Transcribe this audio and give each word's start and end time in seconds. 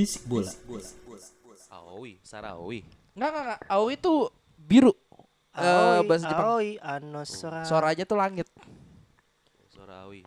Bisik 0.00 0.24
bola. 0.24 0.48
Aoi, 1.68 2.16
Sarawi. 2.24 2.80
Enggak, 3.12 3.28
enggak, 3.28 3.44
enggak. 3.44 3.60
Aoi 3.68 3.92
itu 4.00 4.14
biru. 4.56 4.96
Eh, 5.52 5.60
Aoi, 5.60 6.08
bahasa 6.08 6.24
Jepang. 6.24 6.46
Aoi, 6.56 6.70
Anosora. 6.80 7.60
Suaranya 7.68 8.04
tuh 8.08 8.16
langit. 8.16 8.48
Sarawi. 9.68 10.24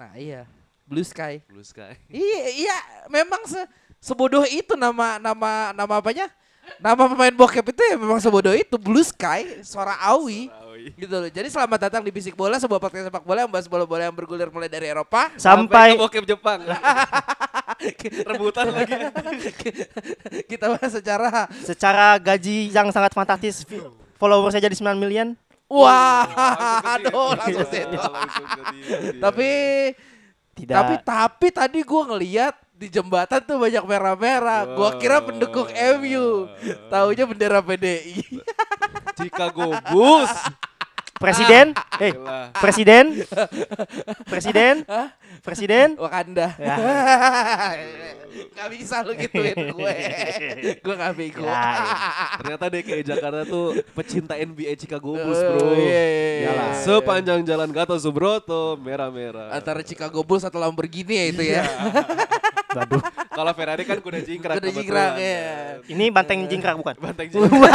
Nah, 0.00 0.16
iya. 0.16 0.48
Blue 0.88 1.04
sky. 1.04 1.44
Blue 1.44 1.60
Sky. 1.60 1.92
Iya, 2.08 2.40
iya, 2.56 2.76
memang 3.12 3.44
se 3.44 3.60
sebodoh 4.00 4.48
itu 4.48 4.80
nama 4.80 5.20
nama 5.20 5.76
nama 5.76 5.94
apanya? 6.00 6.32
Nama 6.80 7.04
pemain 7.04 7.36
bokep 7.36 7.68
itu 7.68 7.82
ya 7.84 8.00
memang 8.00 8.16
sebodoh 8.16 8.56
itu 8.56 8.80
Blue 8.80 9.04
Sky, 9.04 9.60
suara 9.60 9.92
Aoi. 10.08 10.48
Gitu 10.96 11.12
loh. 11.12 11.28
Jadi 11.28 11.52
selamat 11.52 11.78
datang 11.84 12.00
di 12.00 12.08
Bisik 12.08 12.32
Bola, 12.32 12.56
sebuah 12.56 12.80
podcast 12.80 13.12
sepak 13.12 13.28
bola 13.28 13.44
yang 13.44 13.50
membahas 13.52 13.68
bola-bola 13.68 14.08
yang 14.08 14.16
bergulir 14.16 14.48
mulai 14.48 14.72
dari 14.72 14.88
Eropa 14.88 15.30
Sampai 15.36 15.94
ke 15.94 16.00
bokep 16.00 16.24
Jepang. 16.24 16.64
Rebutan 18.28 18.70
lagi. 18.70 18.94
kita 20.50 20.64
bahas 20.70 20.92
secara 20.92 21.50
secara 21.62 22.06
gaji 22.18 22.70
yang 22.70 22.88
sangat 22.94 23.12
fantastis 23.14 23.66
followersnya 24.16 24.62
jadi 24.70 24.76
9 24.78 25.02
million. 25.02 25.34
wah, 25.72 26.28
aduh 27.00 27.32
langsung 27.32 27.64
situ. 27.72 27.96
Dia. 27.96 29.16
Tapi 29.24 29.50
Tidak. 30.52 30.74
tapi 30.76 30.94
tapi 31.00 31.46
tadi 31.48 31.80
gua 31.80 32.12
ngeliat 32.12 32.52
di 32.76 32.92
jembatan 32.92 33.40
tuh 33.40 33.56
banyak 33.56 33.80
merah-merah. 33.80 34.68
Gua 34.76 35.00
kira 35.00 35.24
pendukung 35.24 35.70
MU. 36.02 36.44
Taunya 36.92 37.24
bendera 37.24 37.64
PDI. 37.64 38.20
Chicago 39.16 39.72
Bulls. 39.88 40.34
Presiden, 41.22 41.66
eh, 41.96 42.10
Gila. 42.10 42.50
presiden, 42.52 43.04
presiden, 44.30 44.74
presiden. 45.40 45.88
Wakanda. 45.94 46.58
Ya. 46.58 46.76
gak 48.52 48.68
bisa 48.68 49.00
lu 49.00 49.12
gituin 49.14 49.54
gue. 49.70 49.96
gue 50.84 50.94
gak 50.94 51.12
bego. 51.14 51.44
Ya, 51.44 51.52
ya. 51.52 51.96
Ternyata 52.38 52.64
DKI 52.68 53.02
Jakarta 53.04 53.40
tuh 53.44 53.76
pecinta 53.92 54.34
NBA 54.34 54.72
Chicago 54.74 55.14
Bulls, 55.14 55.38
Eh, 55.38 55.48
Bro. 55.48 55.68
iya, 55.72 55.78
iya, 55.78 56.02
iya. 56.02 56.32
Iyalah. 56.42 56.70
Sepanjang 56.76 57.40
jalan 57.42 57.70
Gatot 57.70 57.98
Subroto 57.98 58.74
merah-merah. 58.76 59.52
Antara 59.52 59.80
Chicago 59.80 60.20
Bulls 60.22 60.42
atau 60.42 60.58
Lamborghini 60.58 61.14
ya 61.14 61.24
itu 61.28 61.42
ya. 61.44 61.62
Waduh, 62.72 63.04
Kalau 63.32 63.52
Ferrari 63.56 63.82
kan 63.82 63.98
kuda 63.98 64.20
jingkrak. 64.20 64.60
Udah 64.60 64.68
kebetulan. 64.68 64.76
jingkrak 64.84 65.12
ya. 65.16 65.40
ini 65.88 66.04
banteng 66.12 66.44
jingkrak 66.44 66.76
bukan? 66.76 66.94
Banteng 67.00 67.28
jingkrak. 67.32 67.72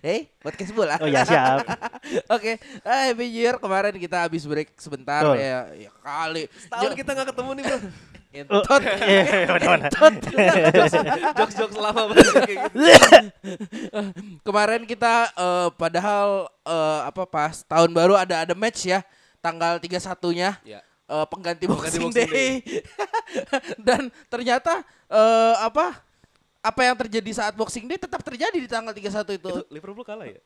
Eh, 0.00 0.32
podcast 0.40 0.72
bola. 0.72 0.96
Oh 0.96 1.08
ya 1.08 1.22
siap. 1.28 1.60
Oke, 2.34 2.56
eh 2.60 3.00
Happy 3.12 3.26
New 3.28 3.36
Year 3.36 3.60
kemarin 3.60 3.94
kita 4.00 4.24
habis 4.24 4.48
break 4.48 4.72
sebentar 4.80 5.22
Betul. 5.22 5.44
ya, 5.44 5.58
ya 5.76 5.90
kali. 6.00 6.48
Tahun 6.72 6.92
kita 6.96 7.10
gak 7.12 7.28
ketemu 7.36 7.50
nih, 7.52 7.64
Bro. 7.64 7.78
Oh, 8.36 8.60
Entot. 8.60 8.84
eh, 8.84 9.48
mana-mana. 9.48 9.88
Jokes-jokes 11.40 11.80
lama 11.80 12.12
banget 12.12 12.36
kayak 12.44 12.68
gitu. 12.68 12.78
Kemarin 14.44 14.84
kita 14.84 15.32
eh, 15.32 15.68
padahal 15.72 16.44
eh, 16.68 17.00
apa 17.08 17.24
pas 17.24 17.64
tahun 17.64 17.96
baru 17.96 18.12
ada 18.12 18.44
ada 18.44 18.52
match 18.52 18.92
ya 18.92 19.00
tanggal 19.40 19.80
31-nya. 19.80 20.60
Ya. 20.68 20.84
Eh, 21.06 21.26
pengganti 21.30 21.64
Pengganti 21.64 21.98
Boxing, 21.98 22.02
Boxing 22.10 22.30
Day. 22.30 22.52
Dan 23.86 24.10
ternyata 24.26 24.82
eh, 25.10 25.54
apa 25.62 26.06
apa 26.66 26.80
yang 26.82 26.96
terjadi 26.98 27.30
saat 27.30 27.54
Boxing 27.54 27.86
Day 27.86 27.94
tetap 27.94 28.26
terjadi 28.26 28.58
di 28.58 28.66
tanggal 28.66 28.90
31 28.90 29.38
itu. 29.38 29.38
Itu 29.38 29.52
Liverpool 29.70 30.02
kalah 30.02 30.26
ya? 30.26 30.42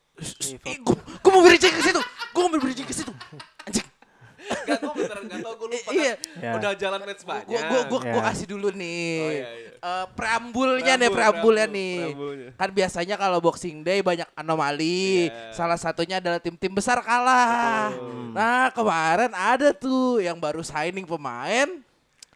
Gua 1.25 1.31
mau 1.33 1.41
bridging 1.41 1.73
ke 1.73 1.81
situ. 1.81 2.01
Gua 2.29 2.41
mau 2.45 2.61
bridging 2.61 2.85
ke 2.85 2.93
situ. 2.93 3.13
Gak, 4.61 4.77
gue 4.77 4.93
beneran 4.93 5.23
gak 5.25 5.39
tau, 5.39 5.53
gue 5.55 5.67
lupa 5.71 5.89
I- 5.89 5.97
iya. 5.97 6.13
kan. 6.13 6.41
Ya. 6.41 6.51
Udah 6.55 6.71
jalan 6.75 6.99
match 7.01 7.23
banyak. 7.23 7.45
Gua 7.47 7.61
gua 7.61 7.81
gua, 7.87 7.99
gua 8.01 8.11
Ya. 8.11 8.23
kasih 8.27 8.47
dulu 8.47 8.67
nih. 8.71 9.15
Oh, 9.17 9.31
iya, 9.31 9.49
iya. 9.51 9.69
Eh, 9.81 10.05
preambulnya 10.13 10.93
nih, 10.93 11.09
Preambul, 11.09 11.15
preambulnya 11.17 11.65
preambul, 11.65 11.73
nih. 11.73 11.97
preambulnya. 11.97 12.49
Kan 12.53 12.69
biasanya 12.71 13.15
kalau 13.15 13.39
Boxing 13.39 13.77
Day 13.81 13.99
banyak 13.99 14.29
anomali. 14.33 15.27
Iya. 15.27 15.51
Salah 15.51 15.75
satunya 15.75 16.17
adalah 16.17 16.37
tim-tim 16.37 16.69
besar 16.69 17.01
kalah. 17.01 17.89
Nah, 18.31 18.69
kemarin 18.69 19.31
ada 19.31 19.73
tuh 19.73 20.19
yang 20.19 20.37
baru 20.37 20.61
signing 20.61 21.03
pemain. 21.03 21.67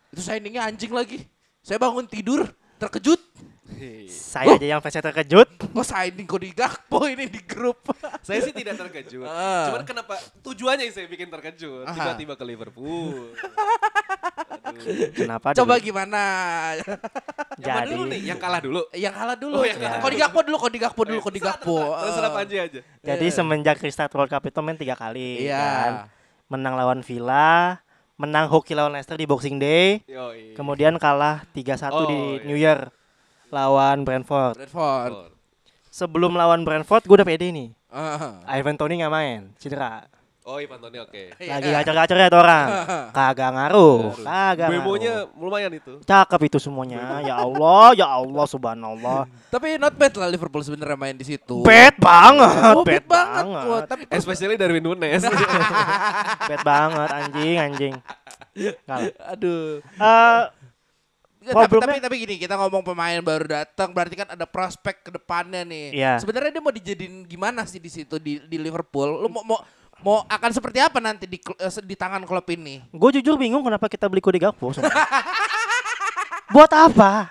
Itu 0.09 0.19
signingnya 0.19 0.65
anjing 0.65 0.89
lagi. 0.89 1.23
Saya 1.61 1.77
bangun 1.77 2.05
tidur 2.05 2.49
terkejut. 2.75 3.21
Saya 4.07 4.55
aja 4.55 4.67
yang 4.67 4.79
fans 4.79 4.95
terkejut. 4.95 5.47
Kok 5.61 5.83
signing 5.83 6.25
Cody 6.25 6.49
Gakpo 6.49 7.05
ini 7.05 7.25
di 7.25 7.39
grup? 7.39 7.83
Saya 8.27 8.39
sih 8.41 8.51
tidak 8.51 8.75
terkejut. 8.77 9.25
Ah. 9.25 9.69
Cuman 9.69 9.83
kenapa 9.83 10.15
tujuannya 10.41 10.87
yang 10.87 10.93
saya 10.93 11.05
bikin 11.05 11.29
terkejut. 11.29 11.85
Aha. 11.85 11.93
Tiba-tiba 11.93 12.33
ke 12.33 12.43
Liverpool. 12.43 13.35
Aduh. 14.65 14.81
Kenapa? 15.17 15.53
Coba 15.53 15.77
dulu? 15.77 15.85
gimana? 15.85 16.21
Yang 17.55 17.65
mana 17.65 17.79
Jadi 17.79 17.91
dulu 17.91 18.03
nih? 18.05 18.19
Yang 18.25 18.39
kalah 18.39 18.59
dulu. 18.59 18.81
Yang 18.91 19.13
kalah 19.15 19.37
dulu. 19.37 19.55
Oh, 19.55 19.65
yang 19.65 19.77
kalah 19.77 19.99
Cody 20.01 20.17
Gakpo 20.17 20.39
dulu, 20.41 20.57
Cody 20.59 20.77
Gakpo 20.77 21.01
dulu, 21.05 21.19
Cody 21.21 21.39
Gakpo. 21.39 21.77
Terserah 22.03 22.27
Eh. 22.27 22.35
Panji 22.35 22.55
aja. 22.57 22.79
jadi 22.99 23.25
Iya. 23.25 23.33
semenjak 23.33 23.77
restart 23.79 24.11
World 24.11 24.27
Cup 24.27 24.43
itu 24.43 24.59
main 24.59 24.75
tiga 24.75 24.93
kali. 24.93 25.45
Iya. 25.45 25.55
kan. 25.55 25.93
Menang 26.45 26.75
lawan 26.75 26.99
Villa, 27.01 27.79
menang 28.15 28.45
hoki 28.47 28.73
lawan 28.73 28.93
Leicester 28.93 29.15
di 29.15 29.25
Boxing 29.25 29.57
Day, 29.57 30.03
Yoi. 30.05 30.53
kemudian 30.53 30.93
kalah 30.97 31.41
3-1 31.51 31.89
Oh, 31.91 32.05
di 32.05 32.19
iya. 32.37 32.43
New 32.43 32.55
Year 32.55 32.79
lawan 33.49 34.01
Brentford. 34.01 34.55
Brentford. 34.57 35.11
Oh. 35.11 35.27
Sebelum 35.87 36.33
lawan 36.33 36.61
Brentford 36.61 37.03
gue 37.03 37.15
udah 37.15 37.27
pede 37.27 37.49
nih. 37.49 37.69
Ah. 37.87 38.43
Ivan 38.49 38.75
Toni 38.75 38.99
nggak 38.99 39.09
main, 39.09 39.41
cedera. 39.55 40.03
Oh, 40.43 40.61
Ivan 40.61 40.77
Toni 40.77 41.01
oke. 41.01 41.33
Lagi 41.39 41.69
gacor-gacor 41.71 42.17
ya 42.19 42.27
tuh 42.27 42.37
orang. 42.37 42.67
Kagak 43.17 43.49
ngaruh, 43.49 44.13
kagak 44.13 44.69
Memonya 44.69 45.25
ngaruh. 45.25 45.41
lumayan 45.41 45.71
itu. 45.73 45.97
Cakep 46.05 46.41
itu 46.45 46.61
semuanya. 46.61 47.23
Ya 47.23 47.33
Allah, 47.33 47.95
ya 47.95 48.05
Allah 48.05 48.45
subhanallah. 48.45 49.25
Tapi 49.49 49.81
not 49.81 49.95
bad 49.95 50.13
lah 50.13 50.29
Liverpool 50.29 50.61
sebenarnya 50.61 50.93
main 50.93 51.17
di 51.17 51.25
situ. 51.25 51.65
Bad 51.65 51.97
banget, 51.97 52.77
Oh, 52.77 52.83
bad 52.85 53.01
bad 53.01 53.05
banget. 53.09 53.41
banget. 53.41 53.65
Wah, 53.65 53.81
tapi 53.87 54.01
Especially 54.11 54.53
Darwin 54.53 54.83
Nunes. 54.83 55.23
Bad 56.51 56.61
banget 56.61 57.09
anjing, 57.09 57.55
anjing. 57.57 57.93
Kalah. 58.85 59.11
aduh. 59.25 59.81
Tapi, 59.97 60.53
Problemnya- 61.53 62.01
tapi 62.01 62.01
tapi 62.01 62.15
gini, 62.17 62.35
kita 62.41 62.57
ngomong 62.57 62.81
pemain 62.81 63.21
baru 63.21 63.45
datang, 63.45 63.93
berarti 63.93 64.15
kan 64.17 64.33
ada 64.33 64.45
prospek 64.49 65.05
ke 65.05 65.09
depannya 65.13 65.61
nih. 65.61 65.85
Iya. 65.93 66.13
Sebenarnya 66.23 66.57
dia 66.57 66.63
mau 66.63 66.73
dijadiin 66.73 67.27
gimana 67.27 67.67
sih 67.69 67.77
di 67.77 67.91
situ 67.91 68.17
di, 68.17 68.41
di 68.41 68.57
Liverpool? 68.57 69.21
Lu 69.21 69.29
mau 69.29 69.45
mau 69.45 69.59
mau 70.01 70.17
akan 70.27 70.51
seperti 70.51 70.81
apa 70.81 70.97
nanti 70.99 71.29
di 71.29 71.37
eh, 71.37 71.71
di 71.85 71.95
tangan 71.95 72.25
klub 72.25 72.43
ini? 72.51 72.83
gue 72.89 73.09
jujur 73.21 73.37
bingung 73.37 73.63
kenapa 73.63 73.85
kita 73.87 74.09
beli 74.09 74.19
Kode 74.19 74.41
Gakpo. 74.41 74.73
Buat 76.53 76.71
apa? 76.71 77.29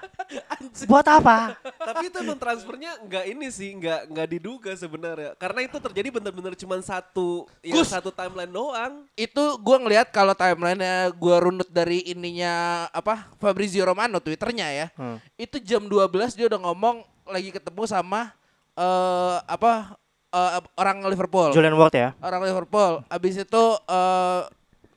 Buat 0.90 1.06
apa? 1.08 1.58
Tapi 1.60 2.08
itu 2.10 2.16
emang 2.20 2.38
transfernya 2.38 2.98
nggak 3.04 3.24
ini 3.30 3.46
sih, 3.52 3.70
nggak 3.76 4.00
nggak 4.10 4.28
diduga 4.32 4.72
sebenarnya. 4.74 5.36
Karena 5.36 5.60
itu 5.64 5.76
terjadi 5.78 6.08
benar-benar 6.10 6.54
cuma 6.56 6.76
satu, 6.80 7.48
ya 7.60 7.80
satu 7.84 8.10
timeline 8.10 8.50
doang. 8.50 9.04
Itu 9.14 9.60
gua 9.60 9.80
ngelihat 9.80 10.10
kalau 10.10 10.32
timelinenya 10.32 11.12
gua 11.14 11.44
runut 11.44 11.68
dari 11.68 12.04
ininya 12.08 12.86
apa 12.90 13.28
Fabrizio 13.38 13.84
Romano 13.84 14.18
twitternya 14.18 14.68
ya. 14.72 14.86
Hmm. 14.96 15.18
Itu 15.36 15.60
jam 15.60 15.86
12 15.86 16.36
dia 16.36 16.46
udah 16.48 16.60
ngomong 16.60 17.04
lagi 17.28 17.50
ketemu 17.52 17.82
sama 17.88 18.32
eh 18.74 19.36
apa 19.46 19.96
eh, 20.32 20.60
orang 20.76 21.04
Liverpool. 21.06 21.54
Julian 21.54 21.78
Ward 21.78 21.94
ya. 21.94 22.12
orang 22.20 22.42
Liverpool. 22.42 23.04
Abis 23.06 23.38
itu 23.38 23.64
eh 23.88 24.42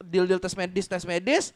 deal-deal 0.01 0.39
tes 0.41 0.55
medis, 0.55 0.85
tes 0.87 1.03
medis. 1.03 1.51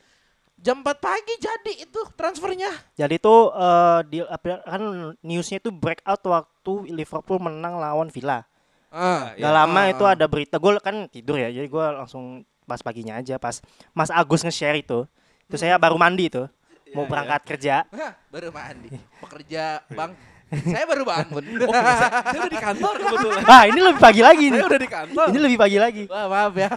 Jam 0.62 0.86
4 0.86 0.94
pagi 1.02 1.34
jadi 1.42 1.74
itu 1.90 2.00
transfernya. 2.14 2.70
Jadi 2.94 3.18
itu 3.18 3.36
eh, 3.50 4.00
di 4.06 4.18
kan 4.46 4.82
newsnya 5.26 5.58
itu 5.58 5.74
breakout 5.74 6.22
waktu 6.22 6.74
Liverpool 6.94 7.42
menang 7.42 7.82
lawan 7.82 8.14
Villa. 8.14 8.46
Ah, 8.94 9.34
Gak 9.34 9.54
lama 9.56 9.82
itu 9.90 10.04
ada 10.06 10.28
berita 10.30 10.60
gue 10.62 10.78
kan 10.84 11.08
tidur 11.10 11.40
ya, 11.40 11.48
jadi 11.48 11.64
gue 11.66 11.86
langsung 11.96 12.44
pas 12.68 12.84
paginya 12.84 13.18
aja 13.18 13.40
pas 13.40 13.64
Mas 13.96 14.12
Agus 14.14 14.46
nge-share 14.46 14.84
itu. 14.84 15.08
Itu 15.50 15.56
saya 15.58 15.82
baru 15.82 15.98
mandi 15.98 16.30
itu. 16.30 16.46
mau 16.92 17.08
berangkat 17.08 17.48
kerja. 17.48 17.88
Hah, 17.88 18.20
baru 18.28 18.52
mandi. 18.52 18.92
Pekerja, 19.24 19.80
Bang. 19.96 20.12
Saya 20.52 20.84
baru 20.84 21.08
bangun. 21.08 21.44
Saya 22.28 22.40
udah 22.44 22.52
di 22.52 22.60
kantor 22.60 22.94
kebetulan. 23.08 23.44
Ah, 23.48 23.64
ini 23.72 23.80
lebih 23.80 24.02
pagi 24.04 24.20
lagi 24.20 24.46
nih. 24.52 24.60
Saya 24.60 24.68
udah 24.68 24.82
di 24.84 24.90
kantor. 24.92 25.26
Ini 25.32 25.40
lebih 25.40 25.58
pagi 25.58 25.78
lagi. 25.80 26.04
Wah, 26.12 26.28
maaf 26.28 26.54
ya. 26.60 26.70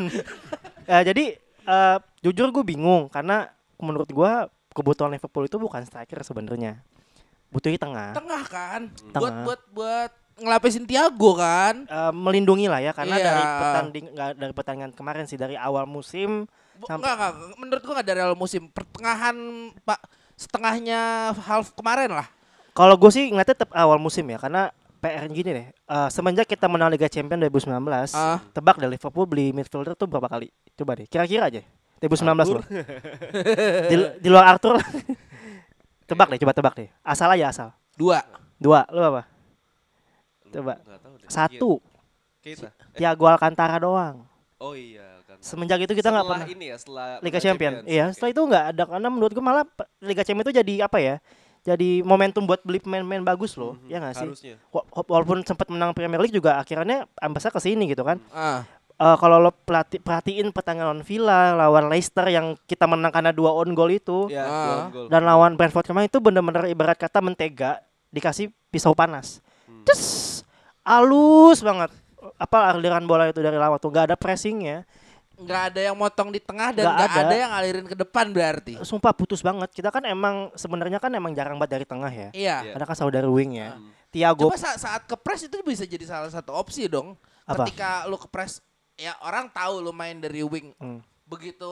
Eh, 0.86 1.02
jadi 1.02 1.24
eh, 1.66 1.96
jujur 2.22 2.54
gue 2.54 2.62
bingung 2.62 3.10
karena 3.10 3.50
menurut 3.76 4.06
gue 4.06 4.32
kebutuhan 4.70 5.10
Liverpool 5.10 5.44
itu 5.44 5.56
bukan 5.56 5.82
striker 5.82 6.20
sebenarnya. 6.20 6.82
Butuhnya 7.48 7.78
tengah. 7.78 8.10
Tengah 8.12 8.42
kan. 8.44 8.80
Tengah. 9.08 9.20
Buat 9.20 9.34
buat 9.44 9.60
buat 9.70 10.10
ngelapisin 10.36 10.82
Tiago 10.82 11.34
kan. 11.34 11.84
Eh, 11.84 12.12
melindungi 12.12 12.66
lah 12.66 12.78
ya 12.78 12.90
karena 12.90 13.14
Iya. 13.14 13.24
dari 13.24 13.42
pertanding 13.54 14.04
nggak 14.10 14.30
dari 14.34 14.52
pertandingan 14.52 14.92
kemarin 14.92 15.24
sih 15.24 15.36
dari 15.36 15.54
awal 15.54 15.84
musim 15.84 16.50
Bu- 16.74 16.90
Sampai- 16.90 17.06
Enggak, 17.06 17.14
enggak. 17.14 17.32
Menurut 17.56 17.82
gua 17.82 17.92
enggak 17.94 18.08
dari 18.08 18.20
awal 18.20 18.34
musim. 18.34 18.66
Pertengahan 18.66 19.36
Pak 19.80 20.00
setengahnya 20.34 21.00
half 21.38 21.70
kemarin 21.72 22.10
lah. 22.12 22.26
Kalau 22.72 22.94
gue 22.94 23.06
sih 23.08 23.30
ngeliatnya 23.30 23.54
tetap 23.54 23.70
awal 23.72 23.96
musim 23.96 24.26
ya 24.26 24.34
karena 24.36 24.74
PR 24.98 25.28
gini 25.28 25.50
deh. 25.54 25.66
eh, 25.70 26.08
semenjak 26.10 26.42
kita 26.44 26.66
menang 26.66 26.90
Liga 26.90 27.06
Champions 27.06 27.38
2019, 27.44 28.10
Ah. 28.10 28.42
tebak 28.50 28.74
deh 28.76 28.88
Liverpool 28.88 29.22
beli 29.24 29.52
midfielder 29.52 29.94
tuh 29.94 30.08
berapa 30.08 30.26
kali? 30.26 30.50
Coba 30.74 30.96
deh, 30.96 31.06
kira-kira 31.06 31.46
aja. 31.46 31.62
2019 32.06 32.54
loh. 32.54 32.62
di, 33.90 33.94
di 34.20 34.28
luar 34.28 34.44
Arthur. 34.50 34.76
tebak 36.08 36.28
deh, 36.30 36.38
coba 36.38 36.52
tebak 36.52 36.74
deh. 36.76 36.88
Asal 37.00 37.28
aja 37.30 37.46
asal. 37.48 37.68
Dua. 37.94 38.20
Dua, 38.56 38.84
lu 38.88 39.00
apa? 39.00 39.22
Coba. 40.48 40.78
Satu, 41.26 41.80
Keita. 42.38 42.68
Eh, 42.68 42.72
Thiago 42.94 43.24
Alcantara 43.24 43.76
doang. 43.78 44.22
oh 44.56 44.72
iya 44.72 45.18
kan. 45.26 45.36
Semenjak 45.40 45.80
itu 45.80 45.92
kita 45.92 46.08
nggak 46.08 46.24
pernah 46.24 46.46
ini 46.46 46.64
ya, 46.70 46.76
setelah 46.78 47.06
Liga 47.20 47.36
Champion. 47.36 47.72
Iya, 47.84 48.12
setelah 48.12 48.30
itu 48.30 48.42
nggak 48.44 48.64
ada 48.70 48.82
karena 48.86 49.08
menurut 49.08 49.32
gue 49.32 49.44
malah 49.44 49.64
Liga 49.98 50.22
Champion 50.22 50.44
itu 50.44 50.54
jadi 50.54 50.74
apa 50.84 50.98
ya? 51.00 51.16
Jadi 51.64 52.04
momentum 52.04 52.44
buat 52.44 52.60
beli 52.60 52.76
pemain-pemain 52.76 53.24
bagus 53.24 53.56
loh, 53.56 53.72
Mhm, 53.74 53.88
ya 53.88 53.96
nggak 53.98 54.14
sih? 54.14 54.28
Harusnya. 54.28 54.54
Wa- 54.68 54.84
walaupun 55.08 55.40
sempat 55.42 55.64
menang 55.68 55.96
Premier 55.96 56.20
League 56.20 56.32
juga 56.32 56.60
akhirnya 56.60 57.08
ambasnya 57.16 57.48
ke 57.48 57.60
sini 57.60 57.88
gitu 57.88 58.04
kan. 58.04 58.20
Ah. 58.30 58.68
Eh, 58.94 59.16
kalau 59.18 59.36
lo 59.38 59.50
pelati- 59.50 59.98
perhatiin 59.98 60.54
pertandingan 60.54 60.86
lawan 60.88 61.02
Villa, 61.02 61.50
lawan 61.52 61.90
Leicester 61.90 62.30
yang 62.30 62.54
kita 62.62 62.86
menang 62.86 63.10
karena 63.10 63.34
dua 63.34 63.50
on 63.50 63.74
goal 63.74 63.90
itu 63.90 64.30
Ya, 64.30 64.46
Ah. 64.46 64.86
gol. 64.86 65.10
dan 65.10 65.22
lawan 65.22 65.58
Brentford 65.58 65.82
kemarin 65.84 66.06
itu 66.06 66.22
bener-bener 66.22 66.70
ibarat 66.70 66.94
kata 66.94 67.18
mentega 67.18 67.82
dikasih 68.08 68.54
pisau 68.70 68.94
panas. 68.94 69.42
Hmm. 69.66 69.82
Terus 69.82 70.46
halus 70.82 71.58
banget. 71.58 71.90
Apa 72.36 72.70
aliran 72.70 73.02
bola 73.02 73.26
itu 73.26 73.38
dari 73.38 73.58
lawan 73.58 73.76
tuh 73.76 73.90
nggak 73.90 74.06
ada 74.08 74.16
pressingnya. 74.16 74.86
Enggak 75.34 75.74
ada 75.74 75.80
yang 75.82 75.98
motong 75.98 76.30
di 76.30 76.38
tengah 76.38 76.70
dan 76.70 76.86
Nggak 76.86 76.94
enggak 76.94 77.10
ada. 77.10 77.22
ada. 77.26 77.34
yang 77.34 77.52
alirin 77.52 77.86
ke 77.90 77.96
depan 77.98 78.30
berarti. 78.30 78.78
Sumpah 78.80 79.10
putus 79.10 79.42
banget. 79.42 79.74
Kita 79.74 79.90
kan 79.90 80.06
emang 80.06 80.54
sebenarnya 80.54 81.02
kan 81.02 81.10
emang 81.10 81.34
jarang 81.34 81.58
banget 81.58 81.74
dari 81.74 81.84
tengah 81.84 82.08
ya. 82.08 82.30
Iya. 82.30 82.56
Iya. 82.62 82.72
Karena 82.72 82.86
kan 82.86 82.96
saudara 82.96 83.26
wing 83.26 83.58
ya. 83.58 83.74
Hmm. 83.74 83.90
Tiago 84.08 84.46
Coba 84.46 84.54
saat, 84.54 84.78
saat 84.78 85.02
ke 85.02 85.18
press 85.18 85.42
itu 85.42 85.58
bisa 85.66 85.82
jadi 85.82 86.06
salah 86.06 86.30
satu 86.30 86.54
opsi 86.54 86.86
dong. 86.86 87.18
Apa? 87.42 87.66
Ketika 87.66 88.06
lu 88.06 88.14
ke 88.14 88.30
press 88.30 88.62
ya 88.98 89.12
orang 89.22 89.50
tahu 89.50 89.82
lu 89.82 89.92
main 89.94 90.18
dari 90.18 90.42
wing. 90.42 90.74
Hmm. 90.78 91.00
Begitu 91.24 91.70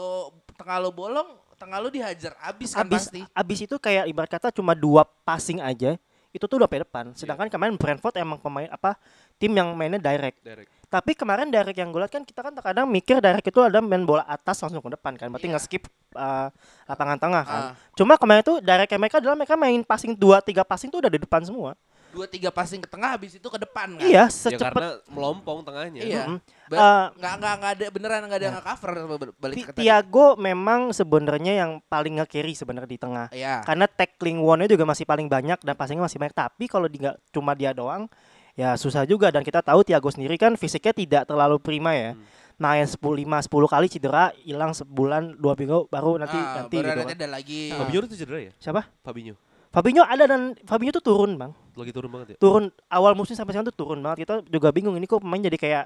tengah 0.57 0.81
lu 0.83 0.91
bolong, 0.91 1.29
tengah 1.61 1.79
lu 1.79 1.89
dihajar 1.93 2.35
abis 2.43 2.75
kan 2.75 2.83
abis 2.83 3.07
pasti. 3.07 3.21
abis 3.31 3.59
itu 3.69 3.77
kayak 3.79 4.09
ibarat 4.11 4.31
kata 4.33 4.51
cuma 4.51 4.75
dua 4.75 5.07
passing 5.23 5.63
aja 5.63 5.95
itu 6.33 6.45
tuh 6.49 6.57
udah 6.65 6.69
pe 6.69 6.81
depan. 6.81 7.13
Sedangkan 7.13 7.47
kemarin 7.53 7.77
Brentford 7.77 8.17
emang 8.17 8.41
pemain 8.41 8.67
apa 8.73 8.97
tim 9.37 9.53
yang 9.53 9.77
mainnya 9.77 10.01
direct. 10.01 10.41
Derek. 10.41 10.69
Tapi 10.89 11.17
kemarin 11.17 11.49
direct 11.49 11.77
yang 11.77 11.89
gue 11.89 12.01
lihat 12.05 12.13
kan 12.13 12.25
kita 12.25 12.41
kan 12.41 12.53
terkadang 12.53 12.85
mikir 12.89 13.21
direct 13.21 13.45
itu 13.49 13.61
ada 13.61 13.81
main 13.81 14.05
bola 14.05 14.25
atas 14.29 14.61
langsung 14.61 14.81
ke 14.81 14.93
depan 14.93 15.17
kan. 15.17 15.29
Berarti 15.33 15.49
Iya. 15.49 15.57
nge-skip 15.57 15.89
uh, 16.17 16.49
lapangan 16.89 17.17
tengah 17.21 17.43
kan. 17.45 17.63
Ah. 17.73 17.73
Cuma 17.97 18.17
kemarin 18.17 18.45
tuh 18.45 18.61
direct 18.61 18.93
mereka 18.97 19.17
adalah 19.21 19.37
mereka 19.37 19.57
main 19.57 19.81
passing 19.85 20.13
dua 20.17 20.41
tiga 20.41 20.65
passing 20.65 20.89
tuh 20.89 21.05
udah 21.05 21.13
di 21.13 21.21
depan 21.21 21.45
semua. 21.45 21.77
Dua 22.13 22.29
tiga 22.29 22.49
passing 22.49 22.79
ke 22.79 22.87
tengah 22.87 23.11
habis 23.11 23.33
itu 23.33 23.49
ke 23.49 23.57
depan 23.57 23.97
kan. 23.97 24.05
Iya, 24.05 24.25
Ya 24.25 24.25
secepat 24.29 24.69
karena 24.69 24.89
melompong 25.09 25.65
tengahnya. 25.65 26.01
Iya. 26.01 26.23
Mm-mm. 26.29 26.39
Ba- 26.69 26.77
Eh, 26.77 27.07
nggak 27.17 27.35
nggak 27.35 27.55
nggak 27.57 27.73
ada 27.73 27.87
beneran 27.89 28.21
nggak 28.23 28.39
ada 28.39 28.47
yang 28.47 28.57
nge-cover 28.57 28.91
balik 29.35 29.57
Ti- 29.57 29.65
ke 29.65 29.73
tadi. 29.73 29.83
Tiago 29.83 30.27
memang 30.37 30.81
sebenarnya 30.91 31.53
yang 31.57 31.71
paling 31.83 32.21
nge-carry 32.21 32.53
sebenarnya 32.53 32.87
di 32.87 33.01
tengah. 33.01 33.27
Iya. 33.29 33.61
Karena 33.63 33.85
tackling 33.87 34.39
one-nya 34.39 34.69
juga 34.69 34.85
masih 34.85 35.03
paling 35.03 35.27
banyak 35.27 35.59
dan 35.59 35.73
passingnya 35.73 36.05
masih 36.05 36.17
banyak. 36.17 36.33
Tapi 36.33 36.65
kalau 36.67 36.85
di 36.85 37.01
nggak 37.01 37.17
cuma 37.29 37.53
dia 37.53 37.73
doang, 37.73 38.05
ya 38.53 38.73
susah 38.75 39.03
juga. 39.03 39.29
Dan 39.29 39.41
kita 39.41 39.61
tahu 39.61 39.81
Tiago 39.81 40.09
sendiri 40.09 40.37
kan 40.37 40.53
fisiknya 40.55 40.93
tidak 40.93 41.23
terlalu 41.25 41.57
prima 41.59 41.93
ya. 41.93 42.13
Hmm. 42.13 42.25
Main 42.55 42.87
10 42.87 43.01
5 43.19 43.43
10 43.43 43.67
kali 43.67 43.87
cedera, 43.89 44.31
hilang 44.39 44.71
sebulan 44.71 45.35
dua 45.35 45.57
minggu 45.57 45.89
baru 45.89 46.15
nanti 46.17 46.37
Ah, 46.37 46.63
nanti 46.63 46.77
baru 46.79 46.85
gitu 46.85 46.99
nanti 47.01 47.11
kan. 47.11 47.19
ada 47.19 47.29
lagi. 47.33 47.61
Fabinho 47.73 48.01
itu 48.07 48.15
cedera 48.15 48.39
ya? 48.39 48.53
Siapa? 48.57 48.87
Fabinho. 49.03 49.35
Fabinho 49.73 50.05
ada 50.05 50.29
dan 50.29 50.53
Fabinho 50.69 50.93
tuh 50.93 51.01
turun, 51.01 51.41
Bang. 51.41 51.57
Lagi 51.73 51.91
turun 51.97 52.13
banget 52.13 52.37
ya? 52.37 52.39
Turun 52.39 52.69
awal 52.93 53.17
musim 53.17 53.33
sampai 53.33 53.57
sekarang 53.57 53.73
tuh 53.73 53.77
turun 53.77 54.05
banget. 54.05 54.29
Kita 54.29 54.45
juga 54.45 54.69
bingung 54.69 54.93
ini 55.01 55.09
kok 55.09 55.25
pemain 55.25 55.41
jadi 55.41 55.57
kayak 55.57 55.85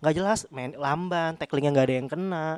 nggak 0.00 0.14
jelas, 0.16 0.48
main 0.48 0.72
lamban, 0.72 1.36
tacklingnya 1.36 1.76
nggak 1.76 1.86
ada 1.86 1.94
yang 2.00 2.08
kena. 2.08 2.48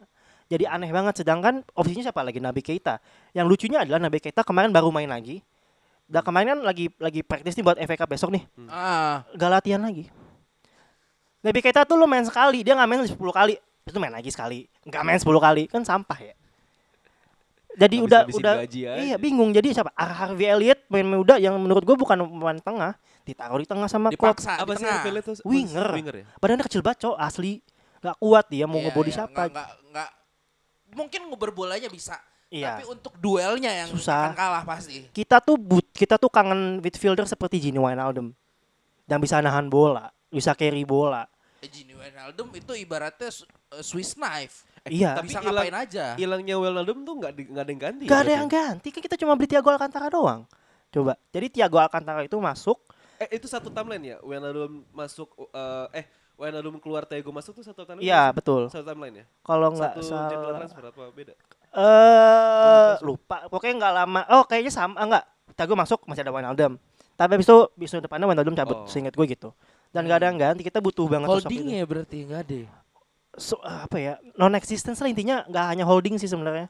Jadi 0.47 0.65
aneh 0.71 0.91
banget. 0.95 1.27
Sedangkan 1.27 1.67
opsinya 1.75 2.07
siapa 2.07 2.23
lagi? 2.23 2.39
Nabi 2.39 2.63
Keita. 2.63 3.03
Yang 3.35 3.47
lucunya 3.51 3.83
adalah 3.83 3.99
Nabi 3.99 4.23
Keita 4.23 4.47
kemarin 4.47 4.71
baru 4.71 4.95
main 4.95 5.11
lagi. 5.11 5.43
Dan 6.11 6.23
kemarin 6.23 6.47
kan 6.55 6.61
lagi 6.63 6.87
lagi 6.99 7.21
praktis 7.23 7.55
nih 7.59 7.63
buat 7.67 7.79
FA 7.79 7.95
Cup 7.99 8.11
besok 8.11 8.31
nih. 8.35 8.43
Ah, 8.71 9.27
Gak 9.35 9.51
latihan 9.51 9.83
lagi. 9.83 10.07
Nabi 11.43 11.59
Keita 11.63 11.83
tuh 11.87 11.99
lu 11.99 12.07
main 12.07 12.23
sekali, 12.27 12.63
dia 12.63 12.75
nggak 12.79 12.89
main 12.91 13.03
10 13.07 13.15
kali. 13.15 13.55
Itu 13.87 13.99
main 13.99 14.15
lagi 14.15 14.31
sekali. 14.31 14.67
Nggak 14.87 15.03
main 15.03 15.19
10 15.19 15.27
kali. 15.39 15.63
Kan 15.67 15.83
sampah 15.83 16.19
ya. 16.19 16.35
Jadi 17.81 17.97
udah 17.99 18.21
Habis-habisin 18.23 18.45
udah 18.45 18.55
aja. 18.61 18.91
iya 19.01 19.17
bingung. 19.17 19.51
Jadi 19.51 19.73
siapa? 19.73 19.89
Ar- 19.93 20.13
Harvey 20.15 20.45
Elliott 20.45 20.85
main 20.87 21.07
muda 21.07 21.41
yang 21.41 21.57
menurut 21.57 21.81
gue 21.81 21.97
bukan 21.97 22.21
pemain 22.21 22.61
tengah, 22.61 22.93
ditaruh 23.25 23.57
di 23.57 23.65
tengah 23.65 23.89
sama 23.89 24.13
Klopp. 24.13 24.37
dipaksa 24.37 24.61
Apa 24.61 24.77
sih. 24.77 24.85
Rafael 24.85 25.17
itu? 25.17 25.33
Winger. 25.43 25.89
Winger 25.97 26.15
ya? 26.15 26.25
Badannya 26.37 26.65
kecil 26.65 26.81
banget, 26.81 26.99
cowok 27.03 27.19
asli. 27.19 27.65
Gak 27.99 28.17
kuat 28.17 28.45
dia 28.47 28.65
mau 28.65 28.77
Iya, 28.77 28.85
ngebody 28.87 29.09
iya, 29.09 29.17
siapa. 29.17 29.33
nggak- 29.33 29.53
nggak- 29.53 29.73
nggak- 29.91 30.13
mungkin 30.93 31.21
ngobrol 31.27 31.53
bolanya 31.55 31.89
bisa. 31.89 32.17
Iya. 32.49 32.77
Tapi 32.77 32.85
untuk 32.91 33.15
duelnya 33.17 33.71
yang 33.71 33.89
Susah. 33.89 34.29
akan 34.29 34.37
kalah 34.37 34.65
pasti. 34.67 35.07
Kita 35.09 35.39
tuh 35.39 35.55
but, 35.55 35.87
kita 35.91 36.17
tuh 36.17 36.27
kangen 36.27 36.81
midfielder 36.81 37.25
seperti 37.25 37.63
Gini 37.63 37.79
Wijnaldum. 37.79 38.35
Dan 39.05 39.19
bisa 39.19 39.39
nahan 39.39 39.67
bola, 39.67 40.11
bisa 40.27 40.53
carry 40.53 40.83
bola. 40.83 41.25
Eh, 41.61 41.69
Gini 41.69 41.93
Wijnaldum 41.93 42.51
itu 42.53 42.73
ibaratnya 42.75 43.31
eh, 43.71 43.81
Swiss 43.81 44.13
knife. 44.13 44.67
iya. 44.89 45.19
tapi 45.19 45.29
bisa 45.29 45.41
ngapain 45.45 45.77
aja. 45.77 46.05
Hilangnya 46.17 46.55
Wijnaldum 46.57 47.05
tuh 47.05 47.15
nggak 47.21 47.33
nggak 47.53 47.65
ada 47.65 47.71
yang 47.71 47.81
ganti. 47.81 48.05
Gak 48.09 48.17
ya 48.17 48.23
ada 48.25 48.33
yang 48.33 48.49
ganti, 48.49 48.89
kan 48.89 49.01
kita 49.05 49.17
cuma 49.21 49.37
beli 49.37 49.49
Thiago 49.51 49.69
Alcantara 49.69 50.09
doang. 50.09 50.49
Coba. 50.91 51.15
Jadi 51.31 51.47
Thiago 51.53 51.77
Alcantara 51.79 52.25
itu 52.25 52.37
masuk 52.41 52.79
Eh 53.21 53.37
itu 53.37 53.45
satu 53.45 53.69
timeline 53.69 54.17
ya? 54.17 54.19
Wijnaldum 54.25 54.81
masuk 54.97 55.29
eh 55.53 55.87
eh 56.01 56.05
Wijnaldum 56.41 56.81
keluar 56.81 57.05
Thiago 57.05 57.29
masuk 57.37 57.61
tuh 57.61 57.65
satu 57.69 57.85
timeline. 57.85 58.09
Iya, 58.09 58.33
nggak 58.33 58.37
betul. 58.41 58.63
Satu 58.73 58.85
timeline 58.89 59.17
ya? 59.21 59.25
Kalau 59.45 59.69
nggak 59.77 59.93
Satu 59.93 60.01
jadwal 60.01 60.33
salah 60.33 60.59
transfer 60.65 60.85
apa 60.89 61.03
beda? 61.13 61.35
eh 61.71 62.93
lupa. 63.05 63.45
Pokoknya 63.53 63.75
nggak 63.77 63.95
lama. 63.95 64.21
Oh, 64.33 64.49
kayaknya 64.49 64.73
sama 64.73 64.97
enggak. 65.05 65.25
Thiago 65.53 65.77
masuk 65.77 66.01
masih 66.09 66.25
ada 66.25 66.33
Wijnaldum. 66.33 66.81
Tapi 67.21 67.31
habis 67.37 67.45
itu 67.45 67.59
bis 67.77 67.93
depannya 67.93 68.25
Wijnaldum 68.25 68.57
cabut, 68.57 68.79
Oh. 68.81 68.89
seingat 68.89 69.13
gue 69.13 69.27
gitu. 69.29 69.53
Dan 69.93 70.07
gak 70.07 70.23
ada 70.23 70.27
yang 70.33 70.39
ganti, 70.39 70.63
kita 70.65 70.79
butuh 70.81 71.05
banget. 71.11 71.29
Holdingnya 71.29 71.83
berarti 71.85 72.25
nggak 72.25 72.41
ada. 72.47 72.80
So, 73.33 73.59
apa 73.61 73.97
ya? 73.97 74.15
Non 74.35 74.53
existence 74.53 74.99
lah 74.99 75.07
intinya 75.07 75.47
nggak 75.47 75.65
hanya 75.69 75.85
holding 75.85 76.19
sih 76.19 76.27
sebenarnya. 76.27 76.67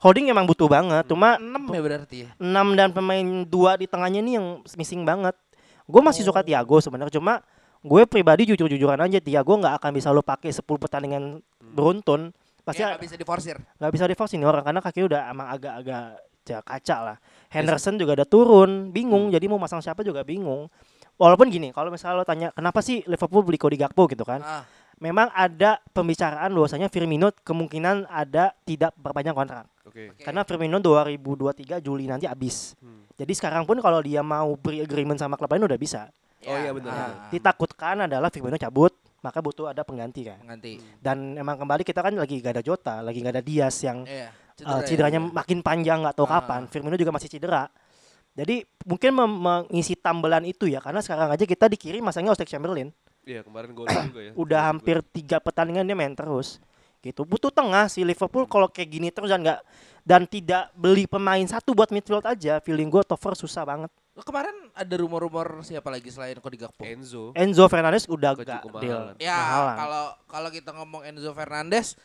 Holding 0.00 0.32
emang 0.32 0.48
butuh 0.48 0.64
banget, 0.64 1.04
cuma 1.04 1.36
6 1.36 1.68
ya 1.68 1.80
berarti 1.84 2.16
ya. 2.24 2.28
6 2.34 2.72
dan 2.72 2.88
pemain 2.88 3.20
dua 3.44 3.76
di 3.76 3.84
tengahnya 3.84 4.18
nih 4.18 4.40
yang 4.40 4.46
missing 4.72 5.04
banget. 5.04 5.36
Gue 5.84 6.00
masih 6.00 6.24
suka 6.24 6.40
Tiago 6.40 6.80
sebenarnya 6.80 7.12
cuma 7.12 7.44
gue 7.80 8.02
pribadi 8.04 8.48
jujur-jujuran 8.48 8.96
aja 8.96 9.20
Tiago 9.20 9.52
nggak 9.56 9.76
akan 9.76 9.90
bisa 9.92 10.08
lo 10.08 10.24
pakai 10.24 10.48
10 10.48 10.64
pertandingan 10.64 11.44
beruntun. 11.60 12.32
Pasti 12.64 12.80
Ya, 12.80 12.96
nggak 12.96 13.02
bisa 13.04 13.16
diforsir. 13.16 13.56
nggak 13.60 13.92
bisa 13.92 14.04
di 14.08 14.16
force 14.16 14.32
ini 14.32 14.44
orang 14.44 14.64
karena 14.64 14.80
kakinya 14.80 15.06
udah 15.06 15.20
emang 15.28 15.46
agak-agak 15.50 16.04
ja- 16.44 16.64
kaca 16.64 16.96
lah. 17.02 17.16
Henderson 17.48 18.00
juga 18.00 18.16
udah 18.16 18.28
turun, 18.28 18.70
bingung. 18.88 19.28
Jadi 19.28 19.52
mau 19.52 19.60
masang 19.60 19.84
siapa 19.84 20.00
juga 20.00 20.24
bingung. 20.24 20.72
Walaupun 21.20 21.52
gini, 21.52 21.68
kalau 21.68 21.92
misalnya 21.92 22.16
lo 22.16 22.24
tanya 22.24 22.48
kenapa 22.50 22.80
sih 22.80 23.04
Liverpool 23.04 23.44
beli 23.44 23.60
Cody 23.60 23.76
Gakpo 23.76 24.08
gitu 24.08 24.24
kan? 24.24 24.40
Ah, 24.40 24.64
Memang 25.00 25.32
ada 25.32 25.80
pembicaraan 25.96 26.52
bahwasanya 26.52 26.92
Firmino 26.92 27.32
kemungkinan 27.32 28.04
ada 28.04 28.52
tidak 28.68 28.92
perpanjang 29.00 29.32
kontrak. 29.32 29.64
Oke. 29.88 30.12
oke. 30.12 30.20
Karena 30.20 30.44
Firmino 30.44 30.76
2023 30.76 31.80
Juli 31.80 32.04
nanti 32.04 32.28
habis. 32.28 32.76
Hmm. 32.84 33.08
Jadi 33.16 33.32
sekarang 33.32 33.64
pun 33.64 33.80
kalau 33.80 34.04
dia 34.04 34.20
mau 34.20 34.52
beri 34.60 34.84
agreement 34.84 35.16
sama 35.16 35.40
klub 35.40 35.48
lain 35.48 35.64
udah 35.64 35.80
bisa. 35.80 36.12
Oh 36.44 36.56
iya, 36.56 36.72
benar, 36.72 36.92
ah, 36.92 36.96
benar. 37.16 37.32
Ditakutkan 37.32 37.96
adalah 38.04 38.28
Firmino 38.28 38.60
cabut, 38.60 38.92
maka 39.20 39.40
butuh 39.40 39.72
ada 39.72 39.84
pengganti 39.84 40.24
kan. 40.28 40.40
Nanti. 40.44 40.80
Dan 41.00 41.36
emang 41.36 41.56
kembali 41.56 41.80
kita 41.80 42.04
kan 42.04 42.12
lagi 42.12 42.36
gak 42.40 42.60
ada 42.60 42.64
Jota, 42.64 43.00
lagi 43.00 43.24
gak 43.24 43.40
ada 43.40 43.44
Dias 43.44 43.76
yang 43.80 44.04
Iya. 44.04 44.28
uh, 44.68 44.80
ya. 44.80 44.84
cederanya 44.84 45.20
makin 45.20 45.64
panjang 45.64 46.04
nggak 46.04 46.16
tahu 46.16 46.28
Ah. 46.28 46.44
kapan. 46.44 46.68
Firmino 46.68 47.00
juga 47.00 47.12
masih 47.12 47.28
cedera. 47.32 47.72
Jadi 48.40 48.64
mungkin 48.88 49.10
mem- 49.12 49.40
mengisi 49.68 49.92
tambelan 49.92 50.48
itu 50.48 50.64
ya 50.64 50.80
karena 50.80 51.04
sekarang 51.04 51.28
aja 51.28 51.44
kita 51.44 51.68
dikirim 51.68 52.00
masangnya 52.00 52.32
Oxlade 52.32 52.48
Chamberlain. 52.48 52.88
Iya 53.28 53.44
kemarin 53.44 53.76
gol 53.76 53.84
juga 53.84 54.20
ya. 54.24 54.32
Udah 54.42 54.72
hampir 54.72 55.04
tiga 55.12 55.36
pertandingan 55.44 55.84
dia 55.84 55.92
main 55.92 56.16
terus. 56.16 56.56
gitu. 57.00 57.24
Butuh 57.24 57.52
tengah 57.52 57.88
si 57.88 58.00
Liverpool 58.00 58.44
kalau 58.48 58.68
kayak 58.68 58.88
gini 58.88 59.08
terus 59.12 59.28
dan 59.28 59.40
nggak 59.44 59.60
dan 60.04 60.24
tidak 60.24 60.72
beli 60.72 61.04
pemain 61.04 61.44
satu 61.44 61.72
buat 61.76 61.92
midfield 61.92 62.24
aja, 62.24 62.60
feeling 62.64 62.88
gue 62.88 63.04
Tover 63.04 63.36
susah 63.36 63.64
banget. 63.68 63.92
Kemarin 64.20 64.52
ada 64.76 64.94
rumor-rumor 65.00 65.64
siapa 65.64 65.88
lagi 65.88 66.12
selain 66.12 66.36
Cody 66.40 66.60
Gakpo? 66.60 66.84
Enzo. 66.84 67.32
Enzo 67.32 67.64
Fernandez 67.72 68.04
udah 68.04 68.36
gak 68.36 68.64
cukup 68.64 68.84
deal. 68.84 69.16
Ya 69.16 69.36
kalau 69.76 70.04
kalau 70.28 70.48
kita 70.52 70.76
ngomong 70.76 71.04
Enzo 71.08 71.32
Fernandez 71.32 71.96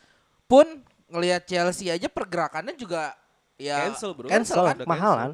pun 0.48 0.64
ngelihat 1.12 1.44
Chelsea 1.44 1.92
aja 1.92 2.08
pergerakannya 2.08 2.72
juga 2.76 3.12
ya 3.60 3.88
Cancel, 3.88 4.16
bro. 4.16 4.28
Cancel 4.28 4.64
kan? 4.64 4.76
Udah 4.80 4.88
mahalan 4.88 5.30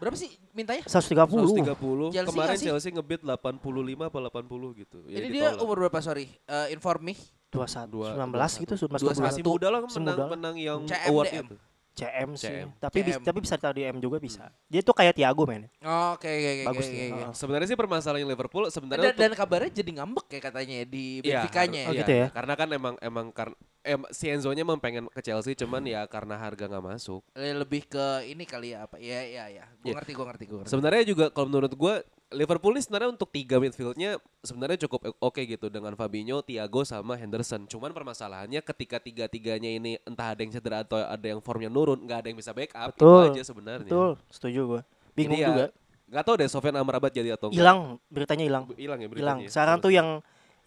Berapa 0.00 0.16
sih 0.16 0.32
mintanya? 0.50 0.82
130. 0.82 1.68
130. 1.68 2.08
Chelsea 2.10 2.24
Kemarin 2.26 2.56
sih? 2.56 2.66
Chelsea 2.66 2.90
ngebid 2.90 3.20
85 3.20 4.08
apa 4.08 4.18
80 4.18 4.72
gitu. 4.74 4.98
Ya, 5.04 5.20
Ini 5.20 5.28
dia 5.28 5.52
ditolak. 5.52 5.62
umur 5.62 5.76
berapa 5.78 5.98
sorry? 6.00 6.26
Eh, 6.40 6.66
inform 6.72 7.04
me. 7.04 7.14
21 7.50 7.90
Dua- 7.90 8.14
19 8.14 8.52
gitu, 8.58 8.74
19 8.78 9.02
Dua- 9.02 9.12
20. 9.12 9.26
Masih 9.26 9.42
muda 9.42 9.66
lah 9.68 9.80
menang, 9.84 10.28
menang 10.30 10.56
yang 10.56 10.80
CM, 10.86 11.10
award 11.10 11.26
itu. 11.34 11.56
CM 12.00 12.30
sih. 12.32 12.48
CM. 12.48 12.68
Tapi 12.74 12.98
bis- 13.00 13.14
CM. 13.14 13.24
tapi 13.24 13.38
bisa 13.38 13.54
taruh 13.54 13.72
di 13.72 13.84
M 13.84 13.96
juga 13.96 14.16
bisa. 14.16 14.48
Dia 14.66 14.80
tuh 14.80 14.92
kayak 14.92 15.12
Thiago 15.12 15.44
men. 15.44 15.68
Oh, 15.80 16.14
Oke 16.14 16.26
oke 16.26 16.48
oke 16.50 16.64
Bagus 16.66 16.84
oke, 16.84 16.90
dia. 16.90 17.04
oke. 17.06 17.20
Heeh. 17.20 17.32
Sebenarnya 17.32 17.66
sih 17.66 17.76
permasalahan 17.76 18.24
Liverpool 18.24 18.64
sebenarnya 18.66 19.02
Dan, 19.02 19.12
untuk- 19.12 19.22
dan 19.22 19.32
kabarnya 19.34 19.70
jadi 19.74 19.90
ngambek 19.94 20.26
ya 20.28 20.40
katanya 20.40 20.76
di 20.82 21.04
Iya, 21.20 21.24
Benfica-nya. 21.42 21.82
Oh, 21.84 21.92
ya. 21.92 22.00
gitu 22.00 22.12
ya? 22.14 22.26
Karena 22.30 22.54
kan 22.54 22.68
emang 22.70 22.94
emang 22.98 23.26
karena 23.30 23.54
em, 23.80 24.00
si 24.10 24.28
Enzo-nya 24.28 24.60
emang 24.60 24.76
pengen 24.76 25.08
ke 25.08 25.20
Chelsea 25.20 25.52
cuman 25.54 25.80
ya 25.82 26.04
karena 26.04 26.36
harga 26.36 26.64
nggak 26.66 26.84
masuk. 26.86 27.24
Eh, 27.32 27.52
Lebih 27.52 27.86
ke 27.86 28.06
ini 28.26 28.44
kali 28.44 28.72
ya 28.72 28.84
apa? 28.84 28.96
Iya 28.96 29.20
iya 29.22 29.44
iya. 29.50 29.64
Gue 29.78 29.90
Iya. 29.90 29.96
ngerti 29.96 30.12
gue 30.12 30.26
ngerti 30.26 30.44
gue 30.46 30.58
ngerti. 30.58 30.70
Sebenarnya 30.70 31.02
juga 31.02 31.24
kalau 31.28 31.48
menurut 31.48 31.72
gua 31.72 32.04
Liverpool 32.30 32.78
ini 32.78 32.82
sebenarnya 32.86 33.10
untuk 33.10 33.26
tiga 33.34 33.58
midfieldnya 33.58 34.22
sebenarnya 34.46 34.86
cukup 34.86 35.10
oke 35.18 35.42
gitu 35.42 35.66
dengan 35.66 35.98
Fabinho, 35.98 36.38
Thiago 36.46 36.86
sama 36.86 37.18
Henderson. 37.18 37.66
Cuman 37.66 37.90
permasalahannya 37.90 38.62
ketika 38.62 39.02
tiga-tiganya 39.02 39.66
ini 39.66 39.98
entah 40.06 40.30
ada 40.30 40.40
yang 40.46 40.54
cedera 40.54 40.86
atau 40.86 41.02
ada 41.02 41.26
yang 41.26 41.42
formnya 41.42 41.66
nurun, 41.66 41.98
nggak 42.06 42.18
ada 42.22 42.28
yang 42.30 42.38
bisa 42.38 42.54
backup 42.54 42.94
Betul. 42.94 43.10
itu 43.10 43.34
aja 43.34 43.42
sebenarnya. 43.50 43.90
Betul, 43.90 44.10
setuju 44.30 44.60
gua. 44.62 44.80
Bingung 45.18 45.34
Jadi 45.34 45.42
ya, 45.42 45.48
juga. 45.50 45.66
Nggak 46.10 46.24
tahu 46.26 46.34
deh 46.38 46.48
Sofyan 46.50 46.76
Amrabat 46.78 47.10
jadi 47.10 47.34
atau 47.34 47.50
enggak. 47.50 47.58
Hilang, 47.58 47.78
beritanya 48.06 48.44
hilang. 48.46 48.64
Hilang 48.78 48.98
ya 49.02 49.08
Hilang. 49.10 49.10
beritanya. 49.10 49.48
Sekarang 49.50 49.76
tuh 49.82 49.90
yang 49.90 50.08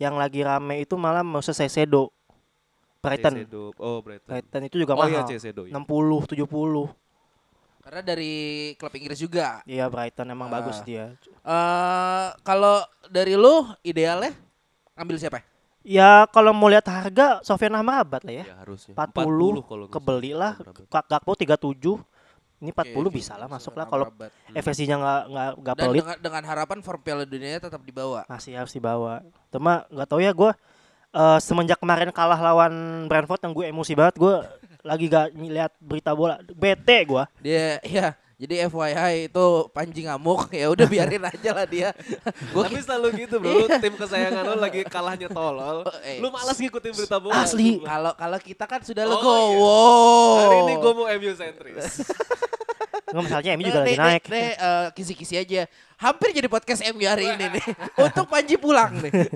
yang 0.03 0.15
lagi 0.19 0.43
rame 0.43 0.83
itu 0.83 0.99
malah 0.99 1.23
Moses 1.23 1.55
Caicedo. 1.55 2.11
Brighton. 3.03 3.43
Oh, 3.79 3.99
Brighton. 3.99 4.31
Brighton 4.31 4.61
itu 4.67 4.75
juga 4.79 4.95
Oh 4.95 5.03
iya 5.07 5.23
mahal. 5.23 5.31
Caicedo. 5.31 5.67
iya. 5.67 5.75
60, 5.75 6.27
70. 6.27 7.02
Karena 7.83 7.99
dari 7.99 8.33
klub 8.73 8.93
Inggris 8.93 9.19
juga. 9.19 9.59
Iya 9.63 9.85
Brighton 9.85 10.25
emang 10.25 10.47
Ah. 10.47 10.53
bagus 10.57 10.79
dia. 10.81 11.11
Eh 11.43 12.27
kalau 12.41 12.79
dari 13.05 13.35
lu 13.35 13.67
idealnya 13.81 14.31
ambil 14.93 15.17
siapa? 15.17 15.43
Ya 15.83 16.23
kalau 16.27 16.55
mau 16.55 16.71
lihat 16.71 16.87
harga 16.87 17.43
Sofyan 17.43 17.75
Amrabat 17.75 18.23
lah 18.23 18.33
ya. 18.33 18.45
Ya 18.47 18.55
harusnya. 18.57 18.95
40, 18.95 19.59
kalau 19.61 19.83
nggak 19.85 19.93
kebeli 19.93 20.31
salah. 20.31 20.53
lah. 20.55 21.03
Gakpo 21.03 21.31
37. 21.35 21.99
Ini 22.63 22.71
40 22.71 22.95
Oke, 23.03 23.19
bisa 23.19 23.35
lah 23.35 23.51
masuk 23.51 23.75
lah 23.75 23.83
kalau 23.83 24.07
Amrabat. 24.07 24.31
Hmm. 24.47 24.55
FSC-nya 24.55 24.95
nggak 24.95 25.21
nggak 25.27 25.49
nggak 25.59 25.75
Dan 25.75 25.83
pelit 25.83 25.99
dengan, 25.99 26.17
dengan 26.23 26.43
harapan 26.47 26.79
form 26.79 27.01
Piala 27.03 27.27
Dunia 27.27 27.59
tetap 27.59 27.83
dibawa. 27.83 28.23
masih 28.25 28.55
harus 28.55 28.71
dibawa. 28.71 29.19
Cuma 29.49 29.83
nggak 29.89 30.07
tahu 30.07 30.23
ya 30.23 30.31
gue 30.31 30.51
eh, 31.11 31.39
semenjak 31.39 31.77
kemarin 31.77 32.07
kalah 32.09 32.39
lawan 32.39 32.73
Brentford 33.05 33.43
yang 33.43 33.51
gue 33.51 33.65
emosi 33.67 33.93
banget 33.93 34.15
gue 34.15 34.35
lagi 34.83 35.07
gak 35.07 35.31
lihat 35.33 35.71
berita 35.79 36.11
bola 36.11 36.37
bete 36.45 36.97
gue. 37.01 37.23
Dia 37.39 37.79
ya 37.81 38.07
jadi 38.33 38.67
FYI 38.67 39.31
itu 39.31 39.45
Panji 39.71 40.03
ngamuk 40.03 40.51
ya 40.59 40.67
udah 40.67 40.83
biarin 40.83 41.23
aja 41.23 41.51
lah 41.53 41.63
dia. 41.63 41.89
Gua 42.51 42.67
Tapi 42.67 42.77
selalu 42.77 43.07
gitu 43.17 43.39
bro, 43.39 43.55
lu 43.55 43.67
tim 43.71 43.95
kesayangan 43.95 44.43
lu 44.43 44.55
lagi 44.57 44.83
kalahnya 44.83 45.27
tolol. 45.27 45.87
Eh. 46.03 46.19
Lu 46.19 46.27
malas 46.27 46.59
ngikutin 46.59 46.91
berita 46.91 47.17
bola. 47.17 47.39
Asli. 47.39 47.79
kalau 47.79 48.11
kalau 48.13 48.37
kita 48.37 48.67
kan 48.67 48.83
sudah 48.83 49.07
Oh, 49.07 49.11
legowo. 49.15 49.75
Hari 50.37 50.57
ini 50.61 50.73
gue 50.75 50.91
mau 50.91 51.07
MU 51.09 51.31
sentris. 51.33 51.85
Nggak 53.13 53.23
misalnya 53.23 53.49
Emi 53.53 53.63
juga 53.63 53.79
Eh, 53.79 53.83
lagi 53.83 53.93
nih, 53.93 53.99
naik. 54.01 54.23
nih, 54.25 54.49
eh, 54.57 54.87
kisi-kisi 54.91 55.35
aja. 55.37 55.69
Hampir 55.95 56.33
jadi 56.33 56.49
podcast 56.49 56.81
MU 56.89 57.05
hari 57.05 57.29
ini 57.29 57.45
nih. 57.53 57.65
Untuk 58.01 58.25
Panji 58.25 58.57
pulang 58.57 58.89
nih. 58.97 59.29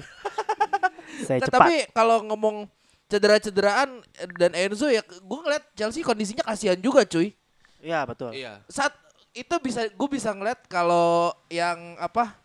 Saya 1.24 1.40
Nah, 1.40 1.48
cepat. 1.48 1.60
tapi 1.62 1.76
kalau 1.94 2.26
ngomong 2.26 2.66
cedera-cederaan 3.08 4.04
dan 4.36 4.52
Enzo 4.52 4.88
ya 4.88 5.00
gue 5.04 5.40
ngeliat 5.42 5.64
Chelsea 5.74 6.04
kondisinya 6.04 6.44
kasihan 6.44 6.76
juga 6.76 7.08
cuy. 7.08 7.32
Iya 7.80 8.04
betul. 8.04 8.36
Iya. 8.36 8.62
Saat 8.68 8.94
itu 9.32 9.56
bisa 9.64 9.88
gue 9.88 10.10
bisa 10.10 10.34
ngeliat 10.34 10.66
kalau 10.68 11.32
yang 11.48 11.96
apa 11.98 12.36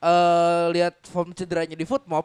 eh 0.00 0.64
lihat 0.72 0.96
form 1.06 1.32
cederanya 1.32 1.76
di 1.76 1.84
Footmob 1.84 2.24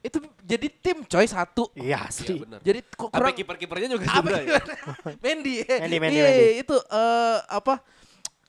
itu 0.00 0.22
jadi 0.44 0.66
tim 0.70 1.02
coy 1.02 1.26
satu. 1.26 1.72
Iya 1.74 1.82
Iya 1.82 1.98
asli. 2.06 2.34
benar. 2.38 2.60
Jadi 2.62 2.80
kurang 2.94 3.34
kiper-kipernya 3.34 3.88
juga 3.90 4.06
apa 4.06 4.28
cedera 4.28 4.38
ya. 4.44 4.62
Mendy. 5.24 5.54
Mendy, 5.66 5.96
Mendy, 5.98 6.16
Iya, 6.20 6.24
Mendy. 6.30 6.48
itu 6.62 6.76
eh 6.78 7.38
apa 7.48 7.74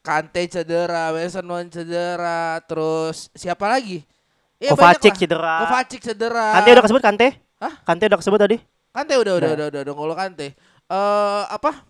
Kante 0.03 0.39
cedera, 0.47 1.11
Mason 1.11 1.43
Mount 1.43 1.67
cedera, 1.67 2.63
terus 2.63 3.27
siapa 3.35 3.67
lagi? 3.67 4.07
Iya, 4.55 4.71
Kovacic 4.71 5.19
cedera. 5.19 5.67
Kovacic 5.67 5.99
cedera. 5.99 6.47
Kante 6.55 6.69
udah 6.71 6.83
kesebut 6.87 7.03
Kante? 7.03 7.27
Hah? 7.57 7.73
Kante 7.83 8.05
udah 8.05 8.19
kesebut 8.21 8.39
tadi? 8.39 8.57
Kante 8.93 9.13
udah 9.17 9.33
udah 9.37 9.49
Udah. 9.53 9.55
udah 9.57 9.67
udah, 9.73 9.81
udah 9.85 9.93
ngolo 9.93 10.13
Kante. 10.13 10.53
Eh 10.87 11.43
apa? 11.49 11.85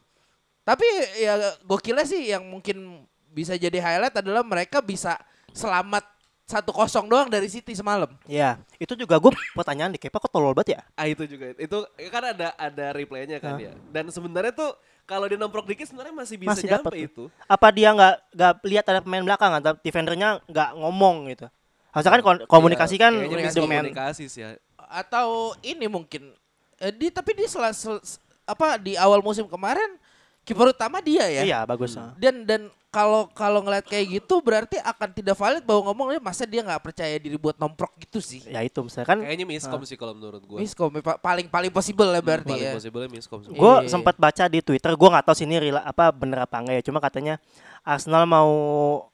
Tapi 0.67 0.83
ya 1.19 1.39
gokilnya 1.63 2.03
sih 2.03 2.27
yang 2.27 2.43
mungkin 2.43 3.07
bisa 3.31 3.55
jadi 3.55 3.79
highlight 3.79 4.19
adalah 4.19 4.43
mereka 4.43 4.83
bisa 4.83 5.15
selamat 5.55 6.03
satu 6.47 6.71
kosong 6.71 7.11
doang 7.11 7.27
dari 7.27 7.51
City 7.51 7.75
semalam. 7.75 8.07
Iya. 8.23 8.55
Itu 8.79 8.95
juga 8.95 9.19
gue 9.19 9.35
pertanyaan 9.51 9.91
di 9.91 9.99
Kepa 9.99 10.23
kok 10.23 10.31
tolol 10.31 10.55
banget 10.55 10.79
ya? 10.79 10.81
Ah 10.95 11.07
itu 11.07 11.27
juga. 11.27 11.51
Itu 11.59 11.83
kan 12.07 12.23
ada 12.31 12.55
ada 12.55 12.85
replaynya 12.95 13.43
kan 13.43 13.59
ya. 13.59 13.75
Dan 13.91 14.07
sebenarnya 14.07 14.55
tuh 14.55 14.71
kalau 15.03 15.27
dia 15.27 15.35
nomprok 15.35 15.67
dikit 15.67 15.87
sebenarnya 15.87 16.15
masih 16.15 16.35
bisa 16.39 16.55
Masih 16.55 16.67
nyampe 16.71 16.87
dapet 16.87 17.11
itu. 17.11 17.23
Apa 17.51 17.67
dia 17.75 17.91
nggak 17.91 18.15
nggak 18.31 18.53
lihat 18.63 18.85
ada 18.87 18.99
pemain 19.03 19.23
belakang 19.23 19.51
atau 19.59 19.75
defendernya 19.83 20.39
nggak 20.47 20.69
ngomong 20.79 21.31
gitu? 21.35 21.51
Harusnya 21.91 22.11
kan 22.15 22.21
komunikasi 22.47 22.95
kan 22.95 23.11
Kayaknya 23.15 23.27
komunikasi 23.27 23.57
komunikasi 23.59 24.23
sih 24.31 24.41
ya. 24.43 24.49
Atau 24.87 25.27
ini 25.61 25.85
mungkin 25.85 26.31
eh, 26.77 26.89
di 26.89 27.07
tapi 27.09 27.33
di 27.33 27.45
sela, 27.45 27.71
sel- 27.71 28.01
apa 28.43 28.75
di 28.75 28.95
awal 28.95 29.19
musim 29.19 29.43
kemarin 29.45 29.99
kiper 30.41 30.71
utama 30.71 30.99
dia 30.99 31.27
ya. 31.27 31.43
Iya 31.43 31.59
bagus. 31.63 31.93
ah. 31.93 32.15
Dan 32.15 32.43
dan 32.43 32.61
kalau 32.87 33.27
kalau 33.29 33.59
ngeliat 33.59 33.83
kayak 33.83 34.07
gitu 34.15 34.39
berarti 34.39 34.79
akan 34.79 35.11
tidak 35.11 35.35
valid 35.35 35.59
bahwa 35.61 35.91
ngomongnya 35.91 36.23
masa 36.23 36.47
dia 36.47 36.63
nggak 36.63 36.79
percaya 36.81 37.19
diri 37.19 37.35
buat 37.35 37.59
nomprok 37.59 37.91
gitu 37.99 38.17
sih. 38.17 38.39
Ya 38.47 38.63
itu 38.63 38.79
misalkan 38.79 39.19
Kayaknya 39.19 39.43
miskom 39.45 39.83
sih 39.83 39.99
kalau 39.99 40.15
menurut 40.15 40.39
gue. 40.39 40.57
Miskom 40.57 40.89
pa- 40.97 41.19
paling 41.19 41.51
paling 41.51 41.67
possible 41.67 42.07
ya 42.07 42.23
berarti 42.23 42.47
Paling 42.47 42.63
ya. 42.63 42.73
possible 42.73 43.03
miskom 43.11 43.43
sih. 43.43 43.51
gue 43.51 43.73
Iya. 43.83 43.91
sempat 43.91 44.15
baca 44.15 44.43
di 44.47 44.63
Twitter, 44.63 44.95
gue 44.95 45.09
nggak 45.11 45.25
tahu 45.27 45.35
sih 45.35 45.43
ini 45.43 45.59
rela- 45.61 45.83
apa 45.83 46.15
bener 46.15 46.39
apa 46.41 46.55
enggak 46.57 46.79
ya. 46.79 46.83
Cuma 46.87 47.03
katanya 47.03 47.43
Arsenal 47.83 48.23
mau 48.23 48.49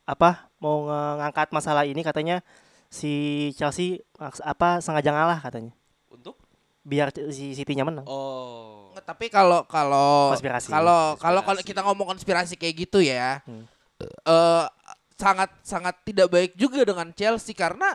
apa 0.06 0.46
mau 0.62 0.86
ngangkat 1.18 1.50
masalah 1.50 1.84
ini 1.84 2.06
katanya 2.06 2.46
si 2.94 3.14
Chelsea 3.58 3.98
apa 4.22 4.78
sengaja 4.80 5.10
ngalah 5.10 5.42
katanya 5.42 5.74
Untuk? 6.08 6.38
biar 6.84 7.10
si 7.32 7.52
City-nya 7.52 7.82
menang. 7.82 8.06
Oh. 8.06 8.94
Nggak, 8.94 9.06
Tapi 9.08 9.26
kalau 9.28 9.66
kalau 9.66 10.30
Konspirasi. 10.30 10.70
kalau 10.70 11.18
kalau 11.18 11.42
kalau 11.42 11.62
kita 11.62 11.82
ngomong 11.82 12.06
konspirasi 12.08 12.54
kayak 12.54 12.76
gitu 12.86 13.02
ya, 13.02 13.42
Hmm. 13.44 13.66
eh, 14.22 14.66
sangat 15.16 15.50
sangat 15.62 15.96
tidak 16.04 16.30
baik 16.30 16.54
juga 16.54 16.84
dengan 16.84 17.10
Chelsea 17.10 17.56
karena 17.56 17.90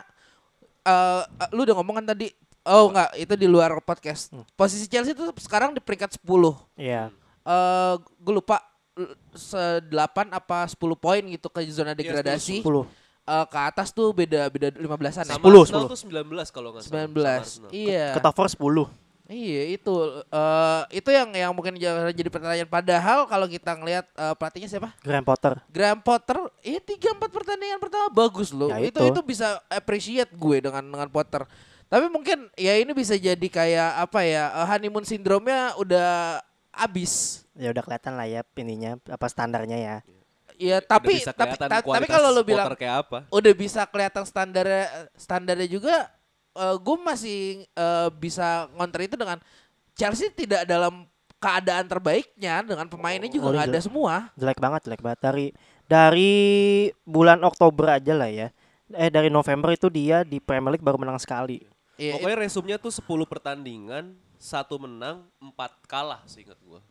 eh 0.81 1.21
lu 1.53 1.63
udah 1.63 1.75
ngomong 1.77 2.01
kan 2.01 2.11
tadi, 2.11 2.27
oh 2.65 2.89
enggak 2.89 3.09
itu 3.15 3.33
di 3.35 3.47
luar 3.47 3.71
podcast. 3.79 4.33
Hmm. 4.33 4.43
Posisi 4.53 4.85
Chelsea 4.85 5.13
itu 5.13 5.23
sekarang 5.39 5.71
di 5.71 5.79
peringkat 5.79 6.19
10 6.19 6.59
Iya. 6.75 7.13
eh 7.45 7.93
gue 8.19 8.33
lupa 8.33 8.59
l- 8.97 9.15
sedelapan 9.31 10.27
apa 10.33 10.67
10 10.67 10.75
poin 10.95 11.23
gitu 11.23 11.47
ke 11.47 11.63
zona 11.69 11.93
degradasi. 11.93 12.59
10. 12.59 12.83
Eh, 13.29 13.45
ke 13.45 13.59
atas 13.61 13.93
tuh 13.93 14.09
beda 14.09 14.49
beda 14.49 14.73
15-an 14.73 15.25
ya. 15.29 15.37
Sama 15.37 15.45
10, 15.45 15.61
Arsenal 15.61 15.85
10. 15.85 15.93
tuh 15.93 15.99
19 16.01 16.49
kalau 16.49 16.69
nggak 16.73 16.83
salah. 16.89 17.05
19. 17.05 17.13
sama 17.13 17.37
Arsenal. 17.37 17.69
Iya. 17.69 18.05
Ke 18.17 18.19
top 18.25 18.33
4 18.33 18.57
10. 18.57 18.89
Iya 19.29 19.63
itu 19.77 19.93
eh 20.33 20.81
itu 20.89 21.09
yang 21.13 21.29
yang 21.37 21.51
mungkin 21.53 21.77
jadi 21.77 22.09
jadi 22.09 22.33
pertanyaan 22.33 22.65
padahal 22.65 23.29
kalau 23.29 23.45
kita 23.45 23.77
ngelihat 23.77 24.09
eh, 24.17 24.33
pelatihnya 24.33 24.65
siapa? 24.65 24.89
Graham 25.05 25.21
Potter. 25.21 25.53
Graham 25.69 26.01
Potter, 26.01 26.37
iya 26.65 26.81
tiga 26.81 27.13
empat 27.13 27.29
pertandingan 27.29 27.77
pertama 27.77 28.09
bagus 28.09 28.49
loh. 28.49 28.73
Ya, 28.73 28.81
itu. 28.81 28.97
itu. 28.97 29.13
itu 29.13 29.21
bisa 29.21 29.61
appreciate 29.69 30.33
gue 30.33 30.57
dengan 30.65 30.81
dengan 30.81 31.09
Potter. 31.13 31.45
Tapi 31.85 32.09
mungkin 32.09 32.49
ya 32.57 32.73
ini 32.81 32.89
bisa 32.97 33.13
jadi 33.13 33.45
kayak 33.45 34.09
apa 34.09 34.25
ya 34.25 34.49
eh, 34.49 34.65
honeymoon 34.65 35.05
syndrome-nya 35.05 35.77
udah 35.77 36.41
abis. 36.73 37.45
Ya 37.53 37.69
udah 37.69 37.85
kelihatan 37.85 38.17
lah 38.17 38.25
ya 38.25 38.41
ininya 38.57 38.97
apa 39.05 39.29
standarnya 39.29 39.77
ya. 39.77 39.95
Ya 40.59 40.83
Udah 40.83 40.91
tapi 40.91 41.23
bisa 41.23 41.31
tapi, 41.31 41.55
ta- 41.55 41.79
tapi 41.79 42.03
kalau 42.05 42.35
lo 42.35 42.43
bilang 42.43 42.67
kayak 42.75 43.07
apa? 43.07 43.19
udah 43.31 43.53
bisa 43.55 43.87
kelihatan 43.87 44.27
standarnya 44.27 45.07
standarnya 45.15 45.71
juga 45.71 46.11
eh, 46.51 46.75
gue 46.75 46.97
masih 46.99 47.39
eh, 47.63 48.09
bisa 48.11 48.67
ngonter 48.75 49.07
itu 49.07 49.15
dengan 49.15 49.39
Chelsea 49.95 50.27
tidak 50.27 50.67
dalam 50.67 51.07
keadaan 51.39 51.87
terbaiknya 51.87 52.59
dengan 52.67 52.91
pemainnya 52.91 53.31
juga 53.31 53.45
Oh, 53.47 53.51
nggak 53.55 53.67
iya. 53.67 53.73
ada 53.73 53.79
semua. 53.79 54.13
Jelek 54.35 54.59
banget, 54.59 54.81
jelek 54.83 54.99
banget 54.99 55.19
dari 55.23 55.45
dari 55.87 56.33
bulan 57.01 57.39
Oktober 57.41 57.95
aja 57.95 58.11
lah 58.11 58.27
ya. 58.27 58.51
Eh 58.91 59.07
dari 59.07 59.31
November 59.31 59.71
itu 59.71 59.87
dia 59.87 60.27
di 60.27 60.43
Premier 60.43 60.75
League 60.75 60.83
baru 60.83 60.99
menang 60.99 61.15
sekali. 61.15 61.63
Iya, 61.95 62.19
Pokoknya 62.19 62.37
resumnya 62.43 62.75
tuh 62.75 62.91
10 62.91 63.07
pertandingan 63.23 64.11
satu 64.35 64.75
menang, 64.75 65.23
empat 65.39 65.71
kalah 65.87 66.19
seingat 66.27 66.59
gua. 66.63 66.83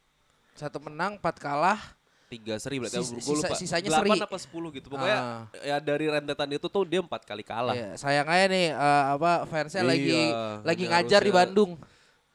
Satu 0.53 0.81
menang, 0.81 1.21
empat 1.21 1.37
kalah. 1.37 1.81
Tiga 2.29 2.61
seri 2.61 2.77
berarti 2.77 3.01
Sis- 3.01 3.09
gua 3.09 3.21
sisa- 3.25 3.49
lupa. 3.49 3.57
sisanya 3.57 3.89
Delapan 3.89 4.05
seri. 4.15 4.21
apa 4.23 4.37
sepuluh 4.37 4.69
gitu. 4.69 4.87
Pokoknya 4.87 5.17
Ah. 5.17 5.41
ya 5.59 5.77
dari 5.79 6.07
rentetan 6.07 6.49
itu 6.51 6.67
tuh 6.67 6.85
dia 6.85 7.01
empat 7.01 7.25
kali 7.25 7.41
kalah. 7.41 7.73
Iya, 7.73 7.97
sayang 7.97 8.29
aja 8.29 8.45
nih 8.47 8.67
eh, 8.71 9.05
apa 9.11 9.31
fansnya 9.45 9.81
lagi 9.83 10.13
Iya, 10.23 10.61
lagi 10.61 10.85
ini 10.85 10.93
ngajar 10.93 11.21
di 11.21 11.33
Bandung. 11.33 11.81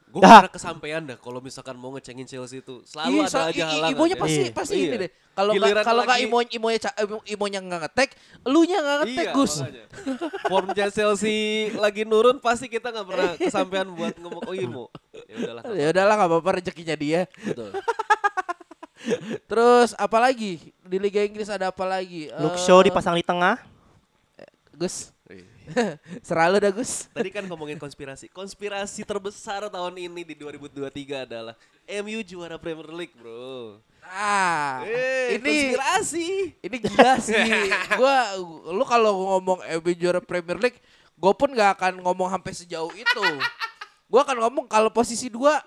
Gue 0.08 0.22
Dah. 0.22 0.46
pernah 0.46 0.54
kesampaian 0.54 1.02
dah 1.04 1.18
kalau 1.18 1.42
misalkan 1.42 1.74
mau 1.74 1.90
ngecengin 1.92 2.22
Chelsea 2.24 2.62
itu 2.62 2.82
selalu 2.84 3.18
Ih, 3.18 3.22
ada 3.24 3.34
so- 3.34 3.50
aja 3.50 3.64
halangan. 3.68 3.90
Imonya 3.92 4.14
ya. 4.14 4.22
pasti 4.22 4.38
Iya. 4.40 4.52
pasti 4.52 4.76
Iya. 4.76 4.86
ini 4.88 4.98
deh. 5.00 5.12
Kalau 5.34 5.52
nggak 5.52 5.78
kalau 5.82 6.02
nggak 6.04 6.14
lagi- 6.16 6.30
imo 6.30 6.38
imonya 6.48 6.80
ca- 6.80 6.98
imo- 7.00 7.26
imonya 7.28 7.60
nggak 7.60 7.82
ngetek, 7.84 8.10
elunya 8.44 8.78
nggak 8.80 8.98
ngetek 9.00 9.26
Iya, 9.26 9.34
Gus. 9.34 9.54
Formnya 10.44 10.86
Chelsea 10.88 11.38
lagi 11.76 12.02
nurun 12.04 12.38
pasti 12.38 12.66
kita 12.68 12.90
nggak 12.90 13.08
pernah 13.08 13.30
kesampaian 13.36 13.90
buat 13.90 14.14
ngomong 14.16 14.44
oh 14.44 14.54
Imo. 14.56 14.86
Ya 15.28 15.36
udahlah. 15.40 15.64
Ya 15.72 15.88
udahlah 15.90 16.14
nggak 16.16 16.30
apa-apa 16.30 16.50
rezekinya 16.58 16.94
dia. 16.96 17.26
Betul. 17.40 17.74
Terus 19.46 19.92
apa 19.94 20.18
lagi 20.18 20.58
di 20.80 20.98
Liga 20.98 21.20
Inggris 21.20 21.48
ada 21.48 21.68
apa 21.68 21.84
lagi? 21.84 22.32
Luke 22.36 22.56
Eh, 22.56 22.62
Shaw 22.62 22.80
dipasang 22.82 23.14
di 23.14 23.24
tengah. 23.24 23.60
Gus, 24.74 25.14
Iya. 25.30 25.46
seralu 26.28 26.58
dah 26.58 26.72
Gus. 26.72 27.06
Tadi 27.08 27.30
kan 27.30 27.46
ngomongin 27.46 27.78
konspirasi. 27.78 28.26
Konspirasi 28.28 29.04
terbesar 29.04 29.68
tahun 29.68 29.94
ini 30.02 30.26
di 30.26 30.36
2023 30.36 30.90
adalah 31.24 31.54
MU 31.86 32.20
juara 32.22 32.58
Premier 32.58 32.90
League, 32.90 33.14
Bro. 33.14 33.78
Nah, 34.02 34.82
Eh, 34.84 35.38
ini 35.38 35.46
konspirasi. 35.72 36.28
ini 36.58 36.76
gila 36.80 37.14
sih. 37.24 37.38
gua 37.96 38.34
lu 38.68 38.84
kalau 38.84 39.14
ngomong 39.38 39.60
MU 39.78 39.92
juara 39.94 40.20
Premier 40.20 40.58
League, 40.58 40.80
gue 41.14 41.34
pun 41.34 41.48
nggak 41.48 41.72
akan 41.78 41.94
ngomong 42.02 42.28
sampai 42.30 42.52
sejauh 42.54 42.92
itu. 42.92 43.26
Gua 44.08 44.26
akan 44.26 44.38
ngomong 44.42 44.66
kalau 44.66 44.90
posisi 44.90 45.30
dua 45.30 45.62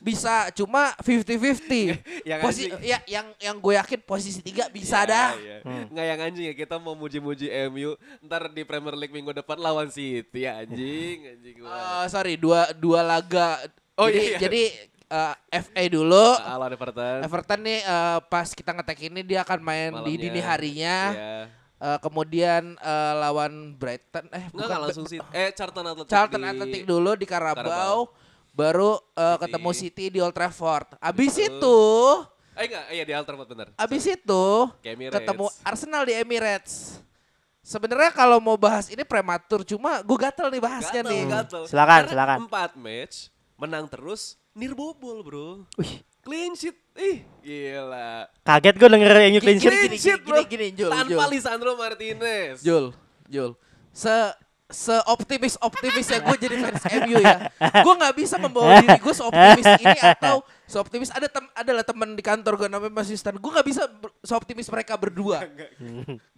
bisa 0.00 0.48
cuma 0.50 0.96
50-50. 0.98 2.00
Yang 2.30 2.40
Posi 2.40 2.62
anjing. 2.66 2.72
ya 2.82 2.98
yang 3.06 3.26
yang 3.36 3.56
gue 3.56 3.74
yakin 3.74 4.00
posisi 4.00 4.40
tiga 4.40 4.66
bisa 4.66 4.98
Ya, 4.98 5.06
dah. 5.06 5.28
ya. 5.36 5.56
Nggak 5.86 6.06
yang 6.06 6.20
anjing 6.22 6.46
ya 6.46 6.54
kita 6.54 6.76
mau 6.76 6.92
muji-muji 6.94 7.46
MU 7.68 7.94
ntar 8.22 8.48
di 8.48 8.62
Premier 8.62 8.92
League 8.94 9.10
minggu 9.10 9.30
depan 9.34 9.56
lawan 9.56 9.88
City 9.88 10.44
anjing 10.44 11.18
anjing 11.30 11.54
gua. 11.58 11.68
Eh, 11.70 12.06
sorry 12.08 12.34
dua 12.34 12.72
dua 12.72 13.00
laga. 13.00 13.60
Oh, 13.94 14.08
jadi 14.08 14.16
iya, 14.16 14.30
iya. 14.30 14.38
jadi 14.40 14.62
eh, 15.06 15.34
FA 15.60 15.82
dulu. 15.86 16.26
Lawan 16.34 16.70
Everton. 16.70 17.18
Everton 17.22 17.60
nih 17.60 17.78
eh, 17.80 18.18
pas 18.24 18.48
kita 18.48 18.72
ngetek 18.72 18.98
ini 19.04 19.20
dia 19.20 19.40
akan 19.40 19.60
main 19.60 19.90
di 20.00 20.16
Malamnya. 20.16 20.22
dini 20.26 20.40
harinya. 20.40 20.98
Iya. 21.12 21.34
Eh, 21.80 21.98
kemudian 21.98 22.62
eh, 22.74 23.12
lawan 23.16 23.72
Brighton 23.74 24.28
eh 24.30 24.48
Enggak 24.48 24.68
bukan 24.68 24.78
langsung 24.82 25.04
City. 25.04 25.24
Eh 25.30 25.48
Charlton 25.50 25.84
Athletic. 25.86 26.08
Charlton 26.08 26.40
di- 26.40 26.48
Athletic 26.50 26.82
dulu 26.84 27.10
di 27.14 27.24
Carabao, 27.24 27.56
Carabao. 27.56 27.98
Baru 28.52 28.98
eh, 29.12 29.24
City. 29.30 29.40
ketemu 29.42 29.70
City 29.72 30.04
di 30.08 30.18
Old 30.18 30.32
Trafford. 30.32 30.96
Abis 30.96 31.34
Betul. 31.34 31.48
itu, 31.48 31.78
Eh 32.52 32.66
enggak, 32.66 32.84
iya 32.90 33.04
di 33.04 33.12
Old 33.12 33.24
Trafford 33.24 33.48
bener. 33.48 33.66
abis 33.74 34.04
itu 34.04 34.44
ketemu 35.08 35.46
Arsenal 35.62 36.02
di 36.04 36.12
Emirates. 36.12 37.00
Sebenarnya 37.60 38.10
kalau 38.10 38.36
mau 38.36 38.56
bahas 38.56 38.88
ini 38.88 39.00
prematur, 39.00 39.62
cuma 39.62 40.00
gue 40.00 40.18
gatel 40.18 40.48
nih 40.48 40.58
bahasnya 40.58 41.00
Gatel, 41.00 41.12
nih. 41.12 41.22
gatel. 41.28 41.62
Silakan, 41.64 42.00
Karena 42.02 42.10
silakan. 42.10 42.38
Empat 42.44 42.70
match, 42.74 43.16
menang 43.54 43.86
terus, 43.86 44.34
nirbobol 44.52 45.22
bro. 45.22 45.48
Wih, 45.76 46.02
Clean 46.20 46.52
sheet, 46.52 46.76
ih 46.94 47.24
gila. 47.40 48.28
kaget 48.44 48.74
gue 48.76 48.88
denger 48.90 49.08
MU 49.30 49.40
clean 49.40 49.56
sheet. 49.56 49.70
Gini, 49.70 49.86
Clean 49.88 49.96
sheet 49.96 50.20
gini, 50.20 50.26
bro. 50.26 50.42
gini, 50.44 50.66
Jul, 50.74 50.90
Tanpa 50.90 51.08
Jul. 51.16 51.30
Lisandro 51.30 51.72
Martinez. 51.74 52.56
Jul, 52.60 52.92
Jul. 53.24 53.50
Se 53.90 54.12
seoptimis 54.70 55.58
optimisnya 55.58 56.22
gue 56.22 56.36
jadi 56.38 56.54
fans 56.62 56.84
MU 57.02 57.18
ya. 57.18 57.36
Gue 57.82 57.94
nggak 57.98 58.14
bisa 58.16 58.34
membawa 58.38 58.78
diri 58.80 58.98
gue 59.02 59.14
seoptimis 59.14 59.66
ini 59.82 59.98
atau 59.98 60.46
seoptimis 60.70 61.10
ada 61.10 61.26
tem 61.26 61.44
adalah 61.52 61.82
teman 61.82 62.14
di 62.14 62.22
kantor 62.22 62.54
gue 62.56 62.68
namanya 62.70 62.94
Mas 62.94 63.10
Yustan. 63.10 63.36
Gue 63.36 63.50
nggak 63.50 63.66
bisa 63.66 63.90
seoptimis 64.22 64.70
mereka 64.70 64.94
berdua. 64.94 65.42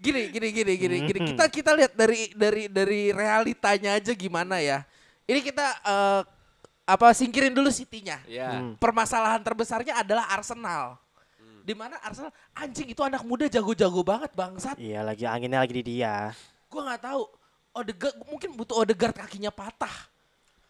Gini, 0.00 0.32
gini, 0.32 0.48
gini, 0.50 0.72
gini, 0.76 0.96
gini. 1.06 1.18
Kita 1.32 1.44
kita 1.52 1.70
lihat 1.76 1.92
dari 1.92 2.32
dari 2.32 2.66
dari 2.72 3.12
realitanya 3.12 4.00
aja 4.00 4.12
gimana 4.16 4.58
ya. 4.58 4.82
Ini 5.28 5.40
kita 5.44 5.66
eh, 5.84 6.20
apa 6.88 7.06
singkirin 7.14 7.54
dulu 7.54 7.70
City-nya. 7.70 8.18
Ya. 8.26 8.58
Hmm. 8.58 8.74
Permasalahan 8.80 9.44
terbesarnya 9.44 10.02
adalah 10.02 10.26
Arsenal. 10.32 10.98
Di 11.62 11.78
mana 11.78 11.94
Arsenal 12.02 12.34
anjing 12.58 12.90
itu 12.90 13.02
anak 13.06 13.22
muda 13.22 13.46
jago-jago 13.46 14.02
banget 14.02 14.34
bangsat. 14.34 14.74
Iya 14.80 15.06
lagi 15.06 15.28
anginnya 15.28 15.62
lagi 15.62 15.78
di 15.78 15.84
dia. 15.94 16.34
Gue 16.66 16.82
nggak 16.82 17.04
tahu. 17.06 17.41
Odegaard 17.72 18.16
mungkin 18.28 18.50
butuh 18.52 18.84
Odegaard 18.84 19.16
kakinya 19.16 19.48
patah. 19.48 19.92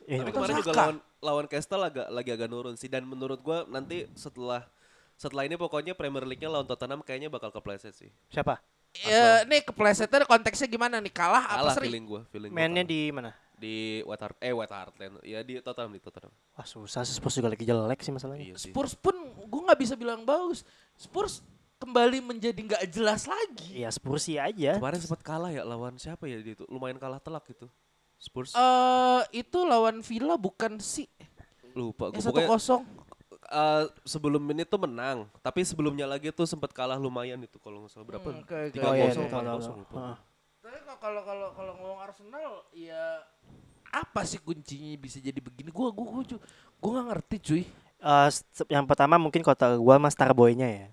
Eh, 0.07 0.19
Tapi 0.19 0.31
kemarin 0.35 0.55
juga 0.59 0.73
lawan 0.75 0.97
lawan 1.23 1.47
Castle 1.47 1.83
agak 1.87 2.07
lagi 2.11 2.31
agak 2.35 2.49
nurun 2.51 2.75
sih 2.75 2.91
dan 2.91 3.07
menurut 3.07 3.39
gua 3.39 3.63
nanti 3.71 4.07
setelah 4.19 4.67
setelah 5.15 5.47
ini 5.47 5.55
pokoknya 5.55 5.95
Premier 5.95 6.27
League-nya 6.27 6.51
lawan 6.51 6.67
Tottenham 6.67 7.03
kayaknya 7.07 7.31
bakal 7.31 7.55
kepleset 7.55 7.95
sih. 7.95 8.11
siapa? 8.27 8.59
Ya, 8.93 9.47
nih 9.49 9.65
keplesetnya 9.65 10.29
konteksnya 10.29 10.69
gimana 10.69 11.01
nih? 11.01 11.09
Kalah, 11.15 11.49
apa 11.49 11.57
Kalah 11.65 11.75
seri? 11.81 11.89
feeling 11.89 12.05
gua, 12.05 12.21
feeling 12.29 12.51
gua 12.53 12.59
Mainnya 12.61 12.85
di 12.85 13.09
mana? 13.15 13.31
di 13.63 14.03
White 14.03 14.23
Hart 14.27 14.37
eh 14.43 14.51
White 14.51 14.75
Hart 14.75 14.95
Lane. 14.99 15.23
Ya 15.23 15.39
di 15.47 15.63
Tottenham 15.63 15.95
di 15.95 16.03
Tottenham. 16.03 16.35
Wah 16.59 16.67
susah 16.67 17.07
sih 17.07 17.15
Spurs 17.15 17.39
juga 17.39 17.47
lagi 17.47 17.63
jelek 17.63 18.03
sih 18.03 18.11
masalahnya. 18.11 18.43
Iya 18.43 18.55
sih. 18.59 18.75
Spurs 18.75 18.99
pun 18.99 19.15
gue 19.39 19.61
nggak 19.63 19.79
bisa 19.79 19.95
bilang 19.95 20.27
bagus. 20.27 20.67
Spurs 20.99 21.47
kembali 21.83 22.23
menjadi 22.23 22.55
nggak 22.63 22.85
jelas 22.95 23.27
lagi. 23.27 23.83
Iya 23.83 23.91
Spurs 23.91 24.31
sih 24.31 24.39
aja. 24.39 24.79
Kemarin 24.79 25.03
sempat 25.03 25.21
kalah 25.27 25.51
ya 25.51 25.67
lawan 25.67 25.99
siapa 25.99 26.31
ya 26.31 26.39
itu? 26.39 26.63
Lumayan 26.71 27.03
kalah 27.03 27.19
telak 27.19 27.43
gitu. 27.51 27.67
Spurs 28.23 28.55
Eh 28.55 29.23
itu 29.35 29.59
lawan 29.67 29.99
Villa 30.07 30.39
bukan 30.39 30.79
sih? 30.79 31.11
lupa 31.73 32.13
gua 32.13 32.21
satu 32.21 32.41
kosong. 32.47 32.83
eh, 33.49 33.85
sebelum 34.05 34.45
ini 34.53 34.63
tuh 34.63 34.77
menang, 34.77 35.25
tapi 35.41 35.65
sebelumnya 35.65 36.05
lagi 36.05 36.29
tuh 36.31 36.45
sempat 36.45 36.69
kalah 36.71 37.01
lumayan 37.01 37.41
itu 37.43 37.57
kalau 37.59 37.83
nggak 37.83 37.91
salah 37.91 38.07
berapa? 38.07 38.29
Hmm. 38.29 38.45
Tiga 38.71 38.87
Oh 38.87 38.95
iya, 38.95 39.09
kosong, 39.09 39.25
tahu, 39.27 39.41
empat 39.41 39.55
kosong, 39.57 39.77
lupa. 39.83 40.01
Tapi 40.63 40.79
kalau 41.01 41.23
kalau 41.27 41.49
kalau 41.57 41.73
ngomong 41.81 42.01
Arsenal 42.05 42.63
ya 42.71 43.25
apa 43.89 44.23
sih 44.23 44.39
kuncinya 44.39 44.95
bisa 45.01 45.17
jadi 45.19 45.41
begini? 45.41 45.73
Gua 45.73 45.89
gua 45.91 46.07
gua, 46.07 46.23
ju- 46.29 46.45
gua 46.79 46.91
nggak 47.01 47.07
ngerti 47.09 47.37
cuy. 47.41 47.63
Eh, 47.99 48.29
se- 48.31 48.69
yang 48.69 48.85
pertama 48.85 49.17
mungkin 49.17 49.41
kota 49.41 49.75
gua 49.81 49.97
mas 49.97 50.13
Starboy-nya 50.13 50.69
ya. 50.69 50.87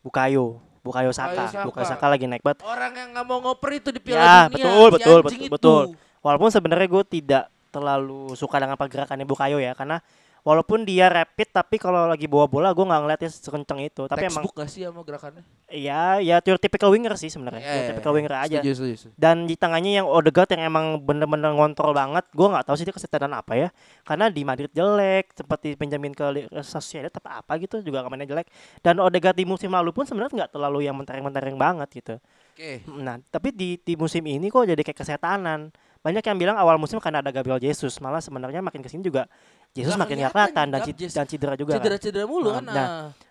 Bukayo, 0.00 0.58
Bukayo 0.80 1.10
Saka. 1.12 1.48
Saka. 1.48 1.68
Bukayo 1.68 1.86
Saka 1.86 2.06
lagi 2.08 2.24
naik 2.24 2.40
banget. 2.40 2.64
Orang 2.64 2.92
yang 2.96 3.08
nggak 3.12 3.26
mau 3.28 3.38
ngoper 3.44 3.70
itu 3.76 3.88
di 3.92 4.00
Ya, 4.08 4.48
Piala 4.48 4.48
Dunia. 4.48 4.54
betul, 4.56 4.86
si 4.88 4.94
betul, 4.96 5.18
betul, 5.20 5.36
itu. 5.36 5.52
betul. 5.52 5.84
Walaupun 6.20 6.48
sebenarnya 6.48 6.88
gue 6.88 7.04
tidak 7.08 7.44
terlalu 7.70 8.34
suka 8.34 8.56
dengan 8.58 8.76
pergerakannya 8.76 9.24
Bukayo 9.24 9.60
ya 9.60 9.72
karena 9.76 10.02
walaupun 10.42 10.82
dia 10.82 11.06
rapid 11.06 11.48
tapi 11.50 11.76
kalau 11.76 12.04
lagi 12.04 12.24
bawa 12.24 12.44
bola 12.44 12.68
gue 12.70 12.80
nggak 12.80 13.00
ngeliatnya 13.00 13.30
sekenceng 13.30 13.80
itu 13.82 14.04
tapi 14.04 14.24
emang 14.24 14.42
Textbook 14.42 14.56
gak 14.56 14.68
sih 14.68 14.82
sama 14.82 15.00
gerakannya? 15.00 15.42
ya 15.68 16.18
ya 16.18 16.40
your 16.40 16.56
typical 16.56 16.88
winger 16.88 17.14
sih 17.14 17.28
sebenarnya 17.28 17.60
Ya, 17.60 17.70
Your 17.70 17.82
ya, 17.82 17.88
typical 17.90 18.10
ya. 18.10 18.16
winger 18.16 18.34
aja 18.34 18.58
Setuju, 18.58 18.72
setuju, 18.72 18.94
setuju. 18.96 19.14
dan 19.14 19.36
di 19.44 19.54
tengahnya 19.54 19.90
yang 19.94 20.06
Odegaard 20.06 20.50
yang 20.50 20.62
emang 20.66 20.84
bener-bener 20.98 21.50
ngontrol 21.50 21.92
banget 21.92 22.24
gue 22.28 22.46
nggak 22.46 22.64
tahu 22.64 22.74
sih 22.74 22.84
dia 22.84 22.92
kesetanan 22.92 23.32
apa 23.32 23.52
ya 23.54 23.68
karena 24.02 24.26
di 24.26 24.42
Madrid 24.42 24.70
jelek 24.70 25.30
sempat 25.32 25.58
dipinjamin 25.60 26.10
ke 26.10 26.24
Li- 26.30 26.48
Sociedad 26.60 27.12
apa 27.12 27.40
apa 27.40 27.52
gitu 27.56 27.78
juga 27.80 28.02
mainnya 28.04 28.26
jelek 28.26 28.48
dan 28.80 28.98
Odegaard 28.98 29.34
di 29.34 29.44
musim 29.44 29.70
lalu 29.70 29.90
pun 29.90 30.02
sebenarnya 30.02 30.44
nggak 30.44 30.52
terlalu 30.52 30.82
yang 30.82 30.94
mentereng-mentereng 30.94 31.54
banget 31.54 31.88
gitu 31.94 32.16
Oke. 32.50 32.84
Nah, 32.92 33.16
tapi 33.24 33.50
di 33.50 33.78
di 33.78 33.94
musim 33.94 34.20
ini 34.22 34.46
kok 34.46 34.66
jadi 34.66 34.76
kayak 34.76 34.98
kesetanan. 34.98 35.72
Banyak 36.00 36.20
yang 36.22 36.36
bilang 36.36 36.56
awal 36.56 36.76
musim 36.76 36.96
karena 36.96 37.20
ada 37.20 37.28
Gabriel 37.28 37.56
Jesus, 37.56 37.96
malah 37.98 38.18
sebenarnya 38.18 38.60
makin 38.60 38.80
ke 38.80 38.88
sini 38.88 39.00
juga 39.00 39.28
Jesus 39.70 39.94
Nggak 39.94 40.02
makin 40.02 40.16
nggak 40.18 40.32
kelihatan 40.34 40.66
kelihatan 40.66 40.98
dan, 40.98 41.14
dan 41.14 41.26
cedera 41.30 41.54
juga. 41.54 41.70
kan. 41.70 41.76
Cedera-cedera 41.78 42.26
mulu 42.26 42.50
Nah, 42.50 42.54
kan. 42.58 42.64
nah. 42.66 42.88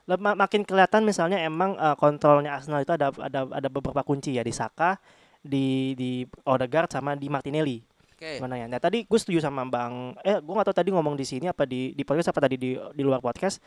nah. 0.07 0.35
Makin 0.39 0.61
kelihatan 0.63 1.01
misalnya 1.03 1.37
emang 1.39 1.75
eh, 1.75 1.95
kontrolnya 1.95 2.55
Arsenal 2.55 2.81
itu 2.81 2.95
ada 2.95 3.11
ada 3.13 3.45
ada 3.45 3.67
beberapa 3.67 4.01
kunci 4.01 4.33
ya 4.33 4.41
di 4.41 4.49
Saka, 4.49 4.95
di 5.37 5.93
di 5.93 6.23
Odegaard 6.43 6.89
sama 6.89 7.13
di 7.13 7.27
Martinelli. 7.27 7.83
Oke. 8.15 8.39
Mana 8.39 8.55
ya? 8.55 8.67
Nah 8.67 8.79
tadi 8.79 9.03
gue 9.03 9.19
setuju 9.19 9.39
sama 9.39 9.63
Bang. 9.63 10.15
Eh 10.23 10.39
gue 10.39 10.53
gak 10.53 10.67
tahu 10.67 10.77
tadi 10.79 10.89
ngomong 10.91 11.15
di 11.15 11.23
sini 11.23 11.47
apa 11.47 11.63
di 11.63 11.91
di 11.91 12.03
podcast 12.03 12.31
apa 12.31 12.43
tadi 12.43 12.55
di 12.55 12.75
di 12.75 13.03
luar 13.03 13.19
podcast. 13.19 13.59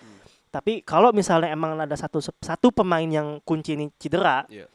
Tapi 0.49 0.85
kalau 0.85 1.09
misalnya 1.13 1.49
emang 1.49 1.81
ada 1.81 1.97
satu 1.97 2.21
satu 2.21 2.69
pemain 2.69 3.09
yang 3.09 3.41
kunci 3.41 3.73
ini 3.73 3.89
cedera, 3.97 4.45
Iya. 4.53 4.69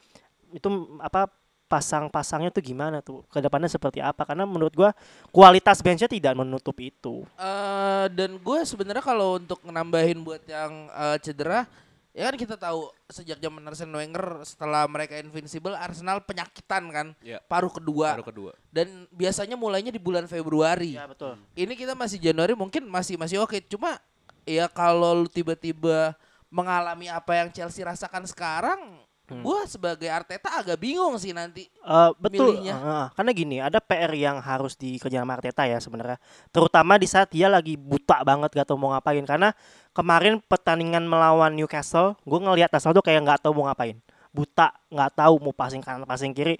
itu 0.50 0.66
apa 0.98 1.30
pasang-pasangnya 1.68 2.48
tuh 2.48 2.64
gimana 2.64 3.04
tuh? 3.04 3.20
Ke 3.28 3.44
depannya 3.44 3.68
seperti 3.68 4.00
apa? 4.00 4.24
Karena 4.24 4.48
menurut 4.48 4.72
gua 4.72 4.90
kualitas 5.28 5.84
benchnya 5.84 6.08
tidak 6.08 6.32
menutup 6.34 6.74
itu. 6.80 7.28
Eh, 7.36 8.06
dan 8.16 8.40
gue 8.40 8.58
sebenarnya 8.64 9.04
kalau 9.04 9.36
untuk 9.36 9.60
nambahin 9.68 10.24
buat 10.24 10.40
yang 10.48 10.88
eh, 10.88 11.16
cedera, 11.20 11.68
ya 12.16 12.32
kan 12.32 12.34
kita 12.40 12.56
tahu 12.56 12.88
sejak 13.06 13.38
zaman 13.38 13.62
Arsene 13.68 13.92
Wenger 13.94 14.42
setelah 14.42 14.88
mereka 14.88 15.20
invincible, 15.20 15.76
Arsenal 15.76 16.24
penyakitan 16.24 16.88
kan, 16.90 17.06
Iya. 17.20 17.38
paruh 17.44 17.70
kedua. 17.70 18.16
Baru 18.18 18.26
kedua. 18.26 18.52
Dan 18.72 19.06
biasanya 19.12 19.54
mulainya 19.54 19.92
di 19.92 20.00
bulan 20.00 20.24
Februari. 20.26 20.96
betul. 20.96 21.36
Ini 21.54 21.72
kita 21.76 21.92
masih 21.92 22.18
Januari 22.18 22.56
mungkin 22.56 22.88
masih 22.88 23.20
masih 23.20 23.44
oke, 23.44 23.60
cuma 23.68 24.00
ya 24.48 24.66
kalau 24.66 25.22
lu 25.22 25.28
tiba-tiba 25.28 26.16
mengalami 26.48 27.12
apa 27.12 27.36
yang 27.36 27.52
Chelsea 27.52 27.84
rasakan 27.84 28.24
sekarang, 28.24 28.80
Gua 29.28 29.68
sebagai 29.68 30.08
Arteta 30.08 30.48
agak 30.56 30.80
bingung 30.80 31.20
sih 31.20 31.36
nanti. 31.36 31.68
Eh, 31.68 32.10
betul. 32.16 32.56
Milihnya. 32.56 32.74
Heeh, 32.74 33.04
karena 33.12 33.30
gini, 33.36 33.56
ada 33.60 33.78
PR 33.78 34.12
yang 34.16 34.40
harus 34.40 34.72
dikerjakan 34.74 35.28
sama 35.28 35.34
Arteta 35.36 35.62
ya 35.68 35.78
sebenarnya. 35.78 36.18
Terutama 36.48 36.96
di 36.96 37.04
saat 37.04 37.28
dia 37.28 37.52
lagi 37.52 37.76
buta 37.76 38.24
banget 38.24 38.56
gak 38.56 38.66
tahu 38.72 38.80
mau 38.80 38.96
ngapain. 38.96 39.20
Karena 39.28 39.52
kemarin 39.92 40.40
pertandingan 40.40 41.04
melawan 41.04 41.52
Newcastle, 41.52 42.16
gue 42.24 42.40
ngelihat 42.40 42.72
Arsenal 42.72 42.96
tuh 42.96 43.04
kayak 43.04 43.20
nggak 43.26 43.40
tahu 43.44 43.52
mau 43.52 43.68
ngapain. 43.68 44.00
Buta, 44.32 44.72
nggak 44.88 45.10
tahu 45.18 45.34
mau 45.44 45.52
passing 45.52 45.84
kanan, 45.84 46.08
passing 46.08 46.32
kiri. 46.32 46.56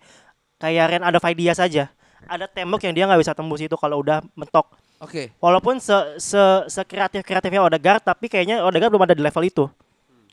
Kayak 0.61 0.85
Ren 0.92 1.04
ada 1.07 1.16
Faidia 1.22 1.57
saja. 1.57 1.88
Ada 2.26 2.50
tembok 2.50 2.83
yang 2.85 2.92
dia 2.92 3.04
nggak 3.09 3.22
bisa 3.22 3.33
tembus 3.33 3.62
itu 3.62 3.78
kalau 3.78 4.02
udah 4.02 4.20
mentok. 4.37 4.74
Oke. 4.98 5.31
Walaupun 5.38 5.78
se 5.78 5.94
se 6.18 6.42
sekreatif 6.66 7.22
kreatifnya 7.22 7.62
Odegaard, 7.62 8.02
tapi 8.02 8.26
kayaknya 8.26 8.66
Odegaard 8.66 8.90
belum 8.90 9.07
ada 9.07 9.14
di 9.14 9.22
level 9.22 9.44
itu. 9.46 9.64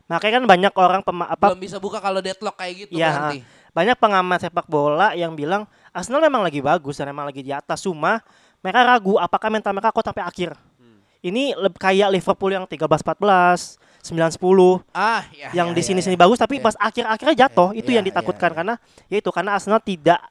Makanya 0.06 0.38
kan 0.38 0.46
banyak 0.46 0.74
orang 0.76 1.02
pema, 1.02 1.26
apa 1.26 1.50
Belum 1.50 1.62
bisa 1.62 1.78
buka 1.78 1.98
kalau 1.98 2.22
deadlock 2.22 2.54
kayak 2.54 2.86
gitu 2.86 2.91
Iya, 2.94 3.10
berarti. 3.10 3.38
banyak 3.74 3.98
pengamat 3.98 4.39
sepak 4.39 4.65
bola 4.65 5.12
yang 5.13 5.34
bilang 5.34 5.65
Arsenal 5.89 6.22
memang 6.22 6.46
lagi 6.46 6.62
bagus 6.62 6.96
dan 6.96 7.10
memang 7.10 7.26
lagi 7.26 7.41
di 7.41 7.50
atas 7.50 7.82
cuma 7.82 8.22
mereka 8.62 8.86
ragu 8.86 9.18
apakah 9.18 9.50
mental 9.50 9.74
mereka 9.74 9.89
kuat 9.89 10.06
sampai 10.06 10.22
akhir. 10.22 10.54
Ini 11.20 11.58
leb- 11.58 11.76
kayak 11.76 12.13
Liverpool 12.13 12.54
yang 12.54 12.65
13 12.65 12.86
14, 13.02 13.82
9 14.06 14.30
10 14.30 14.86
Ah, 14.94 15.26
ya. 15.32 15.50
yang 15.58 15.70
ya, 15.70 15.74
di 15.74 15.82
ya, 15.82 15.88
sini 15.89 16.00
ya. 16.00 16.06
sini 16.06 16.15
bagus 16.15 16.38
tapi 16.38 16.62
Iya. 16.62 16.65
pas 16.70 16.76
akhir-akhirnya 16.78 17.36
jatuh 17.41 17.74
itu 17.74 17.89
Iya, 17.89 17.98
yang 17.98 18.06
ditakutkan 18.06 18.54
iya, 18.54 18.58
karena 18.62 18.74
ya 19.10 19.18
itu 19.18 19.30
karena 19.34 19.58
Arsenal 19.58 19.82
tidak 19.82 20.22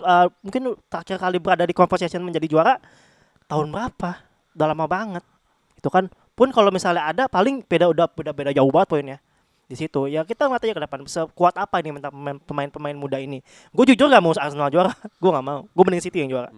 uh, 0.00 0.28
mungkin 0.40 0.76
terakhir 0.86 1.16
kali 1.16 1.40
berada 1.40 1.64
di 1.64 1.72
conversation 1.72 2.20
menjadi 2.20 2.44
juara 2.46 2.76
tahun 3.46 3.72
berapa? 3.72 4.20
Udah 4.52 4.66
lama 4.68 4.84
banget. 4.84 5.24
Itu 5.74 5.88
kan 5.88 6.12
pun 6.36 6.52
kalau 6.52 6.68
misalnya 6.68 7.02
ada 7.06 7.24
paling 7.26 7.64
beda 7.64 7.88
udah 7.88 8.06
beda 8.06 8.30
beda 8.30 8.50
jauh 8.52 8.68
banget 8.68 8.88
poinnya 8.88 9.18
di 9.66 9.74
situ 9.74 10.06
ya 10.06 10.22
kita 10.22 10.46
ngeliat 10.46 10.62
aja 10.62 10.74
ke 10.74 10.82
depan 10.84 10.98
sekuat 11.02 11.56
apa 11.56 11.80
ini 11.80 11.90
mental 11.90 12.12
pemain- 12.12 12.38
pemain-pemain 12.38 12.94
muda 12.94 13.16
ini 13.16 13.40
gue 13.72 13.84
jujur 13.88 14.06
gak 14.06 14.20
mau 14.20 14.30
Arsenal 14.30 14.68
juara 14.68 14.92
gue 15.22 15.30
gak 15.32 15.42
mau 15.42 15.64
gue 15.64 15.82
mending 15.82 16.04
City 16.04 16.20
yang 16.20 16.30
juara 16.30 16.52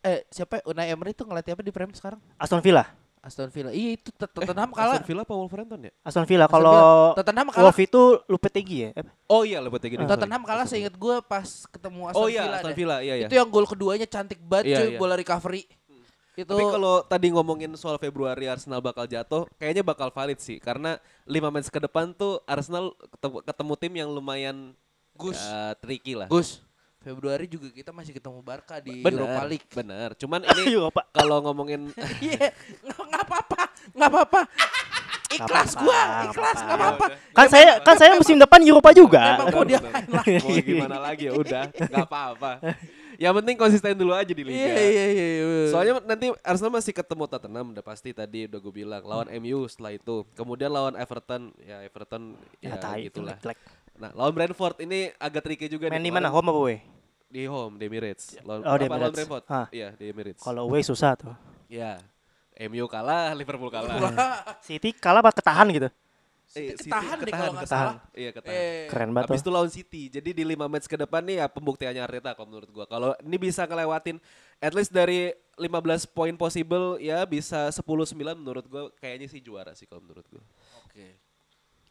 Eh, 0.00 0.22
siapa 0.28 0.62
Unai 0.64 0.86
Emery 0.88 1.10
tuh 1.10 1.22
ngelatih 1.24 1.50
apa 1.50 1.62
di 1.62 1.74
Premier 1.74 1.90
sekarang? 1.90 2.22
Aston 2.36 2.62
Villa 2.62 2.86
Aston 3.18 3.50
Villa. 3.50 3.74
Iya 3.74 3.98
itu 3.98 4.14
Tot- 4.14 4.30
Tottenham 4.30 4.70
kalah. 4.70 4.94
Aston 4.94 5.02
Villa 5.04 5.22
apa 5.22 5.34
Wolverhampton 5.34 5.80
ya? 5.82 5.92
Aston 6.00 6.22
Villa 6.24 6.46
Aston 6.46 6.54
kalau. 6.54 6.78
Tottenham 7.12 7.46
kalah. 7.50 7.64
Wolf 7.66 7.78
itu 7.80 8.02
Lupetegi 8.24 8.76
ya 8.78 8.90
Eh, 8.94 9.02
Oh 9.26 9.42
iya 9.42 9.58
lebih 9.58 9.82
tinggi. 9.82 9.98
Tottenham 9.98 10.46
kalah 10.46 10.62
seingat 10.62 10.94
gue 10.94 11.16
pas 11.20 11.42
ketemu 11.66 12.06
Aston 12.06 12.22
Oh 12.22 12.30
iya 12.30 12.38
Villa. 12.40 12.54
Aston 12.56 12.70
deh. 12.70 12.76
Villa 12.78 12.96
iya 13.02 13.14
iya. 13.18 13.26
Itu 13.26 13.34
yang 13.34 13.50
gol 13.50 13.66
keduanya 13.66 14.06
cantik 14.06 14.38
banget 14.40 14.64
Iya, 14.68 14.78
cuy, 14.78 14.86
iya. 14.88 14.98
bola 15.02 15.14
recovery. 15.16 15.62
Itu 16.36 16.52
Tapi 16.52 16.64
kalau 16.68 17.00
tadi 17.00 17.32
ngomongin 17.32 17.72
soal 17.80 17.96
Februari 17.96 18.44
Arsenal 18.44 18.84
bakal 18.84 19.08
jatuh, 19.08 19.48
kayaknya 19.56 19.80
bakal 19.80 20.12
valid 20.12 20.36
sih 20.36 20.60
karena 20.60 21.00
5 21.24 21.32
match 21.48 21.72
ke 21.72 21.80
depan 21.80 22.12
tuh 22.12 22.44
Arsenal 22.44 22.92
ketemu, 23.16 23.40
ketemu 23.40 23.72
tim 23.80 23.92
yang 23.96 24.08
lumayan 24.12 24.76
Gus. 25.16 25.40
ya, 25.40 25.72
tricky 25.80 26.12
lah. 26.12 26.28
Gus, 26.28 26.60
Februari 27.00 27.48
juga 27.48 27.72
kita 27.72 27.88
masih 27.88 28.12
ketemu 28.12 28.44
Barca 28.44 28.76
di 28.84 29.00
Bener, 29.00 29.24
Europa 29.24 29.42
League. 29.48 29.64
bener. 29.72 30.12
Cuman 30.12 30.44
ini 30.52 30.76
kalau 31.16 31.40
ngomongin 31.40 31.88
Iya, 32.20 32.52
nggak 32.84 33.00
nggak 33.00 33.22
apa-apa, 33.24 33.60
nggak 33.96 34.10
apa-apa. 34.12 34.40
Ikhlas 35.26 35.72
gua, 35.72 36.00
ikhlas 36.28 36.58
apa-apa. 36.60 36.64
nggak 36.68 36.76
apa-apa. 36.76 37.06
kan 37.32 37.46
saya 37.48 37.70
kan 37.80 37.96
saya 37.96 38.12
musim 38.12 38.36
depan 38.36 38.60
Eropa 38.60 38.92
juga 38.92 39.40
Emang 39.40 39.48
mau 39.56 39.64
dia 39.64 39.80
lagi. 39.80 40.36
mau 40.44 40.52
gimana 40.60 40.96
lagi 41.00 41.22
ya 41.28 41.32
udah, 41.32 41.64
nggak 41.72 42.04
apa-apa. 42.04 42.52
Yang 43.16 43.34
penting 43.42 43.56
konsisten 43.56 43.96
dulu 43.96 44.12
aja 44.12 44.32
di 44.32 44.44
liga. 44.44 44.56
Iya 44.56 44.76
iya 44.76 45.04
iya. 45.10 45.26
iya. 45.40 45.66
Soalnya 45.68 45.94
nanti 46.04 46.30
Arsenal 46.40 46.72
masih 46.76 46.92
ketemu 46.92 47.24
Tottenham 47.26 47.66
udah 47.72 47.84
pasti 47.84 48.12
tadi 48.12 48.44
udah 48.44 48.58
gue 48.60 48.74
bilang 48.74 49.02
lawan 49.02 49.28
MU 49.40 49.64
setelah 49.66 49.96
itu. 49.96 50.24
Kemudian 50.32 50.68
lawan 50.68 50.94
Everton 50.94 51.50
ya 51.58 51.80
Everton 51.82 52.36
ya, 52.60 52.72
ya, 52.72 52.76
tai, 52.76 53.08
gitulah. 53.08 53.36
jelek. 53.40 53.58
Nah, 53.96 54.12
lawan 54.12 54.32
Brentford 54.32 54.76
ini 54.84 55.08
agak 55.16 55.40
tricky 55.42 55.66
juga 55.66 55.88
main 55.88 55.96
nih. 55.98 56.08
di 56.08 56.12
mana 56.12 56.28
home 56.28 56.52
apa 56.52 56.58
away 56.58 56.78
Di 57.26 57.48
home, 57.48 57.80
di 57.80 57.88
Emirates. 57.88 58.36
Lawan, 58.44 58.60
Oh, 58.62 58.76
di 58.76 58.84
apa, 58.84 58.92
lawan 58.92 58.92
Emirates. 58.92 59.16
Brentford. 59.16 59.44
Hah. 59.48 59.66
Iya, 59.72 59.88
di 59.96 60.04
Emirates. 60.06 60.42
kalau 60.44 60.68
away 60.68 60.80
susah 60.80 61.16
tuh 61.16 61.32
Ya. 61.66 61.96
MU 62.56 62.88
kalah, 62.88 63.32
Liverpool 63.32 63.68
kalah. 63.68 64.00
City 64.64 64.92
kalah 64.92 65.20
apa 65.20 65.28
ketahan 65.28 65.68
gitu 65.68 65.88
Eh, 66.54 66.72
City 66.72 66.88
City 66.88 66.90
ketahan 66.94 67.16
deh 67.18 67.32
kalau 67.34 67.52
nggak 67.52 67.66
ketahan. 67.66 67.86
salah. 67.90 67.96
Iya, 68.14 68.30
ketahan. 68.30 68.56
Eh, 68.56 68.86
keren 68.86 69.10
banget 69.10 69.28
Habis 69.28 69.42
tuh 69.42 69.50
itu 69.50 69.50
lawan 69.52 69.72
City. 69.72 70.02
Jadi 70.08 70.30
di 70.30 70.44
5 70.46 70.70
match 70.70 70.86
ke 70.86 70.96
depan 70.96 71.22
nih 71.26 71.36
ya 71.42 71.46
pembuktiannya 71.50 72.02
Arteta 72.06 72.30
kalau 72.38 72.48
menurut 72.54 72.70
gua. 72.70 72.84
Kalau 72.86 73.10
ini 73.20 73.36
bisa 73.36 73.66
ngelewatin 73.66 74.16
at 74.62 74.72
least 74.72 74.94
dari 74.94 75.34
15 75.58 76.06
poin 76.06 76.34
possible 76.38 77.02
ya 77.02 77.26
bisa 77.26 77.68
10-9 77.74 78.14
menurut 78.38 78.64
gua 78.70 78.88
kayaknya 79.02 79.26
sih 79.26 79.42
juara 79.42 79.74
sih 79.74 79.84
kalau 79.90 80.00
menurut 80.00 80.24
gua. 80.30 80.44
Oke. 80.86 81.18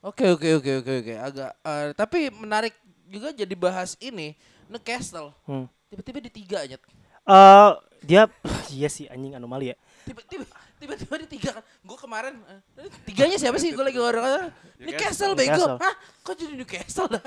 Oke 0.06 0.26
oke 0.38 0.50
oke 0.62 0.72
oke 0.86 0.94
oke 1.02 1.14
agak 1.18 1.52
eh, 1.66 1.90
tapi 1.98 2.30
menarik 2.30 2.78
juga 3.10 3.34
jadi 3.34 3.56
bahas 3.58 3.98
ini 4.00 4.38
Newcastle. 4.70 5.34
Hmm. 5.46 5.66
Tiba-tiba 5.90 6.20
di 6.24 6.32
tiga 6.32 6.58
aja. 6.62 6.78
Eh, 7.26 7.72
dia 8.06 8.30
iya 8.78 8.90
sih 8.90 9.10
anjing 9.10 9.34
anomali 9.34 9.74
ya 9.74 9.78
Tiba-tiba 10.06 10.46
tiba-tiba 10.78 11.16
di 11.18 11.28
tiga 11.28 11.50
kan. 11.58 11.64
Gue 11.82 11.98
kemarin 11.98 12.34
eh, 12.78 12.90
tiganya 13.10 13.38
siapa 13.42 13.58
sih? 13.58 13.74
Gue 13.74 13.82
lagi 13.82 13.98
orang 13.98 14.54
Newcastle 14.78 15.34
bego. 15.34 15.58
Newcastle. 15.58 15.76
Hah? 15.82 15.96
Kok 16.22 16.34
jadi 16.38 16.54
Newcastle 16.54 17.10
dah? 17.10 17.24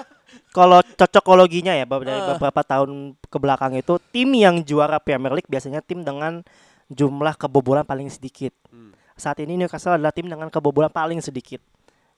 kalau 0.52 0.84
cocokologinya 0.84 1.72
ya 1.72 1.88
dari 1.88 2.20
Ah. 2.20 2.36
beberapa 2.36 2.60
tahun 2.60 3.16
ke 3.16 3.38
belakang 3.40 3.72
itu 3.80 3.96
tim 4.12 4.28
yang 4.36 4.60
juara 4.60 5.00
Premier 5.00 5.32
League 5.32 5.48
biasanya 5.48 5.80
tim 5.80 6.04
dengan 6.04 6.44
jumlah 6.92 7.34
kebobolan 7.34 7.82
paling 7.84 8.08
sedikit. 8.12 8.52
Hmm. 8.70 8.92
Saat 9.18 9.42
ini 9.42 9.58
Newcastle 9.58 9.98
adalah 9.98 10.14
tim 10.14 10.28
dengan 10.30 10.46
kebobolan 10.52 10.92
paling 10.92 11.18
sedikit. 11.18 11.58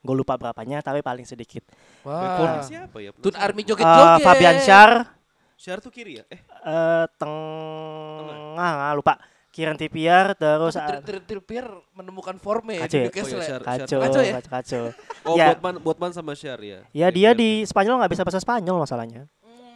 Gue 0.00 0.16
lupa 0.16 0.36
berapanya 0.40 0.80
tapi 0.80 1.00
paling 1.04 1.24
sedikit. 1.28 1.64
Backcourt 2.04 2.60
Wah. 2.60 2.64
siapa 2.64 2.96
ya? 3.00 3.10
Tun 3.16 3.36
Army 3.36 3.62
Eh, 3.62 3.66
joget-joget. 3.68 4.24
Fabian 4.24 4.56
Schär 4.60 4.92
Syar 5.60 5.76
tuh 5.84 5.92
kiri 5.92 6.16
ya? 6.16 6.24
Eh, 6.32 6.40
eh 6.40 7.04
tengah 7.20 8.70
nggak 8.80 8.96
lupa. 8.96 9.20
Kieran 9.50 9.74
Trippier 9.74 10.38
terus 10.38 10.78
Tri- 10.78 11.02
Tri- 11.02 11.24
Trippier 11.26 11.66
menemukan 11.92 12.38
formnya 12.38 12.80
ya 12.80 12.82
Kacau 12.86 12.94
di? 12.94 13.04
Newcastle. 13.10 13.34
Oh 13.34 13.42
iya, 13.42 13.50
ya. 13.50 13.58
Kacau, 13.58 13.98
Kacau 13.98 14.22
ya? 14.22 14.32
kacau, 14.38 14.50
kacau. 14.50 14.84
Oh, 15.28 15.34
Ya. 15.36 15.46
Botman, 15.52 15.74
Botman 15.84 16.10
sama 16.14 16.32
Syar 16.32 16.62
ya. 16.64 16.80
Ya 16.94 17.10
dia 17.10 17.34
di 17.34 17.66
Spanyol 17.66 18.00
nggak 18.00 18.12
bisa 18.14 18.22
bahasa 18.24 18.40
Spanyol 18.40 18.78
masalahnya. 18.78 19.26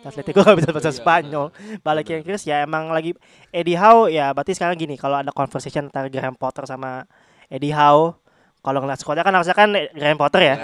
Atletico 0.04 0.44
nggak 0.44 0.58
bisa 0.60 0.70
bahasa 0.70 0.92
iya, 0.92 0.98
Spanyol. 1.00 1.46
Balik 1.80 2.04
ke 2.06 2.14
Inggris 2.20 2.44
ya 2.44 2.62
emang 2.62 2.92
lagi 2.92 3.16
Eddie 3.50 3.76
Howe 3.76 4.08
ya 4.08 4.30
berarti 4.30 4.52
sekarang 4.52 4.76
gini 4.76 4.94
kalau 4.94 5.18
ada 5.18 5.32
conversation 5.32 5.88
antara 5.88 6.06
Graham 6.06 6.36
Potter 6.36 6.68
sama 6.68 7.08
Eddie 7.48 7.72
Howe 7.72 8.20
kalau 8.60 8.80
ngeliat 8.80 8.96
squadnya 8.96 9.20
kan 9.20 9.32
harusnya 9.36 9.52
kan 9.52 9.68
Graham 9.72 10.16
Potter 10.16 10.40
ya. 10.44 10.54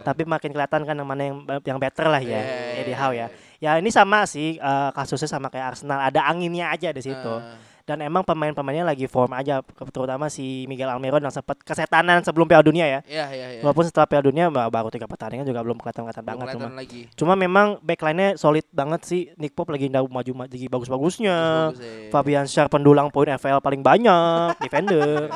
Tapi 0.00 0.24
makin 0.24 0.50
kelihatan 0.52 0.84
kan 0.84 0.94
yang 0.96 1.08
mana 1.08 1.22
yang 1.22 1.36
yang 1.64 1.78
better 1.78 2.08
lah 2.08 2.20
ya 2.20 2.40
Iya, 2.40 2.42
Eddie 2.84 2.92
iya, 2.92 3.00
Howe 3.00 3.14
ya. 3.14 3.26
Ya 3.60 3.70
ini 3.76 3.92
sama 3.92 4.24
sih 4.24 4.56
eh, 4.56 4.90
kasusnya 4.92 5.28
sama 5.28 5.52
kayak 5.52 5.76
Arsenal 5.76 6.00
ada 6.00 6.24
anginnya 6.24 6.72
aja 6.72 6.88
di 6.90 7.04
situ. 7.04 7.32
Ah. 7.32 7.56
Dan 7.90 8.06
emang 8.06 8.22
pemain-pemainnya 8.22 8.86
lagi 8.86 9.10
form 9.10 9.34
aja 9.34 9.66
terutama 9.90 10.30
si 10.30 10.62
Miguel 10.70 10.86
Almiron 10.86 11.18
yang 11.18 11.34
sempat 11.34 11.58
kesetanan 11.58 12.22
sebelum 12.22 12.46
Piala 12.46 12.62
Dunia 12.62 12.86
ya. 12.86 13.00
Iya 13.02 13.26
iya 13.34 13.46
iya. 13.58 13.60
Walaupun 13.66 13.82
setelah 13.82 14.06
Piala 14.06 14.22
Dunia 14.22 14.46
ba- 14.46 14.70
baru 14.70 14.94
tiga 14.94 15.10
pertandingan 15.10 15.42
juga 15.42 15.58
belum 15.66 15.74
kelihatan-kelihatan 15.74 16.22
banget 16.22 16.46
cuma. 16.54 16.70
lagi. 16.70 17.00
Cuma 17.18 17.34
memang 17.34 17.82
backline-nya 17.82 18.38
solid 18.38 18.62
banget 18.70 19.02
sih. 19.02 19.34
Nick 19.34 19.58
Pope 19.58 19.74
lagi 19.74 19.90
nda- 19.90 20.06
maju 20.06 20.46
lagi 20.46 20.70
bagus-bagusnya. 20.70 21.36
Bagus, 21.74 21.82
ya. 21.82 22.14
Fabian 22.14 22.46
Schär 22.46 22.70
pendulang 22.70 23.10
poin 23.10 23.26
FPL 23.26 23.58
paling 23.58 23.82
banyak, 23.82 24.54
defender. 24.62 25.26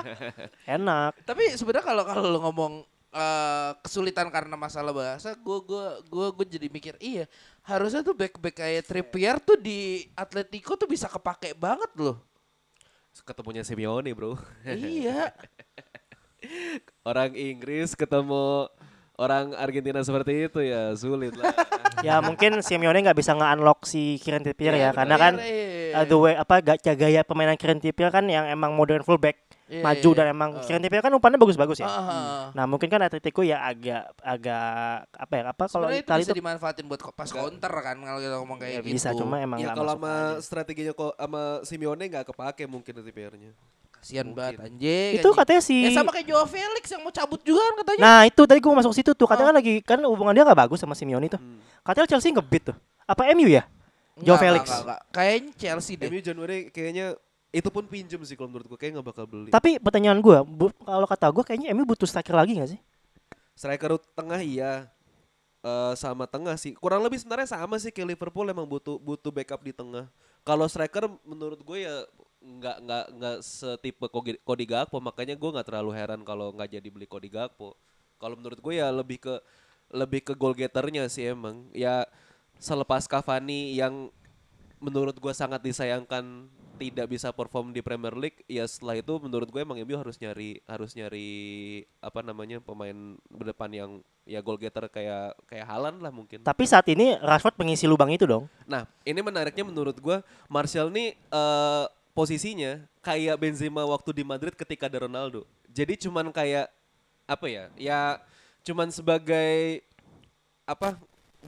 Enak. 0.62 1.18
Tapi 1.26 1.58
sebenarnya 1.58 1.82
kalau 1.82 2.02
kalau 2.06 2.22
lu 2.30 2.38
ngomong 2.38 2.72
eh, 3.10 3.70
kesulitan 3.82 4.30
karena 4.30 4.54
masalah 4.54 4.94
bahasa, 4.94 5.34
gue 5.34 5.58
gua 5.66 5.98
gua 6.06 6.30
gua 6.30 6.46
jadi 6.46 6.70
mikir 6.70 6.94
iya 6.98 7.26
harusnya 7.64 8.04
tuh 8.04 8.12
back 8.12 8.36
back 8.36 8.60
kayak 8.60 8.84
Trippier 8.84 9.40
tuh 9.40 9.56
di 9.56 10.04
Atletico 10.12 10.76
tuh 10.76 10.84
bisa 10.84 11.08
kepake 11.08 11.56
banget 11.56 11.90
loh. 11.96 12.20
Ketemunya 13.22 13.62
Simeone, 13.62 14.10
Bro. 14.10 14.34
iya. 14.66 15.30
Orang 17.08 17.38
Inggris 17.38 17.94
ketemu 17.94 18.66
orang 19.14 19.54
Argentina 19.54 20.02
seperti 20.02 20.50
itu 20.50 20.58
ya 20.60 20.90
sulit 20.98 21.32
lah. 21.38 21.54
Ya 22.02 22.18
mungkin 22.18 22.58
Simeone 22.60 23.00
nggak 23.00 23.16
bisa 23.16 23.32
nge-unlock 23.32 23.86
si 23.86 24.18
Kieran 24.18 24.42
Trippier 24.42 24.74
Iya, 24.74 24.90
ya 24.90 24.90
karena 24.90 25.16
kan 25.16 25.34
uh, 25.38 26.04
the 26.04 26.16
way 26.18 26.34
apa 26.34 26.58
ga- 26.60 26.80
gaya 26.82 27.22
permainan 27.22 27.54
Kieran 27.54 27.78
Trippier 27.78 28.10
kan 28.10 28.26
yang 28.26 28.44
emang 28.44 28.74
modern 28.74 29.06
fullback 29.06 29.38
Iya, 29.74 29.82
maju 29.82 30.08
iya. 30.08 30.16
dan 30.16 30.26
emang 30.28 30.50
Ah. 30.54 30.62
Kieran 30.62 30.78
Trippier 30.78 31.02
kan 31.02 31.10
umpannya 31.10 31.36
bagus-bagus 31.36 31.78
ya. 31.78 31.86
Ah, 31.86 31.98
ah. 31.98 32.42
Nah 32.52 32.64
mungkin 32.64 32.86
kan 32.86 33.00
Atletico 33.00 33.40
ya 33.40 33.58
agak 33.60 34.14
agak 34.18 34.66
apa 35.10 35.32
ya 35.32 35.42
apa 35.46 35.64
kalau 35.66 35.90
Sebenarnya 35.90 36.00
itu 36.00 36.12
bisa 36.14 36.30
itu 36.30 36.38
dimanfaatin 36.38 36.84
buat 36.84 37.00
pas 37.10 37.26
counter 37.26 37.72
kan 37.74 37.96
kalau 37.96 38.18
kita 38.18 38.36
ngomong 38.36 38.58
kayak 38.58 38.72
ya, 38.72 38.80
gitu. 38.80 38.94
bisa 38.94 39.08
cuma 39.12 39.36
emang 39.36 39.58
ya 39.58 39.72
kalau 39.72 39.92
sama 39.92 40.06
aja. 40.06 40.40
strateginya 40.40 40.92
kok 40.92 41.12
sama 41.12 41.42
Simeone 41.62 42.04
nggak 42.06 42.24
kepake 42.26 42.64
mungkin 42.64 42.92
Trippier-nya. 42.94 43.52
kasihan 43.94 44.22
Mungkin. 44.22 44.36
banget 44.36 44.60
anjing. 44.68 45.10
itu 45.16 45.24
anjing. 45.24 45.32
katanya 45.34 45.62
si 45.64 45.76
Ya 45.80 45.90
sama 45.92 46.12
kayak 46.12 46.26
Joao 46.28 46.44
Felix 46.44 46.84
yang 46.86 47.00
mau 47.00 47.08
cabut 47.08 47.40
juga 47.40 47.60
kan 47.62 47.74
katanya. 47.80 48.02
Nah 48.02 48.20
itu 48.24 48.42
tadi 48.44 48.60
gue 48.60 48.72
masuk 48.74 48.92
situ 48.92 49.10
tuh 49.10 49.24
katanya 49.24 49.48
kan 49.48 49.56
lagi 49.56 49.74
kan 49.80 49.98
hubungan 50.04 50.30
dia 50.30 50.44
nggak 50.44 50.60
bagus 50.60 50.78
sama 50.78 50.92
Simeone 50.92 51.26
tuh. 51.26 51.40
Hmm. 51.40 51.56
Katanya 51.80 52.06
Chelsea 52.06 52.28
ngebit 52.28 52.68
tuh. 52.68 52.76
Apa 53.02 53.32
MU 53.32 53.48
ya? 53.48 53.64
Joao 54.16 54.36
Felix. 54.36 54.68
Kayaknya 55.10 55.50
Chelsea 55.56 55.96
deh. 55.96 56.06
MU 56.06 56.20
Januari 56.20 56.68
kayaknya 56.68 57.16
itu 57.54 57.70
pun 57.70 57.86
pinjem 57.86 58.18
sih 58.26 58.34
kalau 58.34 58.50
menurut 58.50 58.66
gue 58.66 58.74
kayak 58.74 58.98
nggak 58.98 59.06
bakal 59.14 59.24
beli. 59.30 59.54
Tapi 59.54 59.78
pertanyaan 59.78 60.18
gue, 60.18 60.38
kalau 60.82 61.06
kata 61.06 61.30
gue 61.30 61.44
kayaknya 61.46 61.70
MU 61.70 61.86
butuh 61.86 62.10
striker 62.10 62.34
lagi 62.34 62.58
gak 62.58 62.74
sih? 62.74 62.80
Striker 63.54 63.94
tengah 64.18 64.42
iya. 64.42 64.90
eh, 65.62 65.94
sama 65.94 66.26
tengah 66.26 66.58
sih. 66.58 66.74
Kurang 66.74 67.06
lebih 67.06 67.22
sebenarnya 67.22 67.54
sama 67.54 67.78
sih 67.78 67.94
kayak 67.94 68.18
Liverpool 68.18 68.50
emang 68.50 68.66
butuh 68.66 68.98
butuh 68.98 69.30
backup 69.30 69.62
di 69.62 69.70
tengah. 69.70 70.10
Kalau 70.42 70.66
striker 70.66 71.08
menurut 71.24 71.62
gue 71.62 71.88
ya 71.88 72.04
nggak 72.44 72.76
nggak 72.84 73.04
nggak 73.16 73.36
setipe 73.40 74.04
Cody 74.44 74.66
Gakpo 74.68 75.00
makanya 75.00 75.32
gue 75.32 75.48
nggak 75.48 75.64
terlalu 75.64 75.96
heran 75.96 76.20
kalau 76.20 76.52
nggak 76.52 76.76
jadi 76.76 76.88
beli 76.90 77.08
Cody 77.08 77.32
Gakpo. 77.32 77.78
Kalau 78.20 78.34
menurut 78.36 78.60
gue 78.60 78.74
ya 78.76 78.92
lebih 78.92 79.22
ke 79.22 79.34
lebih 79.88 80.20
ke 80.26 80.36
goal 80.36 80.52
getternya 80.52 81.08
sih 81.08 81.32
emang. 81.32 81.70
Ya 81.72 82.04
selepas 82.60 83.08
Cavani 83.08 83.72
yang 83.78 84.12
menurut 84.82 85.16
gue 85.16 85.32
sangat 85.32 85.64
disayangkan 85.64 86.50
tidak 86.74 87.06
bisa 87.06 87.30
perform 87.30 87.70
di 87.70 87.80
Premier 87.80 88.14
League 88.18 88.42
ya 88.50 88.66
setelah 88.66 88.98
itu 88.98 89.14
menurut 89.22 89.48
gue 89.48 89.60
emang 89.62 89.78
MU 89.78 89.96
harus 89.96 90.18
nyari 90.18 90.58
harus 90.66 90.92
nyari 90.98 91.30
apa 92.02 92.20
namanya 92.20 92.58
pemain 92.58 93.16
berdepan 93.30 93.70
yang 93.70 93.90
ya 94.24 94.40
goal 94.40 94.56
getter 94.56 94.88
kayak 94.88 95.36
kayak 95.46 95.66
Haaland 95.68 96.00
lah 96.00 96.10
mungkin. 96.10 96.42
Tapi 96.42 96.64
saat 96.64 96.88
ini 96.90 97.14
Rashford 97.20 97.54
pengisi 97.56 97.84
lubang 97.84 98.10
itu 98.10 98.24
dong. 98.24 98.48
Nah, 98.64 98.88
ini 99.04 99.20
menariknya 99.20 99.64
menurut 99.64 99.96
gua 100.00 100.24
Martial 100.48 100.88
nih 100.90 101.14
eh, 101.14 101.84
posisinya 102.16 102.82
kayak 103.04 103.36
Benzema 103.36 103.84
waktu 103.84 104.10
di 104.16 104.24
Madrid 104.24 104.56
ketika 104.56 104.88
ada 104.88 105.04
Ronaldo. 105.04 105.44
Jadi 105.68 106.08
cuman 106.08 106.32
kayak 106.32 106.72
apa 107.28 107.46
ya? 107.48 107.64
Ya 107.76 108.00
cuman 108.64 108.88
sebagai 108.88 109.84
apa 110.64 110.96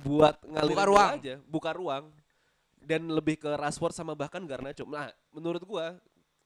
buat 0.04 0.36
ngalir 0.44 0.76
Buka 0.76 0.84
ruang. 0.84 1.10
aja, 1.16 1.34
buka 1.48 1.70
ruang. 1.72 2.04
Dan 2.86 3.10
lebih 3.10 3.34
ke 3.36 3.50
Rashford 3.50 3.90
sama 3.90 4.14
bahkan 4.14 4.46
Garnacho. 4.46 4.86
Nah, 4.86 5.10
menurut 5.34 5.58
gua 5.60 5.98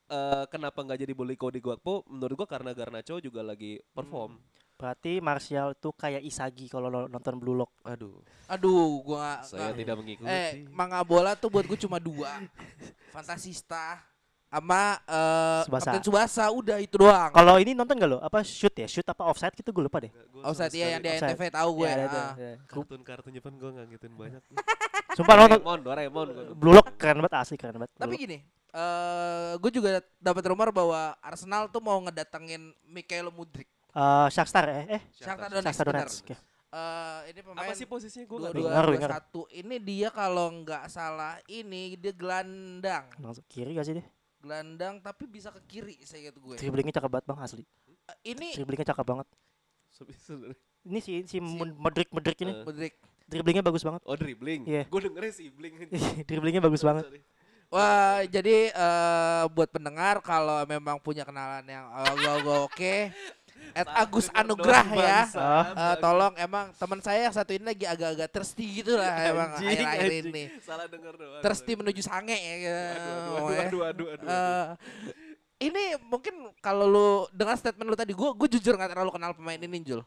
eh, 0.09 0.45
kenapa 0.49 0.81
nggak 0.81 1.05
jadi 1.05 1.13
boleh 1.13 1.37
Cody 1.37 1.61
Gakpo? 1.61 2.03
Menurut 2.09 2.35
gua 2.35 2.49
karena 2.49 2.73
Garnacho 2.73 3.21
juga 3.21 3.45
lagi 3.45 3.77
perform. 3.93 4.41
Berarti 4.75 5.21
Martial 5.21 5.77
tuh 5.77 5.93
kayak 5.93 6.25
Isagi 6.25 6.65
kalau 6.67 6.89
nonton 6.89 7.37
Blue 7.37 7.53
Lock. 7.53 7.77
Aduh, 7.85 8.25
Aduh, 8.49 9.05
gua 9.05 9.45
saya 9.45 9.69
nggak- 9.69 9.77
tidak 9.77 9.95
mengikuti. 10.01 10.33
Eh, 10.33 10.65
manga 10.73 11.05
bola 11.05 11.37
tuh 11.37 11.53
buat 11.53 11.69
gue 11.69 11.77
cuma 11.77 12.01
dua. 12.01 12.41
Fantasista 13.15 14.01
sama 14.51 14.99
eh 15.07 15.63
Tsubasa. 15.63 15.87
Kapten 15.87 16.03
Subasa 16.03 16.45
udah 16.51 16.79
itu 16.83 16.99
doang. 16.99 17.31
Kalau 17.31 17.55
ini 17.63 17.71
nonton 17.71 17.95
gak 17.95 18.11
lo? 18.11 18.19
Apa 18.19 18.43
shoot 18.43 18.75
ya? 18.75 18.91
Shoot 18.91 19.07
apa 19.07 19.23
offside 19.31 19.55
gitu 19.55 19.71
gue 19.71 19.87
lupa 19.87 20.03
deh. 20.03 20.11
Gua 20.11 20.51
Offside 20.51 20.75
iya 20.75 20.99
yang 20.99 21.03
di. 21.07 21.11
NTV 21.23 21.43
tahu 21.55 21.71
gue. 21.79 21.87
Ya, 21.87 21.95
ada 21.95 22.07
tuh, 22.11 22.19
ah. 22.19 22.33
ya. 22.35 22.53
kartun-kartun 22.67 23.31
Jepang 23.31 23.55
gua 23.55 23.71
nggak 23.79 23.87
ngikutin 23.95 24.13
banyak. 24.19 24.43
Sumpah 25.17 25.35
nonton 25.39 25.59
Doraemon, 25.63 25.79
Doraemon. 25.87 26.27
Blue 26.59 26.75
Lock 26.75 26.99
keren 26.99 27.23
banget 27.23 27.35
asli 27.39 27.55
keren 27.55 27.79
banget. 27.79 27.95
Tapi 27.95 28.15
gini, 28.19 28.39
eh 28.75 29.53
gue 29.55 29.71
juga 29.71 30.03
dapat 30.19 30.43
rumor 30.51 30.75
bahwa 30.75 31.15
Arsenal 31.23 31.71
tuh 31.71 31.83
mau 31.83 31.99
ngedatengin 32.03 32.75
Mikhail 32.91 33.31
Mudrik. 33.31 33.71
Eh, 33.91 34.29
Shakhtar 34.35 34.67
eh 34.71 34.87
eh 34.99 35.03
Shakhtar 35.15 35.51
Donetsk. 35.51 35.67
Shakhtar. 35.67 35.87
Donetsk. 35.95 36.23
Oke. 36.27 36.37
Eh, 36.71 37.21
ini 37.35 37.41
pemain 37.43 37.67
Apa 37.67 37.75
sih 37.75 37.83
posisinya 37.83 38.27
gua 38.31 38.55
dua 38.55 38.71
dua 38.83 39.11
satu. 39.19 39.47
Ini 39.51 39.83
dia 39.83 40.09
kalau 40.15 40.47
nggak 40.63 40.87
salah 40.87 41.39
ini 41.51 41.99
dia 41.99 42.15
gelandang, 42.15 43.11
Langsung 43.19 43.43
kiri 43.51 43.75
gak 43.75 43.87
sih 43.87 43.99
dia? 43.99 44.07
Gelandang 44.41 44.99
tapi 44.99 45.29
bisa 45.29 45.53
ke 45.53 45.61
kiri 45.69 45.97
saya 46.03 46.33
gitu 46.33 46.41
gue. 46.41 46.57
Dribblingnya 46.57 46.97
cakep 46.97 47.11
banget 47.13 47.27
bang 47.29 47.39
asli. 47.45 47.63
Eh, 47.63 48.17
ini 48.35 48.49
Dribblingnya 48.57 48.89
cakep 48.91 49.05
banget. 49.05 49.27
Ini 50.81 50.99
si 51.05 51.13
si 51.29 51.37
Modric 51.45 52.09
Modric 52.09 52.39
ini 52.41 52.53
Eh. 52.57 52.65
Mudrik. 52.65 52.95
dribblingnya 53.31 53.63
bagus 53.63 53.87
banget. 53.87 54.03
Oh 54.11 54.19
dribbling. 54.19 54.67
Iya. 54.67 54.91
Gue 54.91 55.07
dengernya 55.07 55.31
sih 55.31 55.55
bling. 55.55 55.87
dribblingnya 56.27 56.59
bagus 56.59 56.83
banget. 56.83 57.07
Wah, 57.71 58.27
jadi 58.27 58.75
eh, 58.75 59.43
buat 59.55 59.71
pendengar 59.71 60.19
kalau 60.19 60.67
memang 60.67 60.99
punya 60.99 61.23
kenalan 61.23 61.63
yang 61.63 61.87
agak 61.95 62.43
oke, 62.67 62.95
at 63.75 63.89
Agus 63.97 64.27
Anugrah 64.33 64.87
ya. 64.91 65.21
Eh, 65.71 65.95
tolong 65.99 66.35
emang 66.37 66.71
teman 66.75 67.01
saya 67.01 67.29
yang 67.29 67.35
satu 67.35 67.51
ini 67.55 67.65
lagi 67.65 67.85
agak-agak 67.87 68.29
thirsty 68.31 68.83
gitu 68.83 68.97
lah 68.97 69.15
emang 69.33 69.51
akhir-akhir 69.59 70.13
ini. 70.27 70.45
Salah 70.63 70.87
denger 70.87 71.15
doang. 71.17 71.43
Thirsty 71.43 71.73
menuju 71.77 72.03
sange 72.05 72.37
ya. 72.37 72.55
gitu. 72.61 72.81
Aduh, 72.81 73.11
aduh, 73.11 73.47
aduh, 73.47 73.61
aduh, 73.61 73.81
aduh, 73.87 74.07
aduh. 74.15 74.27
Eh, 74.29 74.67
ini 75.61 75.93
mungkin 76.09 76.49
kalau 76.65 76.89
lu 76.89 77.09
dengan 77.37 77.53
statement 77.55 77.89
lu 77.93 77.97
tadi, 77.97 78.17
gue 78.17 78.29
gue 78.33 78.49
jujur 78.57 78.81
nggak 78.81 78.97
terlalu 78.97 79.13
kenal 79.13 79.37
pemain 79.37 79.61
ini 79.61 79.79
Jul. 79.85 80.01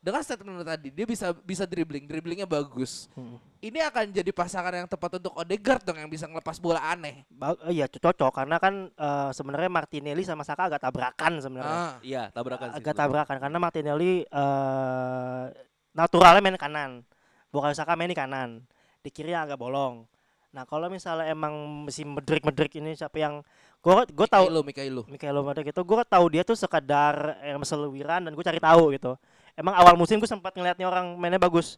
Dengan 0.00 0.24
statement 0.24 0.56
lu 0.56 0.64
tadi, 0.64 0.88
dia 0.88 1.04
bisa 1.04 1.36
bisa 1.44 1.68
dribbling, 1.68 2.08
dribblingnya 2.08 2.48
bagus. 2.48 3.04
Hmm. 3.12 3.36
Ini 3.60 3.84
akan 3.92 4.08
jadi 4.08 4.32
pasangan 4.32 4.72
yang 4.72 4.88
tepat 4.88 5.20
untuk 5.20 5.36
Odegaard 5.36 5.84
dong 5.84 6.00
yang 6.00 6.08
bisa 6.08 6.24
ngelepas 6.24 6.56
bola 6.56 6.80
aneh. 6.80 7.28
Ba- 7.28 7.60
eh, 7.68 7.76
iya 7.76 7.84
cocok 7.84 8.32
karena 8.32 8.56
kan 8.56 8.88
eh, 8.88 9.30
sebenarnya 9.36 9.68
Martinelli 9.68 10.24
sama 10.24 10.40
Saka 10.40 10.72
agak 10.72 10.80
tabrakan 10.80 11.44
sebenarnya. 11.44 11.76
Ah. 11.76 11.94
Iya, 12.00 12.32
tabrakan 12.32 12.72
sih. 12.72 12.76
agak 12.80 12.94
tabrakan 12.96 13.36
karena 13.44 13.58
Martinelli 13.60 14.24
eh 14.24 15.44
naturalnya 15.92 16.40
main 16.40 16.56
kanan. 16.56 17.04
Bukan 17.52 17.76
Saka 17.76 17.92
main 17.92 18.08
di 18.08 18.16
kanan. 18.16 18.64
Di 19.04 19.12
kiri 19.12 19.36
agak 19.36 19.60
bolong. 19.60 20.08
Nah, 20.50 20.64
kalau 20.64 20.88
misalnya 20.90 21.28
emang 21.28 21.86
si 21.92 22.02
Medrik-Medrik 22.02 22.80
ini 22.80 22.96
siapa 22.96 23.20
yang 23.22 23.44
gua 23.84 24.02
gua 24.10 24.26
tahu 24.26 24.48
Mikailo, 24.48 24.60
Mikailo. 24.64 25.02
Mikaelo 25.06 25.40
Modric 25.46 25.70
itu 25.70 25.82
gue 25.84 26.00
tahu 26.08 26.24
dia 26.26 26.42
tuh 26.42 26.58
sekadar 26.58 27.38
Emerson 27.44 27.86
Wiran 27.86 28.26
dan 28.26 28.32
gue 28.34 28.42
cari 28.42 28.58
tahu 28.58 28.90
gitu. 28.96 29.14
Emang 29.60 29.76
awal 29.76 29.92
musim 29.94 30.16
gue 30.16 30.24
sempat 30.24 30.56
ngeliatnya 30.56 30.88
orang 30.88 31.20
mainnya 31.20 31.36
bagus. 31.36 31.76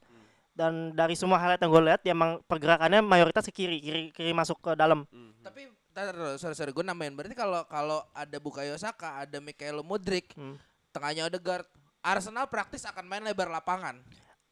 Dan 0.55 0.95
dari 0.95 1.19
semua 1.19 1.41
highlight 1.41 1.59
yang 1.65 1.73
gue 1.73 1.83
lihat, 1.91 2.01
ya 2.07 2.13
emang 2.15 2.39
pergerakannya 2.47 3.03
mayoritas 3.03 3.43
ke 3.49 3.65
kiri, 3.65 3.83
kiri, 3.83 4.03
kiri 4.15 4.31
masuk 4.31 4.61
ke 4.63 4.71
dalam. 4.79 5.03
Mhm. 5.11 5.43
Tapi 5.43 5.67
tar, 5.91 6.13
tar, 6.15 6.39
sorry 6.39 6.55
sorry 6.55 6.71
gue 6.71 6.85
nambahin 6.85 7.17
berarti 7.17 7.35
kalau 7.35 7.67
kalau 7.67 8.05
ada 8.15 8.37
Bukayo 8.39 8.77
Saka, 8.79 9.27
ada 9.27 9.43
Mikaelo 9.43 9.83
Mudrik, 9.83 10.31
Hmm. 10.39 10.61
tengahnya 10.95 11.27
Odegaard, 11.27 11.67
Arsenal 12.05 12.47
praktis 12.47 12.87
akan 12.87 13.09
main 13.09 13.25
lebar 13.25 13.49
lapangan 13.51 13.99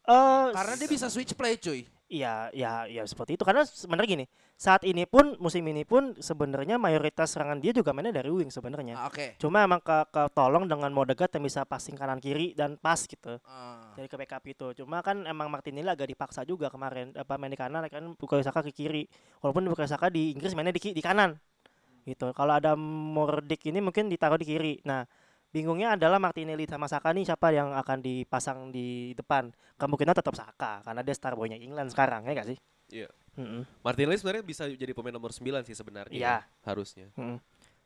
Eh, 0.01 0.47
karena 0.57 0.75
dia 0.81 0.89
bisa 0.89 1.07
switch 1.13 1.37
play 1.37 1.61
cuy. 1.61 1.85
Iya, 2.11 2.51
ya, 2.51 2.89
ya 2.89 3.03
seperti 3.07 3.39
itu. 3.39 3.45
Karena 3.47 3.63
sebenarnya 3.63 4.09
gini, 4.09 4.27
saat 4.61 4.85
ini 4.85 5.09
pun 5.09 5.41
musim 5.41 5.65
ini 5.65 5.89
pun 5.89 6.13
sebenarnya 6.21 6.77
mayoritas 6.77 7.33
serangan 7.33 7.65
dia 7.65 7.73
juga 7.73 7.97
mainnya 7.97 8.21
dari 8.21 8.29
wing 8.29 8.53
sebenarnya. 8.53 8.93
Ah, 8.93 9.09
Oke. 9.09 9.41
Cuma 9.41 9.65
emang 9.65 9.81
ke 9.81 10.05
ketolong 10.13 10.69
dengan 10.69 10.93
Modegat 10.93 11.33
yang 11.33 11.49
bisa 11.49 11.65
passing 11.65 11.97
kanan 11.97 12.21
kiri 12.21 12.53
dan 12.53 12.77
pas 12.77 13.01
gitu. 13.01 13.41
Ah. 13.49 13.97
Dari 13.97 14.05
ke 14.05 14.21
backup 14.21 14.45
itu. 14.45 14.85
Cuma 14.85 15.01
kan 15.01 15.25
emang 15.25 15.49
Martinelli 15.49 15.89
agak 15.89 16.13
dipaksa 16.13 16.45
juga 16.45 16.69
kemarin 16.69 17.17
apa 17.17 17.41
main 17.41 17.49
di 17.49 17.57
kanan 17.57 17.89
kan 17.89 18.13
Bukayo 18.21 18.45
Saka 18.45 18.61
ke 18.61 18.77
kiri. 18.77 19.09
Walaupun 19.41 19.65
Bukayo 19.65 19.89
Saka 19.89 20.13
di 20.13 20.37
Inggris 20.37 20.53
mainnya 20.53 20.77
di, 20.77 20.83
ki- 20.85 20.93
di 20.93 21.01
kanan. 21.01 21.41
Gitu. 22.05 22.29
Kalau 22.37 22.53
ada 22.53 22.77
Mordik 22.77 23.65
ini 23.65 23.81
mungkin 23.81 24.13
ditaruh 24.13 24.37
di 24.37 24.45
kiri. 24.45 24.77
Nah, 24.85 25.09
bingungnya 25.49 25.97
adalah 25.97 26.21
Martinelli 26.21 26.69
sama 26.69 26.85
Saka 26.85 27.17
nih 27.17 27.25
siapa 27.25 27.49
yang 27.49 27.73
akan 27.81 28.05
dipasang 28.05 28.69
di 28.69 29.17
depan. 29.17 29.49
Kemungkinan 29.81 30.13
tetap 30.13 30.37
Saka 30.37 30.85
karena 30.85 31.01
dia 31.01 31.17
star 31.17 31.33
boy-nya 31.33 31.57
England 31.57 31.97
sekarang 31.97 32.29
ya 32.29 32.37
gak 32.37 32.49
sih? 32.53 32.61
Iya. 32.93 33.09
Mm-mm. 33.39 33.63
Martinelli 33.83 34.19
sebenarnya 34.19 34.45
bisa 34.45 34.65
jadi 34.67 34.91
pemain 34.91 35.15
nomor 35.15 35.31
9 35.31 35.63
sih 35.63 35.77
sebenarnya. 35.77 36.15
Iya. 36.17 36.37
Harusnya. 36.67 37.11
Mm-mm. 37.15 37.39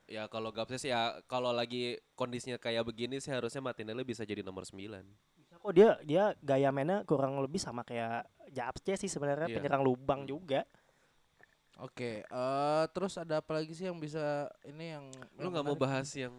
Ya 0.05 0.29
kalau 0.29 0.53
Gapses 0.53 0.85
ya 0.85 1.17
kalau 1.25 1.49
lagi 1.53 1.97
kondisinya 2.13 2.61
kayak 2.61 2.85
begini 2.85 3.21
sih 3.25 3.33
harusnya 3.33 3.65
Martinelli 3.65 4.05
bisa 4.05 4.25
jadi 4.25 4.45
nomor 4.45 4.65
9. 4.69 5.01
Kok 5.65 5.73
dia 5.73 5.97
dia 6.05 6.25
gaya 6.45 6.69
mainnya 6.69 7.01
kurang 7.09 7.41
lebih 7.41 7.57
sama 7.57 7.81
kayak 7.89 8.29
Japce 8.53 9.01
sih 9.01 9.09
sebenarnya 9.09 9.49
Iya. 9.49 9.57
penyerang 9.57 9.81
lubang 9.81 10.29
juga. 10.29 10.69
Oke, 11.83 12.23
eh 12.23 12.85
terus 12.95 13.19
ada 13.19 13.43
apa 13.43 13.51
lagi 13.59 13.75
sih 13.75 13.91
yang 13.91 13.99
bisa 13.99 14.47
ini 14.63 14.95
yang 14.95 15.11
Lu 15.43 15.51
nggak 15.51 15.67
mau 15.67 15.75
bahas 15.75 16.07
yang 16.15 16.31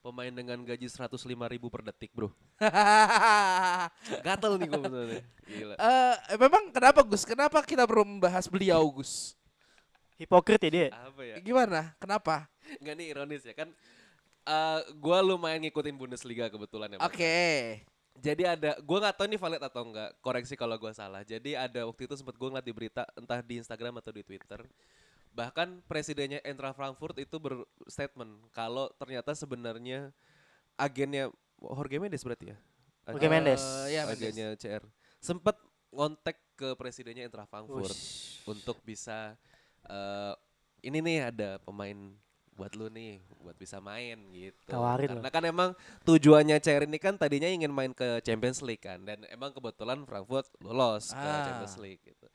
pemain 0.00 0.32
dengan 0.32 0.56
gaji 0.64 0.88
105 0.88 1.28
ribu 1.28 1.68
per 1.68 1.84
detik 1.84 2.10
bro? 2.16 2.32
Gatel 4.26 4.56
nih 4.56 4.68
gue 4.68 4.80
bener 4.80 5.08
Gila. 5.44 5.74
Eh, 5.76 6.14
memang 6.40 6.72
kenapa 6.72 7.00
Gus? 7.04 7.22
Kenapa 7.28 7.60
kita 7.60 7.84
perlu 7.84 8.04
membahas 8.08 8.48
beliau 8.48 8.80
Gus? 8.88 9.36
Hipokrit 10.16 10.60
ya 10.60 10.70
dia. 10.72 10.88
Apa 10.92 11.22
ya? 11.24 11.36
Gimana? 11.40 11.92
Kenapa? 12.00 12.48
Enggak 12.80 12.94
nih 12.96 13.06
ironis 13.12 13.44
ya 13.44 13.54
kan. 13.56 13.68
eh 14.40 14.80
gue 14.96 15.18
lumayan 15.20 15.60
ngikutin 15.64 15.96
Bundesliga 15.96 16.48
kebetulan 16.48 16.92
ya. 16.92 16.96
Bang. 16.96 17.08
Oke. 17.12 17.40
Jadi 18.20 18.44
ada, 18.44 18.76
gue 18.76 18.98
nggak 19.00 19.16
tahu 19.16 19.26
ini 19.32 19.40
valid 19.40 19.62
atau 19.64 19.80
enggak. 19.84 20.12
Koreksi 20.20 20.56
kalau 20.56 20.76
gue 20.76 20.92
salah. 20.92 21.24
Jadi 21.24 21.56
ada 21.56 21.88
waktu 21.88 22.04
itu 22.08 22.14
sempat 22.16 22.36
gue 22.36 22.48
ngeliat 22.48 22.64
di 22.64 22.72
berita 22.72 23.02
entah 23.16 23.40
di 23.40 23.60
Instagram 23.60 24.00
atau 24.00 24.12
di 24.12 24.20
Twitter. 24.24 24.60
Bahkan 25.30 25.86
presidennya 25.86 26.42
Eintracht 26.42 26.74
Frankfurt 26.74 27.16
itu 27.16 27.38
berstatement 27.38 28.50
kalau 28.50 28.90
ternyata 28.98 29.30
sebenarnya 29.32 30.10
agennya 30.74 31.30
Jorge 31.56 31.96
Mendes 31.96 32.22
berarti 32.22 32.50
ya. 32.50 32.58
Jorge 33.06 33.28
Mendes. 33.28 33.62
Eh, 33.86 33.94
ya, 33.94 34.02
Mendes. 34.06 34.14
agennya 34.18 34.48
CR 34.56 34.84
sempat 35.20 35.56
ngontek 35.90 36.38
ke 36.54 36.72
presidennya 36.74 37.26
Eintracht 37.26 37.48
Frankfurt 37.48 37.94
untuk 38.44 38.82
bisa 38.82 39.36
eh, 39.84 40.34
ini 40.80 40.98
nih 40.98 41.28
ada 41.28 41.60
pemain 41.60 42.14
buat 42.50 42.76
lu 42.76 42.92
nih 42.92 43.16
buat 43.40 43.56
bisa 43.56 43.80
main 43.80 44.20
gitu. 44.32 44.68
Tawarin 44.68 45.08
Karena 45.16 45.30
kan 45.32 45.44
emang 45.44 45.70
tujuannya 46.04 46.60
CR 46.60 46.84
ini 46.84 47.00
kan 47.00 47.16
tadinya 47.16 47.48
ingin 47.48 47.72
main 47.72 47.92
ke 47.92 48.20
Champions 48.20 48.60
League 48.60 48.84
kan 48.84 49.00
dan 49.00 49.24
emang 49.28 49.48
kebetulan 49.50 50.04
Frankfurt 50.04 50.44
lolos 50.60 51.08
ke 51.08 51.16
Ah. 51.16 51.44
Champions 51.48 51.76
League 51.80 52.04
gitu. 52.04 52.26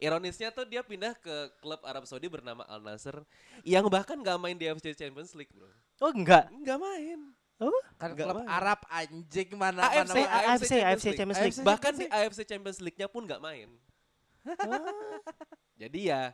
Ironisnya 0.00 0.48
tuh 0.48 0.64
dia 0.64 0.80
pindah 0.80 1.12
ke 1.12 1.52
klub 1.60 1.84
Arab 1.84 2.08
Saudi 2.08 2.24
bernama 2.26 2.64
Al 2.64 2.80
Nassr 2.80 3.20
yang 3.68 3.84
bahkan 3.92 4.16
gak 4.24 4.40
main 4.40 4.56
di 4.56 4.64
AFC 4.64 4.96
Champions 4.96 5.36
League, 5.36 5.52
Bro. 5.52 5.68
Oh 6.00 6.08
enggak. 6.08 6.48
Nggak 6.48 6.78
main. 6.80 7.20
Kan 8.00 8.16
Nggak 8.16 8.24
klub 8.24 8.36
main. 8.40 8.48
Arab 8.48 8.80
anjing 8.88 9.48
mana 9.60 9.92
AFC, 9.92 10.16
mana. 10.24 10.40
AFC, 10.56 10.72
AFC 10.80 11.06
League. 11.12 11.18
Champions 11.20 11.40
League. 11.44 11.60
Bahkan 11.60 11.92
di 12.00 12.06
AFC 12.08 12.40
Champions 12.48 12.80
League-nya 12.80 13.12
pun 13.12 13.28
nggak 13.28 13.44
main. 13.44 13.68
Jadi 15.80 16.08
ya 16.08 16.32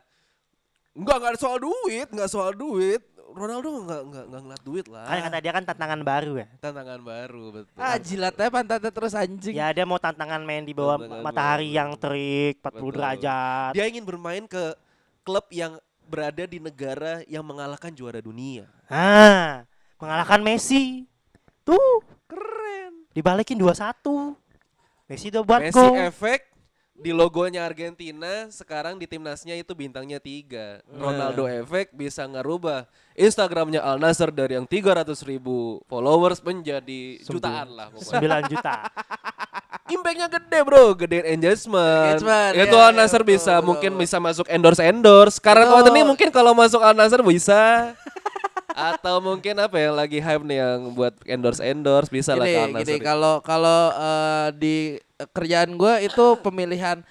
Enggak, 0.97 1.17
enggak 1.21 1.35
soal 1.37 1.57
duit, 1.61 2.07
enggak 2.09 2.27
soal 2.27 2.51
duit. 2.51 3.01
Ronaldo 3.27 3.69
enggak 3.69 4.01
enggak 4.01 4.23
enggak 4.25 4.41
ngeliat 4.41 4.63
duit 4.65 4.85
lah. 4.87 5.05
Kan 5.05 5.17
kata 5.21 5.37
dia 5.37 5.51
kan 5.53 5.63
tantangan 5.63 6.01
baru 6.01 6.33
ya. 6.35 6.47
Tantangan 6.57 6.99
baru, 7.05 7.43
betul. 7.53 7.77
Ah 7.77 7.95
jilatnya 7.95 8.47
pantatnya 8.49 8.89
terus 8.89 9.13
anjing. 9.13 9.53
Ya 9.53 9.69
dia 9.69 9.85
mau 9.85 10.01
tantangan 10.01 10.41
main 10.41 10.65
di 10.65 10.73
bawah 10.73 10.97
Tantangan 10.97 11.21
matahari 11.21 11.69
baru. 11.69 11.77
yang 11.77 11.89
terik 11.95 12.55
40 12.59 12.65
Betul. 12.65 12.89
derajat. 12.91 13.71
Dia 13.71 13.85
ingin 13.85 14.03
bermain 14.03 14.43
ke 14.43 14.73
klub 15.21 15.45
yang 15.53 15.77
berada 16.07 16.43
di 16.43 16.57
negara 16.57 17.21
yang 17.27 17.45
mengalahkan 17.45 17.93
juara 17.93 18.17
dunia. 18.17 18.65
Ah, 18.87 19.67
mengalahkan 19.99 20.41
Messi. 20.41 21.05
Tuh, 21.61 21.99
Keren. 22.25 23.05
dibalikin 23.11 23.59
2-1. 23.59 24.33
Messi 25.05 25.29
udah 25.29 25.43
buat 25.43 25.61
Messi 25.61 25.75
gol. 25.75 25.93
efek 25.99 26.47
di 26.97 27.13
logonya 27.13 27.61
Argentina 27.61 28.49
sekarang 28.49 28.97
di 28.97 29.05
timnasnya 29.05 29.53
itu 29.53 29.77
bintangnya 29.77 30.17
tiga. 30.17 30.81
Ronaldo 30.89 31.45
efek 31.45 31.93
bisa 31.93 32.25
ngerubah 32.25 32.89
Instagramnya 33.13 33.85
Al 33.85 34.01
Nassr 34.01 34.33
dari 34.33 34.57
yang 34.57 34.65
300 34.65 35.13
ribu 35.29 35.85
followers 35.85 36.41
menjadi 36.41 37.21
jutaan 37.21 37.69
lah 37.77 37.87
pokoknya. 37.93 38.41
9 38.41 38.49
juta. 38.53 38.75
Impactnya 39.87 40.27
gede 40.27 40.59
bro, 40.67 40.91
gedein 40.99 41.23
engagement. 41.39 42.19
Engagement, 42.19 42.53
Itu 42.59 42.75
ya, 42.75 42.83
Al 42.91 42.93
Nassr 42.97 43.23
betul, 43.23 43.31
bisa 43.39 43.53
betul. 43.55 43.67
mungkin 43.71 43.91
bisa 43.95 44.17
masuk 44.19 44.45
endorse 44.51 44.83
endorse. 44.83 45.39
Sekarang 45.39 45.69
Betul. 45.69 45.75
waktu 45.79 45.89
ini 45.95 46.03
mungkin 46.03 46.29
kalau 46.33 46.51
masuk 46.51 46.81
Al 46.83 46.97
Nassr 46.97 47.23
bisa. 47.23 47.93
Atau 48.77 49.17
mungkin 49.19 49.57
apa 49.57 49.73
ya 49.73 49.89
lagi 49.89 50.21
hype 50.21 50.45
nih 50.45 50.57
yang 50.61 50.93
buat 50.93 51.17
endorse 51.25 51.59
endorse 51.59 52.07
bisa 52.07 52.37
lah 52.37 52.45
Al 52.45 52.77
Gini, 52.77 53.01
kalau 53.01 53.41
kalau 53.41 53.89
eh, 53.91 54.47
di 54.53 54.75
kerjaan 55.33 55.73
gue 55.73 56.05
itu 56.05 56.25
pemilihan 56.39 57.01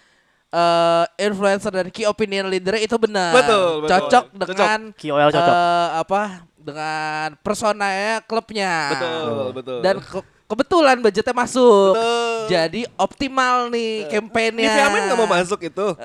eh, 0.48 1.04
influencer 1.18 1.74
dan 1.74 1.90
key 1.90 2.06
opinion 2.06 2.46
leader 2.46 2.78
itu 2.78 2.94
benar. 2.96 3.34
Betul, 3.34 3.82
betul. 3.82 3.90
Cocok 3.90 4.24
Cocok. 4.30 4.46
dengan 4.46 4.78
KOL 4.94 5.28
cocok. 5.28 5.50
eh, 5.50 5.88
apa? 5.98 6.22
Dengan 6.56 7.28
personanya 7.40 8.22
klubnya. 8.22 8.72
Betul, 8.94 9.46
betul. 9.52 9.78
Dan 9.82 9.96
ke- 9.98 10.35
kebetulan 10.46 10.96
budgetnya 10.98 11.34
masuk. 11.34 11.94
Betul. 11.94 12.34
Jadi 12.46 12.80
optimal 12.94 13.66
nih 13.68 14.06
kampanyenya. 14.08 14.70
Nivea 14.70 14.86
Men 14.88 15.02
nggak 15.10 15.18
mau 15.18 15.28
masuk 15.28 15.60
itu. 15.60 15.86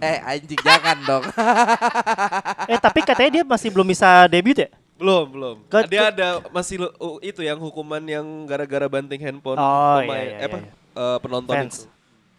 eh 0.00 0.18
anjing 0.24 0.60
jangan 0.60 0.98
dong. 1.04 1.24
eh 2.72 2.78
tapi 2.80 3.00
katanya 3.04 3.30
dia 3.40 3.44
masih 3.44 3.68
belum 3.68 3.86
bisa 3.86 4.24
debut 4.26 4.56
ya? 4.56 4.68
Belum, 4.94 5.26
belum. 5.28 5.56
Ke- 5.68 5.90
Dia 5.90 6.08
ke- 6.08 6.10
ada 6.16 6.28
masih 6.48 6.86
uh, 6.86 7.18
itu 7.20 7.42
yang 7.42 7.58
hukuman 7.58 8.00
yang 8.00 8.24
gara-gara 8.46 8.86
banting 8.88 9.20
handphone 9.20 9.58
Oh, 9.58 9.98
pemain- 10.00 10.22
iya, 10.22 10.36
iya, 10.38 10.38
eh, 10.40 10.48
apa 10.48 10.56
iya. 10.58 10.70
eh, 10.96 11.18
penonton 11.20 11.54
Fans. 11.54 11.76
itu. 11.76 11.86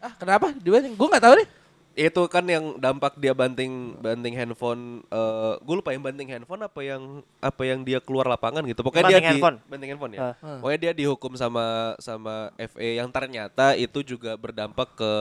ah, 0.01 0.13
kenapa? 0.17 0.45
Dia 0.55 0.81
gue 0.81 1.07
nggak 1.11 1.23
tahu 1.23 1.35
nih. 1.37 1.47
Itu 1.95 2.27
kan 2.27 2.43
yang 2.43 2.75
dampak 2.75 3.15
dia 3.15 3.31
banting 3.31 3.95
banting 3.97 4.35
handphone 4.35 4.99
eh 5.07 5.55
gue 5.57 5.75
lupa 5.75 5.89
yang 5.89 6.03
banting 6.03 6.27
handphone 6.27 6.59
apa 6.59 6.79
yang 6.79 7.01
apa 7.39 7.61
yang 7.63 7.81
dia 7.81 7.97
keluar 7.97 8.27
lapangan 8.27 8.67
gitu. 8.67 8.83
Pokoknya 8.83 9.07
dia 9.07 9.11
Banting 9.13 9.23
di 9.23 9.31
handphone. 9.31 9.57
banting 9.65 9.89
handphone 9.89 10.13
ya. 10.13 10.19
Ah. 10.35 10.59
Pokoknya 10.59 10.79
dia 10.81 10.93
dihukum 10.93 11.33
sama 11.33 11.95
sama 11.97 12.51
FA 12.57 12.99
yang 12.99 13.07
ternyata 13.07 13.73
itu 13.73 14.03
juga 14.03 14.35
berdampak 14.35 14.91
ke 14.91 15.11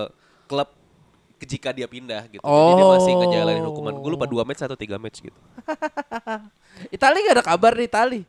klub 0.45 0.67
ke- 1.39 1.47
jika 1.47 1.71
dia 1.71 1.87
pindah 1.87 2.27
gitu. 2.27 2.43
Jadi 2.43 2.73
dia 2.75 2.87
masih 2.91 3.13
Oh. 3.13 3.19
ngejalanin 3.23 3.65
hukuman. 3.65 3.95
Gue 3.95 4.11
lupa 4.11 4.27
dua 4.27 4.43
match 4.43 4.61
atau 4.61 4.75
tiga 4.75 4.99
match 4.99 5.23
gitu. 5.23 5.39
Itali 6.91 7.23
gak 7.23 7.39
ada 7.39 7.45
kabar 7.45 7.73
nih 7.73 7.87
Itali. 7.87 8.21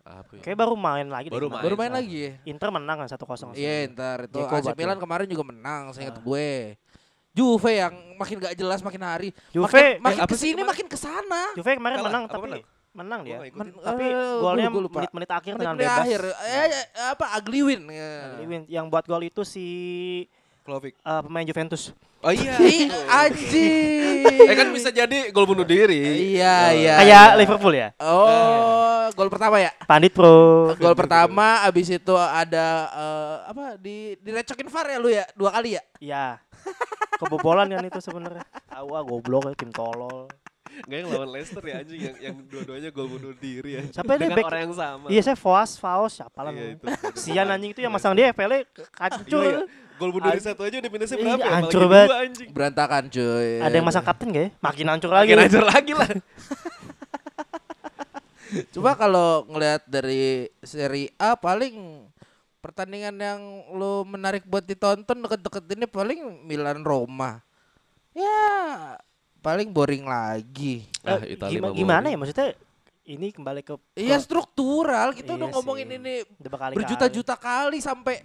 Apa 0.00 0.38
ya? 0.38 0.42
Kayak 0.42 0.58
baru 0.60 0.74
main 0.74 1.06
lagi 1.06 1.26
deh 1.26 1.34
Baru 1.34 1.46
kemarin. 1.48 1.64
Baru 1.66 1.74
main 1.76 1.92
lagi 1.92 2.16
ya. 2.16 2.32
Inter 2.44 2.68
menang 2.70 2.96
kan 2.96 3.08
1-0. 3.08 3.54
Iya 3.54 3.90
ntar 3.90 4.26
itu 4.26 4.38
Dzeko 4.38 4.54
AC. 4.54 4.66
Milan 4.74 4.98
kemarin 4.98 5.26
juga 5.26 5.44
menang 5.44 5.90
saya 5.90 6.08
ingat 6.08 6.18
gue. 6.18 6.50
Juve 7.30 7.72
yang 7.72 7.94
makin 8.16 8.36
gak 8.38 8.54
jelas 8.54 8.80
makin 8.80 9.00
hari. 9.00 9.28
Juve, 9.48 9.64
makin, 9.64 9.80
eh, 9.80 9.92
makin 9.98 10.20
apa 10.20 10.28
sih 10.28 10.34
ke 10.34 10.36
sini 10.36 10.50
kemarin? 10.52 10.68
makin 10.68 10.86
ke 10.86 10.98
sana. 10.98 11.42
Juve 11.54 11.70
kemarin 11.72 11.96
Kalah, 11.96 12.06
menang 12.06 12.24
apa 12.24 12.32
tapi 12.32 12.44
menang? 12.44 12.62
menang 12.90 13.20
dia. 13.22 13.38
Men- 13.50 13.74
Tapi 13.76 14.04
eh, 14.04 14.34
golnya 14.36 14.66
gua- 14.66 14.72
gua 14.72 14.82
lupa. 14.82 14.96
menit-menit 14.98 15.30
akhir 15.30 15.52
dengan 15.54 15.74
Menit 15.74 15.86
bebas. 15.86 16.00
akhir. 16.00 16.20
Eh, 16.26 16.66
eh, 16.66 16.84
apa 17.08 17.26
ugly 17.36 17.60
win. 17.62 17.80
Ya. 17.86 18.10
Win. 18.42 18.62
Yang 18.66 18.84
buat 18.88 19.04
gol 19.04 19.22
itu 19.22 19.42
si 19.42 19.66
Vlahovic. 20.60 20.94
eh, 20.96 21.20
pemain 21.22 21.44
Juventus. 21.44 21.94
Oh 22.20 22.28
iya. 22.28 22.52
Anjing. 23.08 24.26
Eh 24.44 24.54
kan 24.54 24.68
bisa 24.68 24.90
jadi 24.90 25.30
gol 25.30 25.46
bunuh 25.46 25.64
diri. 25.64 26.34
Iya, 26.34 26.74
iya. 26.74 26.94
Kayak 26.98 27.06
iya. 27.24 27.38
Liverpool 27.38 27.72
ya. 27.72 27.88
Oh, 27.96 29.08
gol 29.10 29.30
pertama 29.30 29.56
ya? 29.56 29.70
Pandit 29.82 30.12
Pro. 30.12 30.74
Gol 30.74 30.92
pertama 30.92 31.62
abis 31.62 31.88
itu 31.88 32.12
ada 32.12 32.66
eh, 32.90 33.36
apa 33.46 33.64
di 33.76 34.18
direcokin 34.18 34.66
VAR 34.66 34.86
ya 34.88 34.98
lu 34.98 35.08
ya? 35.08 35.24
Dua 35.32 35.48
kali 35.48 35.78
ya? 35.78 35.82
Iya. 35.98 36.24
Kebobolan 37.20 37.68
kan 37.68 37.84
itu 37.84 38.00
sebenarnya. 38.00 38.44
Tahu 38.66 38.88
ah 38.90 39.02
goblok 39.02 39.44
ya, 39.44 39.54
tim 39.54 39.68
tolol. 39.70 40.24
Enggak 40.80 40.96
yang 40.96 41.08
lawan 41.10 41.28
Leicester 41.30 41.60
ya 41.60 41.74
anjing 41.78 42.00
yang 42.00 42.16
yang 42.22 42.36
dua-duanya 42.42 42.88
gol 42.88 43.04
bunuh 43.06 43.34
diri 43.34 43.76
ya. 43.76 43.82
Siapa 43.90 44.14
ini 44.14 44.20
Dengan 44.22 44.36
back- 44.38 44.48
orang 44.48 44.60
yang 44.62 44.72
sama. 44.72 45.06
Iya 45.06 45.20
saya 45.20 45.36
Foas, 45.36 45.70
Faos, 45.76 46.12
siapa 46.14 46.40
lah 46.40 46.50
Iya, 46.50 46.78
namanya. 46.78 46.96
itu. 46.96 47.18
Sian 47.18 47.46
anjing 47.46 47.70
itu 47.70 47.80
yang 47.80 47.92
masang 47.92 48.14
dia 48.14 48.30
FL 48.30 48.64
hancur. 48.94 49.42
Iya, 49.44 49.50
iya. 49.52 49.60
Gol 49.94 50.10
bunuh 50.10 50.32
diri 50.32 50.40
satu 50.40 50.64
aja 50.64 50.80
udah 50.80 50.88
minusnya 50.88 51.12
Iya, 51.12 51.24
berapa 51.28 51.44
ya? 51.44 51.52
hancur 51.52 51.82
banget. 51.84 52.08
anjing. 52.16 52.48
Berantakan 52.50 53.02
cuy. 53.10 53.50
Ada 53.60 53.74
yang 53.74 53.84
masang 53.84 54.04
kapten 54.06 54.28
gak 54.30 54.40
ya? 54.40 54.50
Makin 54.58 54.86
hancur 54.88 55.10
lagi. 55.10 55.28
Makin 55.28 55.40
hancur 55.44 55.64
lagi 55.66 55.92
lah. 55.92 56.08
Coba 58.72 58.90
kalau 58.96 59.46
ngelihat 59.46 59.82
dari 59.86 60.22
seri 60.60 61.06
A 61.14 61.36
paling 61.36 62.06
pertandingan 62.60 63.16
yang 63.16 63.40
lu 63.72 64.04
menarik 64.04 64.44
buat 64.44 64.62
ditonton 64.62 65.16
deket-deket 65.18 65.64
ini 65.70 65.84
paling 65.84 66.20
Milan 66.44 66.80
Roma. 66.80 67.40
Ya 68.12 68.96
paling 69.40 69.68
boring 69.68 70.04
lagi. 70.04 70.84
Eh, 71.00 71.08
Ah, 71.08 71.20
Italia 71.22 71.56
gima- 71.56 71.66
mah 71.66 71.74
gimana 71.74 71.98
boring. 72.02 72.12
ya 72.12 72.18
maksudnya? 72.18 72.48
Ini 73.02 73.26
kembali 73.32 73.60
ke 73.60 73.74
Iya 73.96 74.16
struktural 74.18 75.10
kita 75.10 75.34
Iya 75.34 75.38
udah 75.40 75.48
ngomongin 75.50 75.88
sih. 75.88 75.98
ini 75.98 76.14
berjuta-juta 76.70 77.34
kali 77.34 77.80
sampai 77.80 78.22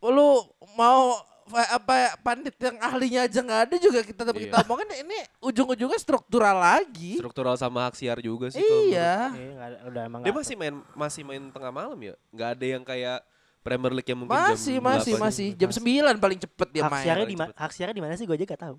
lu 0.00 0.40
mau 0.72 1.18
apa 1.44 2.16
pandit 2.18 2.56
yang 2.56 2.80
ahlinya 2.80 3.20
aja 3.22 3.36
nggak 3.38 3.62
ada 3.68 3.76
juga 3.76 4.00
kita 4.00 4.24
tapi 4.24 4.48
kita 4.48 4.56
Iya. 4.56 4.64
omongin 4.64 4.88
ini 4.96 5.18
ujung-ujungnya 5.42 5.98
struktural 5.98 6.56
lagi. 6.56 7.20
Struktural 7.20 7.52
sama 7.54 7.84
hak 7.84 7.98
siar 7.98 8.16
juga 8.18 8.48
sih. 8.48 8.64
Iya. 8.64 9.28
Iya, 9.30 9.52
ada- 9.58 9.80
udah 9.84 10.02
emang 10.02 10.20
Dia 10.22 10.32
masih 10.32 10.54
main 10.54 10.74
masih 10.94 11.20
main 11.20 11.42
tengah 11.50 11.68
malam 11.70 11.98
ya? 11.98 12.14
Nggak 12.30 12.48
ada 12.50 12.64
yang 12.70 12.80
kayak 12.82 13.18
Premier 13.64 13.90
League 13.90 14.04
yang 14.06 14.18
mungkin 14.20 14.36
Masih 14.36 14.76
jam 14.76 14.84
masih 14.84 15.12
8. 15.16 15.24
masih 15.24 15.46
jam 15.56 15.70
9 15.72 16.20
paling 16.20 16.38
cepet 16.38 16.68
dia 16.70 16.82
hak 16.84 16.92
main. 16.92 17.00
siarnya 17.02 17.24
paling 17.24 17.38
di. 17.40 17.56
Hak 17.56 17.70
siarnya 17.72 17.94
di 17.96 18.02
mana 18.04 18.12
sih 18.14 18.24
gue 18.24 18.36
aja 18.36 18.44
gak 18.44 18.60
tahu. 18.60 18.76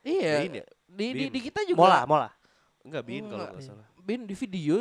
Iya. 0.00 0.34
Bin 0.38 0.52
ya? 0.54 0.64
Di, 0.88 1.04
di, 1.04 1.06
Bin. 1.12 1.28
di 1.34 1.40
kita 1.42 1.60
juga. 1.66 1.78
Mola, 1.82 2.00
mola. 2.06 2.28
Enggak 2.80 3.02
bin 3.02 3.26
kalau 3.26 3.34
Enggak. 3.36 3.50
nggak 3.52 3.66
salah. 3.66 3.86
Bin 3.98 4.20
di 4.24 4.34
video. 4.34 4.78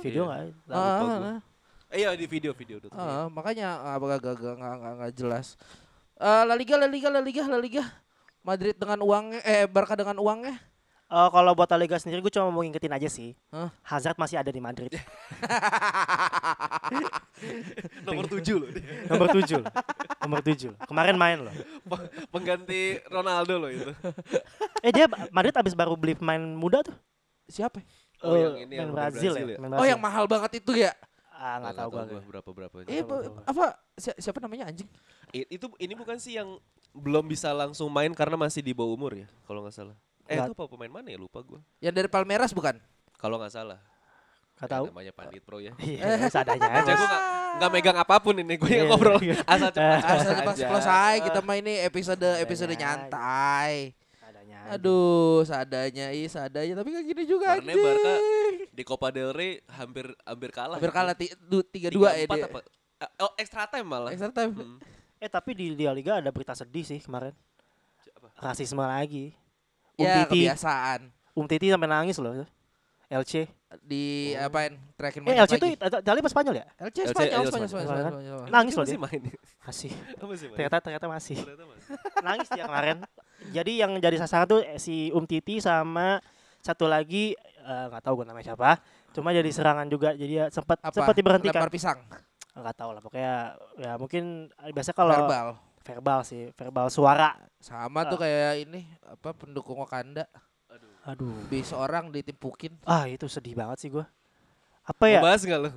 Video 0.00 0.22
Iya. 0.24 0.30
nggak? 0.32 0.40
Ah, 0.66 0.98
gua. 0.98 1.12
ah, 1.12 1.38
Eh, 1.86 2.02
iya 2.02 2.10
di 2.12 2.26
video-video 2.26 2.82
udah. 2.82 2.90
ah, 2.90 3.26
makanya 3.30 3.68
apa 3.86 4.04
gak 4.10 4.20
gak 4.20 4.34
gak 4.34 4.54
gak, 4.56 4.74
gak, 4.74 4.94
gak 4.98 5.12
jelas. 5.14 5.46
Eh, 6.16 6.42
La 6.42 6.54
Liga, 6.56 6.74
La 6.74 6.88
Liga, 6.88 7.06
La 7.06 7.20
Liga, 7.20 7.42
La 7.46 7.60
Liga. 7.60 7.84
Madrid 8.40 8.74
dengan 8.74 8.98
uangnya, 8.98 9.40
eh 9.40 9.64
Barca 9.64 9.94
dengan 9.94 10.18
uangnya. 10.18 10.58
Eh, 11.04 11.28
kalau 11.30 11.52
buat 11.52 11.68
La 11.68 11.76
Liga 11.76 11.94
sendiri 11.94 12.18
gue 12.18 12.32
cuma 12.32 12.48
mau 12.48 12.60
ngingetin 12.60 12.90
aja 12.90 13.06
sih. 13.06 13.36
Hah? 13.48 13.68
Hazard 13.84 14.16
masih 14.16 14.36
ada 14.36 14.48
di 14.48 14.58
Madrid. 14.58 14.88
Nomor 18.04 18.24
7 18.26 18.40
loh 18.56 18.68
dia. 18.68 18.82
Nomor 19.06 19.28
7 19.30 19.60
loh. 19.60 19.68
Nomor 20.18 20.40
7. 20.40 20.72
Kemarin 20.80 21.14
main 21.14 21.38
loh. 21.40 21.54
Pengganti 22.30 22.98
Ronaldo 23.06 23.54
loh 23.58 23.70
itu. 23.70 23.92
Eh 24.80 24.90
dia 24.90 25.04
Madrid 25.28 25.52
abis 25.52 25.72
baru 25.72 25.92
beli 25.94 26.16
pemain 26.16 26.40
muda 26.40 26.80
tuh. 26.80 26.96
Siapa? 27.46 27.78
ya? 27.78 27.86
Oh, 28.24 28.32
Eh, 28.32 28.40
yang 28.40 28.54
ini 28.56 28.72
main 28.72 28.80
yang 28.80 28.90
Brazil, 28.90 29.32
Brazil 29.32 29.34
ya. 29.36 29.44
ya? 29.46 29.58
main 29.60 29.68
Oh 29.68 29.76
Brazil. 29.76 29.90
yang 29.92 30.00
mahal 30.00 30.24
banget 30.24 30.50
itu 30.56 30.72
ya? 30.74 30.92
Ah 31.30 31.60
nggak 31.60 31.74
tahu 31.76 31.88
gue. 31.92 32.22
berapa 32.24 32.48
berapa. 32.48 32.74
Eh 32.88 33.02
tahu, 33.04 33.20
tahu. 33.20 33.34
apa 33.44 33.64
si- 33.94 34.18
siapa 34.18 34.40
namanya 34.40 34.64
anjing? 34.66 34.88
I- 35.30 35.48
itu 35.50 35.68
ini 35.76 35.92
bukan 35.92 36.16
sih 36.16 36.38
yang 36.38 36.56
belum 36.90 37.26
bisa 37.26 37.52
langsung 37.52 37.92
main 37.92 38.08
karena 38.10 38.34
masih 38.34 38.62
di 38.62 38.72
bawah 38.72 38.94
umur 38.94 39.12
ya 39.14 39.26
kalau 39.44 39.60
nggak 39.60 39.76
salah. 39.76 39.98
Eh 40.24 40.34
Nggak. 40.34 40.46
itu 40.46 40.54
apa 40.54 40.64
pemain 40.66 40.92
mana 40.92 41.06
ya 41.06 41.16
lupa 41.16 41.40
gue. 41.40 41.60
Yang 41.78 41.94
dari 41.94 42.08
Palmeiras 42.08 42.50
bukan? 42.50 42.80
Kalau 43.14 43.36
nggak 43.36 43.52
salah. 43.52 43.78
Gak 44.54 44.64
Eh, 44.64 44.70
tahu. 44.70 44.84
Namanya 44.88 45.12
Pandit 45.12 45.42
Pro 45.42 45.58
ya. 45.58 45.74
Iya, 45.76 46.30
seadanya 46.30 46.70
Aja 46.72 46.92
gue 46.92 47.06
nggak 47.06 47.22
nggak 47.54 47.70
megang 47.70 47.96
apa 47.96 48.16
pun 48.18 48.34
ini 48.34 48.54
gue 48.54 48.66
yang 48.66 48.86
Iya. 48.86 48.90
ngobrol 48.90 49.18
asal 49.44 49.70
cepat 49.70 50.02
Asal 50.02 50.32
cepat 50.34 50.54
aja. 50.54 50.66
selesai 50.68 51.14
kita 51.22 51.40
main 51.40 51.60
ini 51.60 51.74
episode 51.80 52.28
episode 52.38 52.72
nyantai. 52.72 53.92
Seadanya. 54.14 54.58
Aduh, 54.70 55.42
seadanya 55.42 56.06
ih 56.10 56.26
seadanya 56.26 56.74
tapi 56.74 56.88
kayak 56.90 57.06
gini 57.06 57.22
juga 57.24 57.46
Barne 57.52 57.66
anjing. 57.68 57.84
Barca 57.84 58.12
di 58.70 58.82
Copa 58.82 59.08
del 59.10 59.30
Rey 59.30 59.52
hampir 59.70 60.06
hampir 60.20 60.50
kalah. 60.50 60.76
Hampir 60.76 60.90
kalah 60.90 61.14
tiga 61.14 61.88
dua 61.90 62.10
ya 62.12 62.24
empat 62.24 62.38
dia. 62.38 62.46
apa? 62.48 62.58
Eh, 62.96 63.10
Oh 63.20 63.32
extra 63.36 63.66
time 63.66 63.84
malah. 63.84 64.10
Extra 64.10 64.30
time. 64.30 64.50
Hmm. 64.52 64.78
Eh 65.16 65.28
tapi 65.28 65.50
di 65.52 65.68
Liga 65.68 65.90
Liga 65.90 66.12
ada 66.16 66.30
berita 66.30 66.54
sedih 66.54 66.82
sih 66.82 66.98
kemarin. 66.98 67.34
Apa? 68.14 68.28
Rasisme 68.40 68.80
lagi. 68.80 69.34
Um 69.98 70.06
Ya 70.06 70.26
Titi, 70.26 70.46
kebiasaan. 70.46 71.00
Um 71.34 71.46
Titi 71.46 71.66
sampai 71.70 71.88
nangis 71.90 72.18
loh. 72.18 72.46
LC. 73.10 73.46
di 73.82 74.30
apain 74.38 74.78
tracking 74.94 75.26
Eh 75.26 75.34
menit 75.34 75.50
LC 75.50 75.58
itu 75.58 75.66
Itali 75.74 76.22
apa 76.22 76.30
Spanyol 76.30 76.54
ya? 76.62 76.66
LC 76.78 77.10
LC, 77.10 77.10
Spanyol, 77.10 77.10
Spanyol, 77.10 77.50
Spanyol. 77.50 77.66
Spanyol, 77.66 77.90
Spanyol. 77.90 78.12
Spanyol. 78.14 78.40
Nangis 78.54 78.72
loh 78.78 78.86
dia. 78.86 78.98
main. 79.02 79.22
Masih. 79.66 79.90
masih 80.30 80.46
main. 80.46 80.56
Ternyata 80.56 80.76
ternyata 80.78 81.06
masih. 81.10 81.36
Ternyata 81.42 81.64
masih. 81.66 81.90
Nangis 82.26 82.48
dia 82.54 82.64
kemarin. 82.70 82.96
Jadi 83.50 83.72
yang 83.82 83.92
jadi 83.98 84.16
sasaran 84.22 84.46
tuh 84.46 84.60
eh, 84.62 84.78
si 84.78 85.10
Um 85.10 85.26
Titi 85.26 85.58
sama 85.58 86.22
satu 86.62 86.86
lagi 86.86 87.34
eh, 87.66 87.84
nggak 87.90 88.02
tahu 88.02 88.22
gue 88.22 88.26
namanya 88.30 88.54
siapa. 88.54 88.78
Cuma 89.10 89.34
jadi 89.34 89.50
serangan 89.50 89.90
juga. 89.90 90.14
Jadi 90.14 90.32
ya 90.38 90.46
sempat 90.54 90.78
Apa? 90.78 90.94
sempat 90.94 91.14
diberhentikan. 91.18 91.58
Lempar 91.58 91.74
pisang. 91.74 91.98
Nggak 92.54 92.74
tahu 92.78 92.90
lah 92.94 93.02
pokoknya 93.02 93.34
ya 93.74 93.92
mungkin 93.98 94.54
eh, 94.62 94.70
biasa 94.70 94.94
kalau 94.94 95.18
Verbal. 95.18 95.73
Verbal 95.84 96.24
sih, 96.24 96.50
verbal 96.56 96.88
suara. 96.88 97.36
Sama 97.60 98.08
tuh 98.08 98.18
kayak 98.18 98.64
ini 98.64 98.88
apa 99.04 99.36
pendukung 99.36 99.78
Wakanda. 99.78 100.24
Aduh. 101.04 101.36
Bis 101.52 101.68
orang 101.70 102.08
ditimpukin. 102.08 102.72
Ah 102.88 103.04
itu 103.04 103.28
sedih 103.28 103.52
banget 103.52 103.84
sih 103.84 103.92
gua. 103.92 104.08
Apa 104.88 105.04
ya? 105.12 105.20
Mau 105.20 105.28
bahas 105.28 105.44
nggak 105.44 105.60
lo? 105.60 105.70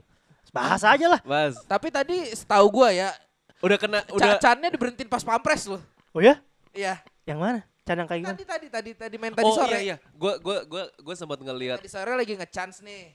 Bahas 0.56 0.82
aja 0.88 1.06
lah. 1.12 1.20
Bahas. 1.28 1.60
Tapi 1.68 1.92
tadi 1.92 2.32
setahu 2.32 2.72
gua 2.72 2.96
ya, 2.96 3.12
Udah 3.60 3.76
kena 3.76 4.00
udah 4.14 4.16
udah 4.16 4.32
Cannya 4.40 4.70
diberhentiin 4.72 5.10
pas 5.12 5.26
pampres 5.26 5.68
loh. 5.68 5.84
Oh 6.16 6.24
ya? 6.24 6.40
Iya. 6.72 7.04
Yang 7.28 7.40
mana? 7.44 7.60
Can 7.84 8.00
yang 8.00 8.08
kayak 8.08 8.20
gimana? 8.24 8.36
Tadi 8.36 8.46
tadi 8.48 8.68
tadi 8.72 8.92
tadi 8.96 9.16
main 9.20 9.34
tadi 9.36 9.48
Oh 9.48 9.56
sore. 9.56 9.76
iya 9.76 9.80
iya. 9.84 9.96
Gua 10.16 10.40
gua 10.40 10.64
gua 10.64 10.84
gua 10.96 11.16
sempat 11.16 11.40
ngelihat 11.44 11.84
Tadi 11.84 11.92
sore 11.92 12.16
lagi 12.16 12.34
nge-chance 12.38 12.80
nih. 12.84 13.12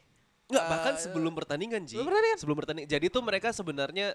Enggak, 0.52 0.64
bahkan 0.68 0.94
Eh, 0.96 1.00
sebelum 1.00 1.32
pertandingan 1.32 1.80
Ji. 1.88 1.96
sebelum 1.96 2.12
pertandingan. 2.12 2.38
Sebelum 2.40 2.56
pertandingan. 2.60 2.88
Jadi 2.90 3.06
tuh 3.08 3.22
mereka 3.24 3.48
sebenarnya 3.56 4.12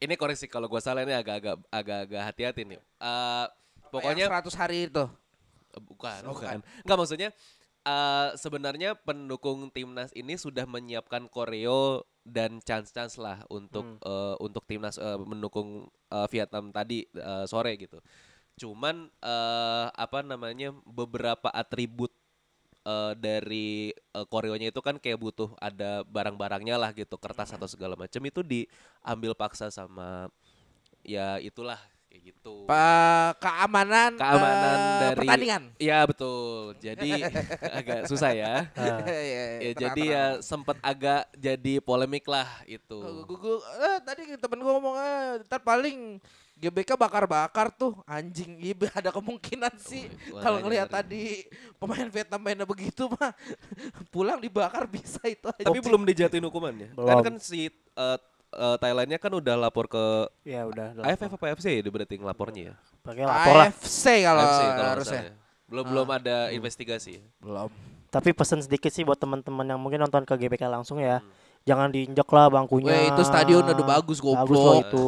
ini 0.00 0.14
koreksi 0.16 0.46
kalau 0.48 0.70
gua 0.70 0.80
salah 0.80 1.02
ini 1.04 1.12
agak-agak 1.12 1.60
agak-agak 1.68 2.22
hati-hati 2.22 2.62
nih. 2.64 2.80
Eh 2.80 3.46
pokoknya 3.92 4.30
Yang 4.30 4.54
100 4.54 4.60
hari 4.62 4.78
itu. 4.88 5.04
Eh, 5.72 5.82
Bukan, 5.82 6.20
bukan. 6.28 6.58
Enggak 6.84 6.98
maksudnya 6.98 7.28
eh 7.82 8.28
sebenarnya 8.38 8.94
pendukung 8.94 9.66
timnas 9.74 10.14
ini 10.14 10.38
sudah 10.38 10.62
menyiapkan 10.70 11.26
koreo 11.26 12.06
dan 12.22 12.62
chance-chance 12.62 13.18
lah 13.18 13.42
untuk 13.50 13.98
eh, 13.98 14.36
untuk 14.38 14.62
timnas 14.70 14.96
eh, 15.02 15.18
mendukung 15.18 15.90
eh, 16.14 16.26
Vietnam 16.30 16.70
tadi 16.70 17.04
eh, 17.10 17.44
sore 17.50 17.74
gitu. 17.76 17.98
Cuman 18.56 19.10
eh 19.18 19.86
apa 19.90 20.22
namanya 20.22 20.70
beberapa 20.86 21.50
atribut 21.50 22.14
eh, 22.86 23.12
dari 23.18 23.92
eh, 23.94 24.26
koreonya 24.28 24.72
itu 24.74 24.80
kan 24.84 24.96
kayak 24.98 25.18
butuh 25.20 25.50
ada 25.58 26.02
barang-barangnya 26.06 26.76
lah 26.80 26.90
gitu, 26.96 27.16
kertas 27.20 27.54
atau 27.54 27.68
segala 27.70 27.94
macam 27.98 28.22
itu 28.24 28.40
diambil 28.44 29.32
paksa 29.38 29.68
sama 29.72 30.28
ya 31.02 31.38
itulah 31.42 31.78
kayak 32.12 32.28
gitu. 32.28 32.68
Pa 32.68 32.84
keamanan 33.40 34.12
Keamanan 34.14 34.76
eh, 34.76 35.00
dari 35.00 35.16
pertandingan. 35.18 35.62
Iya 35.80 35.98
betul. 36.04 36.76
Jadi 36.76 37.10
agak 37.80 38.00
susah 38.04 38.30
ya. 38.30 38.68
Ah. 38.76 39.00
Iya, 39.00 39.44
Ya, 39.64 39.72
tenang, 39.72 39.80
jadi 39.80 40.02
tenang. 40.04 40.12
ya 40.12 40.24
sempat 40.44 40.76
agak 40.78 41.22
jadi 41.34 41.74
polemik 41.80 42.28
lah 42.28 42.48
itu. 42.68 43.00
Gua- 43.24 43.64
eh, 43.80 43.98
tadi 44.04 44.22
temen 44.36 44.60
gue 44.60 44.68
ngomong 44.70 44.94
eh, 44.94 45.40
ntar 45.48 45.64
paling 45.64 46.20
GBK 46.54 46.94
bakar-bakar 46.94 47.74
tuh 47.74 47.98
anjing 48.06 48.54
iya 48.62 48.70
ada 48.94 49.10
kemungkinan 49.10 49.74
sih 49.82 50.06
wah, 50.30 50.46
kalau 50.46 50.62
ngelihat 50.62 50.86
tadi 50.86 51.42
pemain 51.74 52.06
Vietnam 52.06 52.38
mainnya 52.38 52.62
begitu 52.62 53.10
mah 53.10 53.34
pulang 54.14 54.38
dibakar 54.38 54.86
bisa 54.86 55.18
itu 55.26 55.42
aja. 55.48 55.66
Tapi 55.66 55.80
belum 55.80 56.06
dijatuhin 56.06 56.44
hukumannya. 56.46 56.94
Kan 56.94 57.02
Belum. 57.02 57.24
kan 57.24 57.34
si 57.42 57.66
eh, 57.72 58.18
eh, 58.52 58.76
Thailandnya 58.76 59.16
kan 59.16 59.32
udah 59.32 59.54
lapor 59.58 59.86
ke 59.86 60.04
Ya 60.44 60.64
udah. 60.64 60.92
udah. 60.94 61.04
AFF 61.04 61.34
apa 61.34 61.44
AFC 61.50 61.66
ya 61.72 61.82
berarti 61.84 62.14
ngelapornya 62.16 62.62
ya. 62.68 62.74
Pakai 63.00 63.24
lapor. 63.24 63.56
AFC 63.64 64.04
kalau 64.20 64.42
AFC 64.42 64.60
kalau 64.62 64.90
harusnya. 64.92 65.20
ya. 65.22 65.32
Belum 65.66 65.84
belum 65.88 66.08
ada 66.08 66.36
investigasi. 66.50 67.24
Belum. 67.38 67.72
Tapi 68.12 68.30
pesan 68.30 68.60
sedikit 68.60 68.92
sih 68.92 69.02
buat 69.02 69.16
teman-teman 69.16 69.64
yang 69.64 69.80
mungkin 69.80 69.96
nonton 69.98 70.22
ke 70.22 70.36
GBK 70.36 70.68
langsung 70.68 71.00
ya. 71.00 71.24
Jangan 71.64 71.88
diinjak 71.88 72.26
lah 72.28 72.50
bangkunya. 72.50 72.90
Weh, 72.90 73.06
itu 73.08 73.22
stadion 73.22 73.62
udah 73.62 73.86
bagus, 73.88 74.18
Bagus 74.18 74.20
loh 74.20 74.36
goblok. 74.44 74.82
itu. 74.84 75.06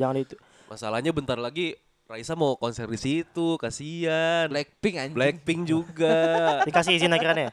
Jangan 0.00 0.16
itu. 0.18 0.34
Masalahnya 0.66 1.12
bentar 1.12 1.36
lagi 1.36 1.76
Raisa 2.04 2.36
mau 2.36 2.52
konser 2.60 2.84
di 2.84 3.00
situ, 3.00 3.56
kasihan. 3.56 4.44
Blackpink 4.52 5.00
anjing. 5.00 5.16
Blackpink 5.16 5.64
juga. 5.64 6.20
Dikasih 6.68 7.00
izin 7.00 7.08
akhirannya 7.08 7.48
ya? 7.48 7.52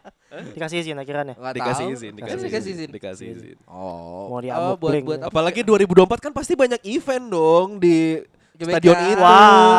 Dikasih 0.51 0.77
izin 0.83 0.99
akhirannya. 0.99 1.39
Nggak 1.39 1.55
dikasih 1.55 1.85
tahu. 1.87 1.95
izin, 1.95 2.11
dikasih, 2.19 2.35
dikasih 2.35 2.59
izin, 2.59 2.75
izin. 2.75 2.89
dikasih 2.91 3.27
izin. 3.31 3.57
Oh. 3.63 4.27
Mau 4.27 4.35
oh, 4.35 4.39
diamuk 4.43 4.75
buat 4.83 4.93
buat 5.07 5.19
apa? 5.23 5.31
Apalagi 5.31 5.63
2024 5.63 6.19
kan 6.19 6.31
pasti 6.35 6.59
banyak 6.59 6.83
event 6.83 7.25
dong 7.31 7.79
di 7.79 8.19
GBK. 8.59 8.75
stadion 8.75 8.97
itu. 9.07 9.23
Wow. 9.23 9.71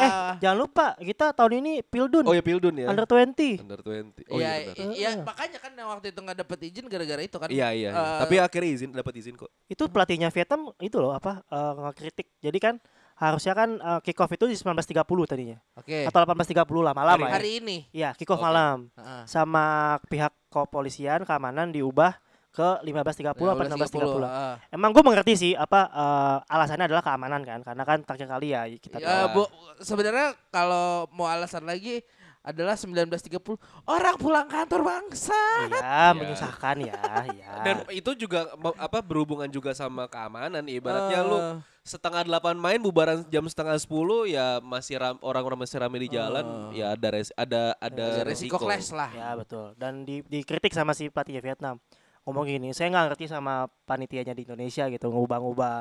Eh, 0.00 0.12
jangan 0.42 0.58
lupa 0.58 0.86
kita 0.98 1.26
tahun 1.30 1.52
ini 1.62 1.72
Pildun. 1.86 2.24
Oh 2.26 2.34
ya 2.34 2.42
Pildun 2.42 2.74
ya. 2.82 2.90
Under 2.90 3.06
20. 3.06 3.62
Under 3.62 3.78
20. 3.78 4.26
Oh 4.26 4.42
Iya, 4.42 4.74
iya 4.74 4.86
iya, 4.90 5.10
makanya 5.22 5.58
kan 5.62 5.70
waktu 5.70 6.10
itu 6.10 6.18
nggak 6.18 6.38
dapet 6.42 6.58
izin 6.66 6.84
gara-gara 6.90 7.22
itu 7.22 7.36
kan. 7.38 7.46
Iya 7.46 7.68
iya. 7.78 7.90
iya. 7.90 7.90
Eh, 7.94 8.18
Tapi 8.26 8.34
akhirnya 8.42 8.70
izin 8.74 8.90
dapat 8.90 9.14
izin 9.22 9.38
kok. 9.38 9.54
Itu 9.70 9.86
pelatihnya 9.86 10.34
Vietnam 10.34 10.74
itu 10.82 10.98
loh 10.98 11.14
apa 11.14 11.46
eh, 11.46 11.72
ngekritik. 11.78 12.26
Jadi 12.42 12.58
kan 12.58 12.74
harusnya 13.20 13.52
kan 13.52 13.76
eh, 13.76 14.00
kick 14.00 14.16
off 14.16 14.32
itu 14.32 14.44
di 14.44 14.56
19.30 14.56 14.96
tadinya. 15.28 15.58
Oke. 15.76 16.08
Atau 16.08 16.24
18.30 16.24 16.56
lah 16.80 16.92
malam 16.92 17.14
Hari- 17.14 17.20
lah 17.20 17.28
ya. 17.28 17.36
Hari 17.36 17.50
ini. 17.60 17.76
Iya, 17.92 18.10
kick 18.16 18.26
off 18.26 18.40
Oke. 18.40 18.46
malam. 18.48 18.88
Heeh. 18.96 19.22
Sama 19.24 19.64
pihak 20.08 20.32
kepolisian 20.48 21.22
keamanan 21.22 21.68
diubah 21.68 22.16
ke 22.50 22.82
15.30 22.82 23.30
apa 23.30 23.62
16.30. 23.62 24.24
Heeh. 24.24 24.54
Emang 24.72 24.90
gue 24.90 25.04
mengerti 25.04 25.32
sih 25.36 25.52
apa 25.52 25.80
eh, 25.86 26.36
alasannya 26.48 26.88
adalah 26.88 27.04
keamanan 27.04 27.44
kan 27.44 27.60
karena 27.60 27.84
kan 27.84 27.98
terakhir 28.02 28.26
kali 28.26 28.48
ya 28.50 28.64
kita 28.72 28.96
Ya, 28.96 29.06
tahu. 29.28 29.36
Bu, 29.36 29.42
sebenarnya 29.78 30.32
kalau 30.48 31.04
mau 31.12 31.28
alasan 31.28 31.62
lagi 31.62 32.00
adalah 32.40 32.72
19.30 32.72 33.36
orang 33.84 34.16
pulang 34.16 34.48
kantor 34.48 34.80
bangsa. 34.80 35.36
Iya, 35.68 36.16
menyusahkan 36.16 36.76
ya, 36.80 36.96
ya. 37.28 37.52
Dan 37.60 37.84
itu 37.90 38.16
juga 38.16 38.48
apa 38.74 38.98
berhubungan 38.98 39.44
juga 39.46 39.70
sama 39.72 40.08
keamanan. 40.08 40.64
Ibaratnya 40.64 41.20
lu 41.20 41.36
Eh, 41.36 41.54
setengah 41.80 42.24
delapan 42.24 42.56
main 42.56 42.76
bubaran 42.78 43.24
jam 43.26 43.44
setengah 43.44 43.76
sepuluh 43.76 44.24
ya 44.24 44.60
masih 44.60 44.96
ram- 44.96 45.20
orang-orang 45.20 45.64
masih 45.64 45.80
rame 45.80 45.96
di 45.98 46.08
jalan 46.10 46.44
ya 46.70 46.92
ada 46.92 47.08
res- 47.10 47.32
ada 47.34 47.72
ada 47.76 48.04
ada 48.20 48.22
resiko 48.22 48.56
resiko. 48.56 48.64
clash 48.64 48.88
lah. 48.90 49.10
Ya 49.10 49.30
betul. 49.34 49.72
Dan 49.76 50.04
di, 50.04 50.20
dikritik 50.22 50.72
sama 50.72 50.92
si 50.92 51.08
pelatihnya 51.08 51.40
Vietnam. 51.42 51.76
Ngomong 52.20 52.44
gini, 52.46 52.68
saya 52.72 52.88
nggak 52.88 53.04
ngerti 53.10 53.24
sama 53.26 53.64
panitianya 53.84 54.32
di 54.32 54.44
Indonesia 54.44 54.84
gitu, 54.86 55.08
ngubah-ngubah 55.08 55.76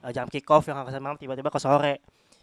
eh, 0.00 0.12
jam 0.12 0.28
kick 0.28 0.48
off 0.48 0.64
yang 0.64 0.76
harusnya 0.76 0.96
malam 0.98 1.16
tiba-tiba 1.16 1.48
ke 1.48 1.56
sore. 1.58 2.00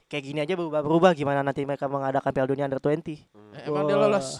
Kayak 0.08 0.24
gini 0.24 0.40
aja 0.40 0.54
berubah-berubah 0.54 1.12
gimana 1.12 1.40
nanti 1.42 1.62
mereka 1.62 1.86
mengadakan 1.86 2.32
Piala 2.32 2.48
Dunia 2.48 2.66
Under 2.66 2.80
20. 2.80 3.12
Eh, 3.54 3.68
Emang 3.68 3.84
dia 3.84 3.96
lolos. 3.96 4.40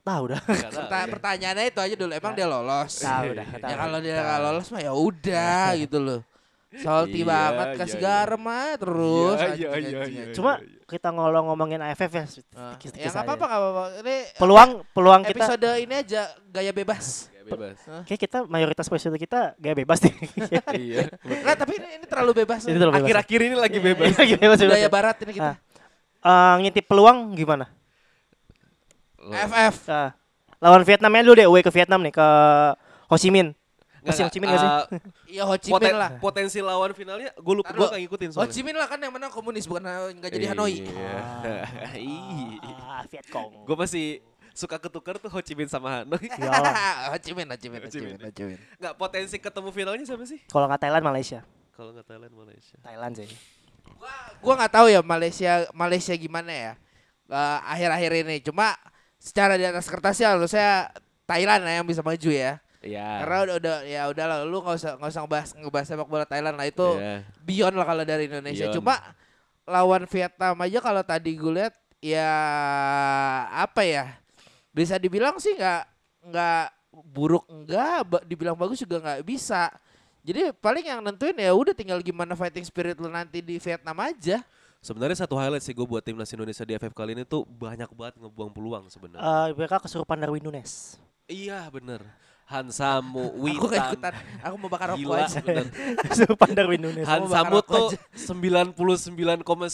Tahu 0.00 0.24
dah. 0.26 0.40
Nggak 0.40 0.62
tahu 0.64 0.78
Perta- 0.80 0.98
ya. 0.98 1.06
pertanyaannya 1.10 1.64
itu 1.66 1.80
aja 1.82 1.94
dulu. 1.94 2.12
Emang 2.14 2.32
dia 2.32 2.46
lolos. 2.46 2.92
Tahu 2.96 3.28
dah. 3.34 3.46
Ya 3.60 3.74
kalau 3.76 3.98
dia 3.98 4.14
nggak 4.16 4.40
lolos 4.40 4.66
mah 4.70 4.80
ya 4.80 4.92
udah 4.94 5.64
gitu 5.82 5.98
loh. 5.98 6.20
Salty 6.70 7.24
Iya, 7.24 7.26
banget 7.26 7.68
kasih 7.74 7.88
iya, 7.88 7.96
iya. 7.96 8.04
garam 8.04 8.42
aja 8.46 8.74
terus. 8.76 9.38
Iya, 9.38 9.48
iya, 9.48 9.68
iya, 9.74 10.00
iya. 10.04 10.24
Cuma 10.36 10.52
kita 10.84 11.08
ngolong 11.10 11.48
ngomongin 11.48 11.80
AFF 11.80 12.12
ya. 12.12 12.20
Ah, 12.20 12.28
sedikit-sedikit 12.28 12.92
Ya 12.94 13.08
nggak 13.08 13.14
saja. 13.14 13.24
apa-apa 13.24 13.44
nggak 13.44 13.60
apa-apa. 13.60 13.84
Ini 13.98 14.16
Peluang 14.36 14.70
peluang 14.92 15.22
kita 15.24 15.32
episode 15.34 15.68
ini 15.80 15.94
aja 15.96 16.22
gaya 16.46 16.70
bebas. 16.70 17.32
Bebas. 17.48 17.78
kayak 18.04 18.20
kita 18.20 18.38
mayoritas 18.44 18.84
episode 18.86 19.16
kita 19.16 19.56
gak 19.56 19.74
bebas 19.78 19.98
nih. 20.04 20.14
iya. 20.82 20.98
Enggak, 21.24 21.56
tapi 21.56 21.72
ini, 21.80 21.88
ini 21.96 22.04
terlalu 22.04 22.32
bebas. 22.44 22.60
Itu 22.64 22.74
terlalu 22.74 22.92
bebas. 22.94 23.06
Akhir-akhir 23.06 23.40
ini 23.40 23.56
lagi 23.56 23.78
bebas. 23.80 24.06
Lagi 24.14 24.34
bebas, 24.34 24.58
bebas. 24.58 24.74
Budaya 24.74 24.90
barat 24.90 25.16
ini 25.24 25.32
kita. 25.32 25.52
Ah. 25.52 25.56
Eh, 26.18 26.54
ngintip 26.60 26.84
peluang 26.84 27.32
gimana? 27.32 27.70
FF. 29.18 29.76
Ah, 29.88 30.10
lawan 30.58 30.82
Vietnam 30.82 31.12
ya 31.12 31.20
dulu 31.22 31.34
deh, 31.36 31.46
away 31.46 31.62
ke 31.62 31.70
Vietnam 31.70 32.00
nih 32.00 32.12
ke 32.12 32.26
Ho 33.06 33.16
Chi 33.16 33.30
Minh. 33.30 33.52
Masih 33.98 34.24
Ho 34.24 34.30
Chi 34.32 34.38
Minh 34.40 34.48
gak 34.48 34.58
sih? 34.58 34.70
Eh, 34.70 35.00
Iya 35.36 35.42
Ho 35.44 35.54
Chi 35.54 35.68
poten- 35.68 35.92
Minh 35.92 35.98
lah. 36.00 36.10
Potensi 36.16 36.58
lawan 36.58 36.96
finalnya 36.96 37.30
gue 37.34 37.54
lupa 37.54 37.70
gue 37.70 37.86
gak 37.86 38.00
ngikutin 38.00 38.28
Ho 38.30 38.34
soalnya. 38.40 38.54
Chi 38.54 38.62
Minh 38.64 38.76
lah 38.78 38.88
kan 38.88 38.98
yang 38.98 39.12
menang 39.12 39.28
komunis 39.28 39.68
bukan 39.68 39.84
nggak 40.16 40.30
jadi 40.32 40.46
Hanoi. 40.54 40.74
Iya. 40.80 41.18
Iya. 41.92 42.58
Ah, 42.82 43.02
Vietcong. 43.10 43.68
Gue 43.68 43.76
masih 43.76 44.24
suka 44.58 44.82
ketukar 44.82 45.22
tuh 45.22 45.30
Ho 45.30 45.38
Chi 45.38 45.54
Minh 45.54 45.70
sama 45.70 46.02
Hanoi. 46.02 46.18
Iyalah. 46.18 46.74
Ho 47.14 47.16
Chi 47.22 47.30
Minh, 47.30 47.46
Ho 47.46 47.54
Chi 47.54 47.68
Minh, 47.70 47.78
Ho 47.78 47.86
Chi 47.86 48.00
Minh, 48.02 48.18
Ho 48.18 48.30
Chi 48.34 48.42
Minh. 48.42 48.58
Nggak 48.82 48.94
potensi 48.98 49.38
ketemu 49.38 49.70
finalnya 49.70 50.02
siapa 50.02 50.26
sih? 50.26 50.42
Kalau 50.50 50.66
nggak 50.66 50.82
Thailand 50.82 51.04
Malaysia. 51.06 51.40
Kalau 51.78 51.94
nggak 51.94 52.06
Thailand 52.10 52.34
Malaysia. 52.34 52.76
Thailand 52.82 53.14
sih. 53.14 53.30
Gua 54.42 54.54
nggak 54.58 54.72
tahu 54.74 54.86
ya 54.90 55.00
Malaysia 55.00 55.66
Malaysia 55.70 56.14
gimana 56.14 56.50
ya 56.50 56.72
Eh, 57.28 57.58
akhir-akhir 57.68 58.24
ini. 58.24 58.36
Cuma 58.40 58.72
secara 59.20 59.60
di 59.60 59.64
atas 59.68 59.84
kertas 59.84 60.16
ya 60.16 60.32
harusnya 60.32 60.88
Thailand 61.28 61.60
lah 61.60 61.76
yang 61.76 61.86
bisa 61.86 62.00
maju 62.00 62.30
ya. 62.32 62.56
Iya. 62.80 63.04
Karena 63.20 63.36
udah, 63.44 63.56
udah 63.60 63.76
ya 63.84 64.02
udah 64.08 64.24
lah 64.24 64.38
lu 64.48 64.64
nggak 64.64 64.76
usah 64.80 64.92
nggak 64.96 65.10
usah 65.12 65.20
ngebahas 65.28 65.50
ngebahas 65.60 65.86
sepak 65.92 66.08
bola 66.08 66.24
Thailand 66.24 66.56
lah 66.56 66.64
itu 66.64 66.88
Iya. 66.96 67.20
beyond 67.44 67.74
lah 67.76 67.84
kalau 67.84 68.04
dari 68.08 68.32
Indonesia. 68.32 68.64
Beyond. 68.72 68.76
Cuma 68.80 68.94
lawan 69.68 70.08
Vietnam 70.08 70.56
aja 70.56 70.78
kalau 70.80 71.02
tadi 71.04 71.30
gue 71.36 71.52
lihat 71.52 71.74
ya 72.00 72.30
apa 73.52 73.82
ya 73.84 74.04
bisa 74.78 74.94
dibilang 74.94 75.42
sih 75.42 75.58
nggak 75.58 75.82
nggak 76.30 76.66
buruk 77.10 77.44
enggak 77.50 78.06
dibilang 78.26 78.54
bagus 78.54 78.78
juga 78.78 79.02
nggak 79.02 79.26
bisa. 79.26 79.74
Jadi 80.22 80.52
paling 80.60 80.84
yang 80.86 81.00
nentuin 81.00 81.34
ya 81.34 81.50
udah 81.54 81.72
tinggal 81.72 81.98
gimana 82.04 82.36
fighting 82.38 82.62
spirit 82.66 82.98
lu 83.00 83.08
nanti 83.10 83.42
di 83.42 83.58
Vietnam 83.58 83.96
aja. 83.98 84.44
Sebenarnya 84.78 85.26
satu 85.26 85.34
highlight 85.34 85.64
sih 85.66 85.74
gue 85.74 85.82
buat 85.82 86.04
timnas 86.04 86.30
Indonesia 86.30 86.62
di 86.62 86.78
AFF 86.78 86.94
kali 86.94 87.18
ini 87.18 87.26
tuh 87.26 87.42
banyak 87.42 87.90
banget 87.90 88.14
ngebuang 88.22 88.50
peluang 88.54 88.84
sebenarnya. 88.86 89.26
Eh, 89.26 89.48
mereka 89.58 89.82
kesurupan 89.82 90.22
Darwin 90.22 90.38
Nunes. 90.38 90.94
Iya 91.26 91.66
bener. 91.74 92.06
Hansamu, 92.48 93.28
Aku 93.28 93.36
gak 93.36 93.44
Witan. 93.44 93.92
ikutan. 93.92 94.12
Aku 94.40 94.54
mau 94.56 94.68
bakar 94.68 94.88
rokok 94.90 95.04
Gila 95.04 95.20
aja. 95.20 95.40
Darwin 96.48 96.80
Nunes. 96.80 97.04
Han- 97.04 97.28
Hansamu 97.28 97.60
tuh 97.60 97.92
99,9999 98.16 99.68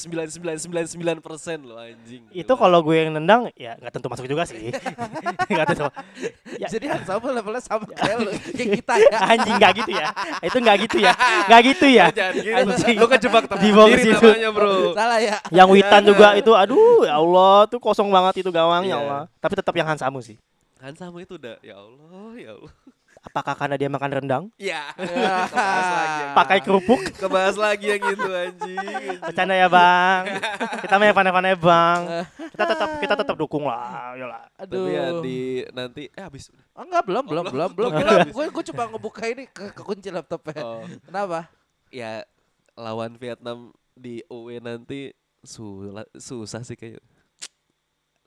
persen 1.21 1.63
loh 1.63 1.79
anjing. 1.79 2.27
Itu 2.29 2.53
kalau 2.55 2.83
gue 2.83 2.97
yang 2.97 3.15
nendang 3.15 3.47
ya 3.55 3.79
nggak 3.79 3.93
tentu 3.93 4.11
masuk 4.11 4.27
juga 4.27 4.43
sih. 4.45 4.75
Nggak 5.47 5.67
tentu. 5.71 5.87
Ya, 6.55 6.67
Jadi 6.67 6.87
Han 6.89 7.03
sama 7.05 7.31
levelnya 7.31 7.63
sama 7.63 7.87
kayak 7.89 8.17
lu, 8.19 8.31
kayak 8.53 8.69
kita 8.77 8.95
ya. 9.01 9.19
anjing 9.25 9.55
nggak 9.55 9.73
gitu 9.77 9.91
ya. 9.93 10.09
Itu 10.43 10.57
nggak 10.59 10.77
gitu 10.83 10.97
ya. 10.99 11.13
Nggak 11.47 11.61
gitu 11.65 11.87
ya. 11.87 12.05
Gitu. 12.11 12.51
Anjing. 12.51 12.97
Lu 12.99 13.07
kejebak 13.07 13.45
tersendiri 13.47 14.03
situ. 14.03 14.19
namanya 14.25 14.51
bro. 14.51 14.75
Salah 14.93 15.21
ya. 15.21 15.37
Yang 15.49 15.69
Witan 15.73 16.03
juga 16.05 16.29
itu 16.35 16.51
aduh 16.51 17.07
ya 17.07 17.15
Allah 17.17 17.67
tuh 17.67 17.79
kosong 17.79 18.11
banget 18.11 18.43
itu 18.43 18.51
gawang 18.51 18.83
ya 18.83 18.91
Iya. 18.91 18.97
Allah. 19.01 19.23
Tapi 19.39 19.55
tetap 19.55 19.75
yang 19.75 19.87
Hansamu 19.87 20.19
sih. 20.19 20.35
Hansamu 20.85 21.25
itu 21.25 21.41
udah 21.41 21.57
ya 21.65 21.81
Allah 21.81 22.33
ya 22.37 22.51
Allah. 22.61 22.73
Apakah 23.25 23.57
karena 23.57 23.81
dia 23.81 23.89
makan 23.89 24.11
rendang? 24.21 24.45
Ya. 24.61 24.93
Kebahas 25.01 25.89
lagi 25.89 26.21
yang 26.21 26.35
Pakai 26.37 26.59
kerupuk? 26.61 27.01
Kebahas 27.17 27.57
lagi 27.57 27.87
yang 27.89 28.03
itu 28.05 28.29
anjing. 28.29 29.17
Bercanda 29.17 29.57
ya 29.57 29.69
bang. 29.73 30.23
Kita 30.85 30.95
main 31.01 31.17
pandai-pandai 31.17 31.57
bang. 31.57 32.01
Kita 32.53 32.65
tetap 32.69 32.89
kita 33.01 33.15
tetap 33.17 33.37
dukung 33.41 33.65
lah. 33.65 34.13
Yolah. 34.13 34.45
Tapi 34.61 34.77
Aduh. 34.77 34.87
ya 34.93 35.05
di 35.25 35.65
nanti 35.73 36.13
eh 36.13 36.21
habis 36.21 36.53
udah. 36.53 36.65
Oh, 36.77 36.85
enggak, 36.85 37.03
belum, 37.09 37.25
belum, 37.25 37.45
belum, 37.49 37.71
belum. 37.73 37.91
Gue, 38.29 38.45
gue 38.53 38.65
coba 38.77 38.83
ngebuka 38.93 39.25
ini 39.25 39.49
ke, 39.49 39.73
ke 39.73 39.81
kunci 39.81 40.13
laptopnya. 40.13 40.61
Oh. 40.61 40.85
Kenapa? 41.09 41.49
Ya 41.89 42.29
lawan 42.77 43.17
Vietnam 43.17 43.73
di 43.97 44.21
UE 44.29 44.61
nanti 44.61 45.17
sula- 45.41 46.13
susah 46.13 46.61
sih 46.61 46.77
kayak 46.77 47.01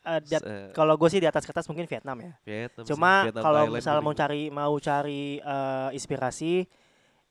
Eh, 0.08 0.20
at- 0.24 0.40
Se- 0.40 0.72
kalau 0.72 0.96
gue 0.96 1.10
sih 1.12 1.20
di 1.20 1.28
atas 1.28 1.44
kertas 1.44 1.68
mungkin 1.68 1.84
Vietnam 1.84 2.18
ya. 2.24 2.34
Vietnam. 2.48 2.88
Cuma 2.88 3.12
kalau 3.36 3.68
misalnya 3.68 4.00
mau 4.00 4.16
cari 4.16 4.42
mau 4.48 4.74
cari 4.80 5.44
eh, 5.44 5.90
inspirasi, 5.92 6.64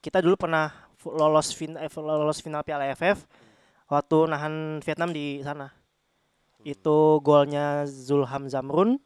kita 0.04 0.20
dulu 0.20 0.36
pernah 0.36 0.68
lolos 1.08 1.56
fin 1.56 1.72
eh, 1.80 1.88
lolos 1.96 2.44
final 2.44 2.60
Piala 2.60 2.84
AFF 2.92 3.24
waktu 3.88 4.16
nahan 4.28 4.84
Vietnam 4.84 5.10
di 5.10 5.40
sana. 5.40 5.72
Hmm. 5.72 6.64
Itu 6.68 7.24
golnya 7.24 7.88
Zulham 7.88 8.52
Zamrun, 8.52 9.00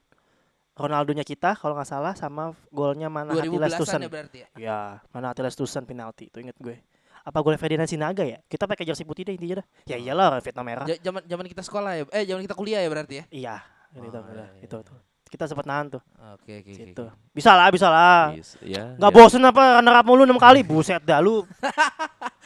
Ronaldonya 0.74 1.22
kita 1.28 1.54
kalau 1.60 1.76
nggak 1.76 1.86
salah 1.92 2.16
sama 2.16 2.56
golnya 2.72 3.12
mana 3.12 3.36
2010-an 3.36 3.78
Tusen. 3.78 4.00
ya 4.00 4.08
berarti 4.10 4.38
ya? 4.40 4.48
Ya, 4.56 4.80
mana 5.12 5.30
Tusen 5.36 5.84
penalti 5.84 6.32
itu 6.32 6.40
inget 6.40 6.56
gue. 6.58 6.80
Apa 7.24 7.38
golnya 7.44 7.60
Ferdinand 7.60 7.88
Sinaga 7.90 8.24
ya? 8.24 8.40
Kita 8.48 8.64
pakai 8.64 8.84
jersey 8.88 9.04
putih 9.04 9.28
deh 9.28 9.34
intinya 9.36 9.60
dah. 9.60 9.66
Ya 9.84 9.96
iyalah 10.00 10.40
Vietnam 10.40 10.64
merah. 10.64 10.86
Zaman 10.88 11.22
zaman 11.28 11.46
kita 11.48 11.62
sekolah 11.64 11.90
ya. 11.96 12.02
Eh, 12.14 12.24
zaman 12.24 12.42
kita 12.44 12.56
kuliah 12.56 12.80
ya 12.80 12.88
berarti 12.88 13.14
ya? 13.20 13.24
Iya, 13.30 13.54
itu 13.92 14.06
Oh, 14.16 14.22
udah, 14.24 14.48
iya, 14.56 14.64
itu 14.64 14.76
tuh. 14.80 14.98
Kita 15.30 15.46
sempat 15.46 15.62
nahan 15.62 15.86
tuh. 15.88 16.02
Oke, 16.34 16.58
oke, 16.58 16.68
oke. 16.68 16.90
Situ. 16.90 17.04
Bisa 17.30 17.54
lah, 17.54 17.70
bisa 17.70 17.86
lah. 17.86 18.34
Yes, 18.34 18.58
ya, 18.58 18.98
Nggak 18.98 19.10
ya. 19.10 19.16
bosen 19.16 19.42
apa 19.42 19.78
runner 19.78 19.94
up 19.94 20.04
mulu 20.04 20.26
6 20.26 20.34
kali? 20.36 20.60
Buset 20.60 20.98
dah 21.00 21.22
lu. 21.22 21.46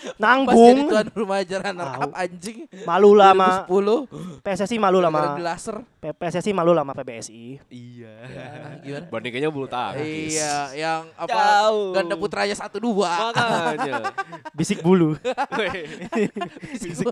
Pas 0.04 0.12
jadi 0.12 0.20
Nanggung. 0.20 0.76
tuan 0.84 1.06
rumah 1.16 1.40
aja 1.40 1.56
runner 1.56 1.88
up 1.88 2.12
anjing. 2.12 2.68
Malu 2.84 3.16
lah 3.16 3.32
sama 3.32 3.64
2010 3.64 4.44
PSSI 4.44 4.76
malu 4.76 4.98
lah 5.00 5.08
sama 5.08 5.32
di 5.32 5.40
laser. 5.40 5.76
P- 5.96 6.12
PSSI 6.12 6.52
malu 6.52 6.76
lah 6.76 6.84
sama 6.84 6.92
PBSI. 6.92 7.44
Iya. 7.72 8.12
Ah, 8.20 8.72
gimana? 8.84 9.06
Bandingannya 9.08 9.48
bulu 9.48 9.64
tangkis. 9.64 10.36
Iya, 10.36 10.54
yang 10.76 11.00
apa 11.16 11.32
Jauh. 11.32 11.96
ganda 11.96 12.14
putranya 12.20 12.52
satu 12.52 12.76
dua. 12.76 13.32
Makanya. 13.32 14.12
Bisik 14.60 14.84
bulu. 14.84 15.16
Fisik. 16.76 17.08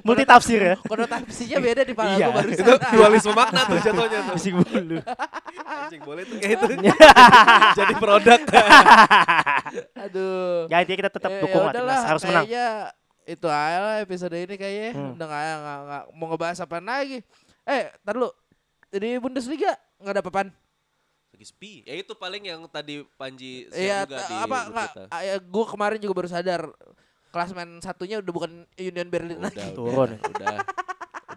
Multi 0.00 0.24
tafsir 0.24 0.60
ya. 0.62 0.74
Konotasinya 0.80 1.58
beda 1.60 1.82
di 1.84 1.92
pala 1.92 2.16
Iya. 2.16 2.32
barusan. 2.32 2.56
itu 2.56 2.72
dualisme 2.88 3.32
makna 3.34 3.60
tuh 3.66 3.76
jatuhnya 3.78 4.18
tuh. 4.24 4.37
Bisik 4.38 4.54
bulu. 4.54 4.98
Anjing 5.60 6.00
boleh 6.00 6.22
tuh 6.22 6.36
kayak 6.38 6.54
itu. 6.54 6.66
Jadi 7.78 7.94
produk. 7.96 8.40
Aduh. 10.06 10.66
Ya 10.68 10.76
intinya 10.80 10.98
kita 10.98 11.12
tetap 11.12 11.30
Eh, 11.30 11.40
dukung 11.42 11.60
ya 11.60 11.66
lah 11.66 11.74
timnas. 11.74 12.02
Harus 12.04 12.22
menang. 12.24 12.46
itu 13.28 13.44
aja 13.44 13.78
lah 13.78 13.94
episode 14.00 14.32
ini 14.32 14.54
kayaknya. 14.54 14.90
Hmm. 14.94 15.12
Udah 15.12 15.26
nggak 15.28 16.02
mau 16.14 16.26
ngebahas 16.28 16.58
apa 16.58 16.78
lagi. 16.78 17.20
Eh, 17.64 17.92
tar 18.00 18.16
lu. 18.16 18.28
Di 18.88 19.20
Bundesliga 19.20 19.76
nggak 19.98 20.14
ada 20.14 20.22
apa-apaan. 20.22 20.48
Lagi 21.28 21.44
sepi. 21.44 21.84
Ya 21.84 21.92
itu 21.94 22.14
paling 22.14 22.40
yang 22.42 22.64
tadi 22.66 23.04
Panji 23.14 23.68
Iya, 23.68 24.02
share 24.02 24.08
juga 24.08 24.24
di 24.24 24.34
apa 24.34 24.56
grup 24.56 24.72
nggak? 24.72 24.88
kita. 24.88 25.02
ah, 25.10 25.20
ya, 25.20 25.34
Gue 25.38 25.64
kemarin 25.66 25.98
juga 25.98 26.14
baru 26.16 26.28
sadar 26.30 26.62
klasmen 27.28 27.68
satunya 27.78 28.16
udah 28.18 28.32
bukan 28.32 28.52
Union 28.74 29.08
Berlin 29.12 29.36
Udah, 29.36 29.52
lagi. 29.52 29.76
Turun. 29.76 30.16
udah, 30.16 30.24
udah, 30.24 30.56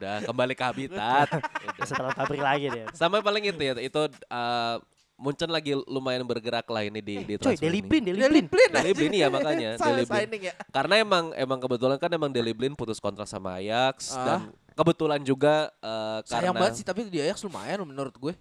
udah 0.02 0.16
kembali 0.26 0.54
ke 0.54 0.64
habitat. 0.66 1.28
Udah. 1.30 1.86
Setelah 1.86 2.12
pabrik 2.12 2.42
lagi 2.42 2.66
dia. 2.68 2.86
Sama 2.92 3.22
paling 3.22 3.46
itu 3.46 3.62
ya, 3.62 3.74
itu 3.78 4.02
uh, 4.28 4.76
Munchen 5.16 5.54
lagi 5.54 5.78
lumayan 5.86 6.26
bergerak 6.26 6.66
lah 6.66 6.82
ini 6.82 6.98
di 6.98 7.22
di 7.22 7.34
Eh, 7.34 7.38
Coy, 7.38 7.54
transfer 7.54 7.62
Deli 7.62 7.78
ini. 7.78 7.86
Blin, 7.86 8.04
Deli 8.04 8.18
Deli 8.18 8.42
Blin. 8.42 8.46
Blin. 8.50 8.70
Deli 8.74 8.92
Blin 8.92 9.12
iya 9.14 9.28
makanya, 9.30 9.70
Deli 9.86 10.02
Blin. 10.04 10.30
ya. 10.42 10.54
Karena 10.74 10.98
emang 10.98 11.30
emang 11.38 11.62
kebetulan 11.62 12.02
kan 12.02 12.10
emang 12.10 12.34
Deli 12.34 12.50
Blin 12.52 12.74
putus 12.74 12.98
kontrak 12.98 13.30
sama 13.30 13.62
Ajax 13.62 14.18
Ah. 14.18 14.26
dan 14.26 14.40
kebetulan 14.74 15.22
juga 15.22 15.70
uh, 15.80 16.26
Sayang 16.26 16.52
karena 16.52 16.58
banget 16.58 16.74
sih 16.74 16.86
tapi 16.86 17.06
di 17.06 17.22
Ajax 17.22 17.46
lumayan 17.46 17.86
menurut 17.86 18.18
gue. 18.18 18.34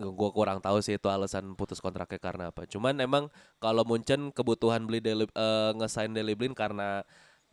gue 0.00 0.30
kurang 0.32 0.64
tahu 0.64 0.80
sih 0.80 0.96
itu 0.96 1.12
alasan 1.12 1.52
putus 1.52 1.76
kontraknya 1.76 2.16
karena 2.16 2.44
apa. 2.48 2.64
Cuman 2.64 2.96
emang 2.96 3.28
kalau 3.60 3.84
Munchen 3.84 4.32
kebutuhan 4.32 4.88
beli 4.88 5.04
Deli, 5.04 5.28
eh, 5.28 5.70
ngesign 5.76 6.16
Deli 6.16 6.32
Blin 6.32 6.56
karena 6.56 7.04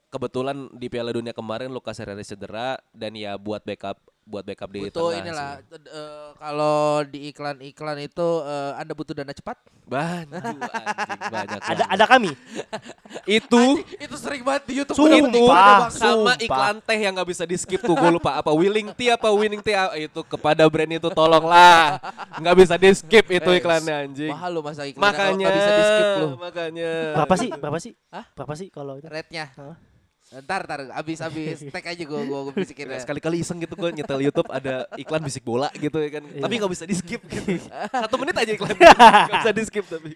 kebetulan 0.07 0.71
di 0.71 0.87
Piala 0.87 1.11
Dunia 1.11 1.35
kemarin 1.35 1.67
Lucas 1.71 1.99
Hernandez 1.99 2.31
cedera 2.31 2.79
dan 2.95 3.11
ya 3.15 3.35
buat 3.35 3.59
backup 3.63 3.99
buat 4.27 4.43
backup 4.43 4.69
di 4.75 4.83
butuh 4.83 5.15
tengah 5.15 5.23
inilah 5.23 5.51
eh, 5.71 6.27
kalau 6.35 6.99
di 7.07 7.31
iklan-iklan 7.31 7.97
itu 8.03 8.27
eh, 8.43 8.71
Anda 8.75 8.91
butuh 8.91 9.15
dana 9.15 9.31
cepat. 9.31 9.55
Banyak 9.87 10.43
anjing 10.43 11.31
banyak. 11.31 11.61
Ada 11.63 11.83
ada 11.87 12.05
kami. 12.11 12.35
itu 13.39 13.63
itu 13.95 14.15
sering 14.19 14.43
banget 14.43 14.67
di 14.67 14.73
YouTube. 14.83 14.99
Sumpah, 14.99 15.15
Ada 15.15 15.31
itu 15.31 15.43
Bang. 15.47 15.79
sama 15.95 16.11
sumpah. 16.35 16.35
iklan 16.43 16.75
teh 16.83 16.99
yang 16.99 17.15
nggak 17.15 17.29
bisa 17.31 17.43
di 17.47 17.55
skip 17.55 17.79
tuh 17.79 17.95
gue 17.95 18.11
lupa 18.11 18.35
apa 18.35 18.51
willing 18.51 18.91
tea 18.99 19.15
apa 19.15 19.31
winning 19.31 19.63
tea 19.63 19.79
ah, 19.79 19.95
itu 19.95 20.19
kepada 20.27 20.67
brand 20.67 20.91
itu 20.91 21.07
tolonglah 21.07 22.03
nggak 22.43 22.55
bisa 22.59 22.75
di 22.75 22.91
skip 22.91 23.25
itu 23.31 23.49
iklannya 23.63 23.95
anjing 24.11 24.31
Mahal 24.35 24.51
lo 24.51 24.59
masa 24.59 24.83
iklan 24.83 25.07
makanya 25.07 25.47
bisa 25.55 25.69
di 25.71 25.83
skip 25.87 26.07
lo. 26.19 26.27
makanya 26.35 26.91
Berapa 27.15 27.33
sih? 27.39 27.49
Berapa 27.55 27.79
sih? 27.79 27.91
Hah? 28.11 28.25
Berapa 28.35 28.53
sih 28.59 28.67
kalau 28.67 28.99
itu? 28.99 29.07
Rate-nya. 29.07 29.55
Hah? 29.55 29.96
Ntar, 30.27 30.61
ntar, 30.61 30.79
abis 30.91 31.23
abis 31.23 31.63
tag 31.71 31.87
aja 31.87 32.03
gue 32.03 32.19
gue 32.19 32.51
bisikin 32.53 32.83
ya. 32.85 32.99
sekali-kali 32.99 33.39
iseng 33.39 33.55
gitu 33.57 33.73
gue 33.73 33.95
nyetel 33.95 34.19
YouTube 34.19 34.51
ada 34.51 34.83
iklan 34.95 35.23
bisik 35.23 35.39
bola 35.39 35.71
gitu 35.71 35.95
ya 35.97 36.19
kan 36.19 36.23
tapi 36.27 36.53
nggak 36.53 36.67
bisa 36.69 36.83
di 36.83 36.91
skip 36.93 37.23
gitu 37.23 37.63
satu 38.03 38.15
menit 38.17 38.35
aja 38.35 38.51
iklan 38.51 38.75
nggak 38.75 39.31
bisa 39.39 39.51
di 39.51 39.63
skip 39.63 39.85
tapi 39.87 40.11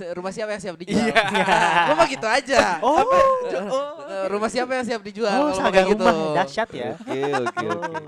Rumah 0.00 0.28
siapa 0.30 0.50
yang 0.50 0.62
siap 0.62 0.76
dijual? 0.76 0.96
Iya. 1.02 1.12
Gue 1.86 1.94
mah 1.94 2.08
gitu 2.08 2.24
aja. 2.24 2.80
Oh, 2.80 3.04
Eh, 4.02 4.24
Rumah 4.26 4.48
siapa 4.48 4.72
yang 4.72 4.84
siap 4.86 5.02
dijual? 5.02 5.32
oh 5.38 5.52
saga 5.52 5.70
kayak 5.72 5.86
gitu. 5.88 6.02
rumah 6.02 6.34
dahsyat 6.34 6.68
ya. 6.70 6.88
oke 6.94 7.20
oke 7.20 7.66
oke 7.70 7.98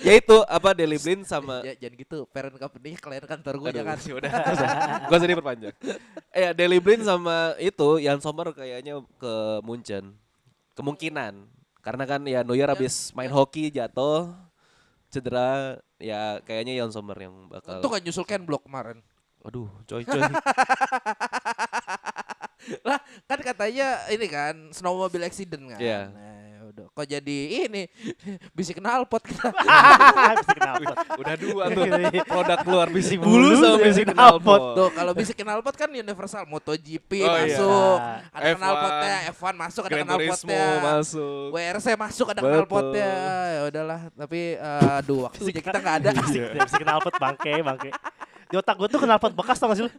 ya 0.00 0.12
itu 0.14 0.36
apa 0.44 0.68
Deli 0.72 0.98
Blin 0.98 1.22
sama 1.22 1.62
Ya, 1.62 1.72
jangan 1.76 1.94
gitu, 1.96 2.18
parent 2.28 2.56
company 2.56 2.94
klien 2.94 3.24
kantor 3.24 3.54
gue 3.56 3.70
jangan. 3.72 3.96
ya 3.96 4.14
udah 4.16 4.32
gue 5.04 5.18
sedih 5.18 5.36
perpanjang 5.36 5.74
eh 6.30 6.40
ya 6.40 6.50
Deli 6.52 6.78
Blin 6.78 7.00
sama 7.00 7.54
itu 7.58 7.88
Jan 7.98 8.18
Sommer 8.18 8.50
kayaknya 8.50 8.98
ke 9.16 9.34
Munchen 9.62 10.12
kemungkinan 10.74 11.48
karena 11.80 12.04
kan 12.06 12.20
ya 12.26 12.42
Neuer 12.42 12.68
habis 12.70 13.10
main 13.14 13.30
hoki 13.30 13.70
jatuh 13.70 14.30
cedera 15.08 15.78
ya 16.02 16.42
kayaknya 16.42 16.82
Jan 16.82 16.90
Sommer 16.90 17.16
yang 17.16 17.46
bakal 17.46 17.78
Untung 17.78 17.94
gak 17.94 18.02
nyusul 18.02 18.26
Ken 18.26 18.42
Block 18.42 18.66
kemarin. 18.66 18.98
aduh 19.44 19.68
coy 19.84 20.00
coy 20.08 20.24
lah 22.88 22.96
kan 23.28 23.40
katanya 23.44 24.08
ini 24.08 24.24
kan 24.24 24.72
snowmobile 24.72 25.28
accident 25.28 25.76
kan. 25.76 25.80
Iya. 25.80 26.00
Nah, 26.08 26.24
ya. 26.24 26.33
Kok 26.94 27.10
jadi 27.10 27.66
ini 27.66 27.90
bisik 28.56 28.78
knalpot 28.78 29.18
kita. 29.18 29.50
Bisik 30.38 30.58
knalpot. 30.62 30.96
udah 31.26 31.34
dua 31.34 31.64
tuh 31.74 31.84
produk 32.22 32.58
keluar 32.62 32.86
bisik 32.86 33.18
Bulu 33.18 33.50
sama 33.58 33.82
bisik 33.82 34.06
bisik 34.06 34.06
knalpot 34.14 34.62
Tuh 34.78 34.88
kalau 34.94 35.10
bisik 35.10 35.34
knalpot 35.42 35.74
kan 35.74 35.90
universal 35.90 36.46
MotoGP 36.46 37.10
Oh, 37.26 37.34
iya. 37.34 37.50
masuk. 37.50 37.98
Ada 38.30 38.46
F1. 38.46 38.58
knalpotnya 38.62 39.14
F1 39.34 39.54
masuk 39.58 39.82
ada 39.82 39.94
knalpotnya. 40.06 40.66
masuk 40.86 41.46
WRC 41.50 41.86
masuk 41.98 42.26
ada 42.30 42.40
knalpotnya. 42.46 43.10
Ya 43.50 43.60
udahlah, 43.74 44.00
tapi 44.14 44.40
eh, 44.54 44.98
aduh 45.02 45.26
waktunya 45.26 45.62
kita 45.66 45.78
nggak 45.82 45.96
ada. 45.98 46.10
Bisik 46.14 46.42
bisik 46.62 46.80
knalpot 46.86 47.14
bangke 47.18 47.52
bangke. 47.58 47.90
Di 48.46 48.54
otak 48.54 48.78
gue 48.78 48.86
tuh 48.86 49.02
knalpot 49.02 49.34
bekas 49.34 49.58
tau 49.58 49.66
gak 49.66 49.82
sih 49.82 49.84
lu? 49.88 49.90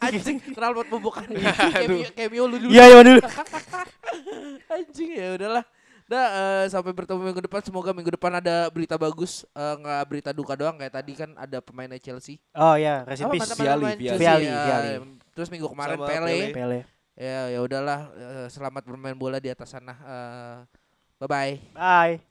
Anjing 0.00 0.40
knalpot 0.56 0.88
pembukaan 0.88 1.28
cameo, 1.28 2.08
cameo 2.16 2.44
lu 2.48 2.56
dulu. 2.56 2.72
Iya 2.72 2.84
iya 2.88 3.00
dulu. 3.04 3.20
Anjing 4.72 5.10
ya 5.12 5.36
udahlah. 5.36 5.64
Dah 6.08 6.26
eh, 6.32 6.64
sampai 6.72 6.96
bertemu 6.96 7.20
minggu 7.20 7.44
depan 7.44 7.60
semoga 7.60 7.92
minggu 7.92 8.08
depan 8.16 8.40
ada 8.40 8.72
berita 8.72 8.96
bagus 8.96 9.44
eh, 9.52 9.74
nggak 9.76 10.02
berita 10.08 10.30
duka 10.32 10.56
doang 10.56 10.80
kayak 10.80 10.96
tadi 10.96 11.12
kan 11.12 11.36
ada 11.36 11.60
pemainnya 11.60 12.00
Chelsea. 12.00 12.40
Oh 12.56 12.72
ya, 12.80 13.04
rest 13.04 13.20
in 13.20 13.28
Apa, 13.28 13.34
peace. 13.36 13.40
mantan-mantan 13.44 13.68
Viali, 13.68 13.84
pemain 13.84 13.98
Viali. 14.00 14.08
Chelsea, 14.08 14.24
Viali, 14.24 14.46
ya. 14.48 14.64
Viali. 14.64 14.92
Terus 15.36 15.48
minggu 15.52 15.68
kemarin 15.68 15.96
Sama 16.00 16.08
Pele. 16.08 16.24
Pele. 16.24 16.56
Pele. 16.56 16.78
Ya 17.12 17.52
ya 17.52 17.60
udahlah 17.60 18.00
eh, 18.16 18.46
selamat 18.48 18.82
bermain 18.88 19.18
bola 19.20 19.36
di 19.36 19.52
atas 19.52 19.68
sana. 19.68 19.92
Eh, 20.00 20.58
bye 21.20 21.28
bye. 21.28 21.54
Bye. 21.76 22.27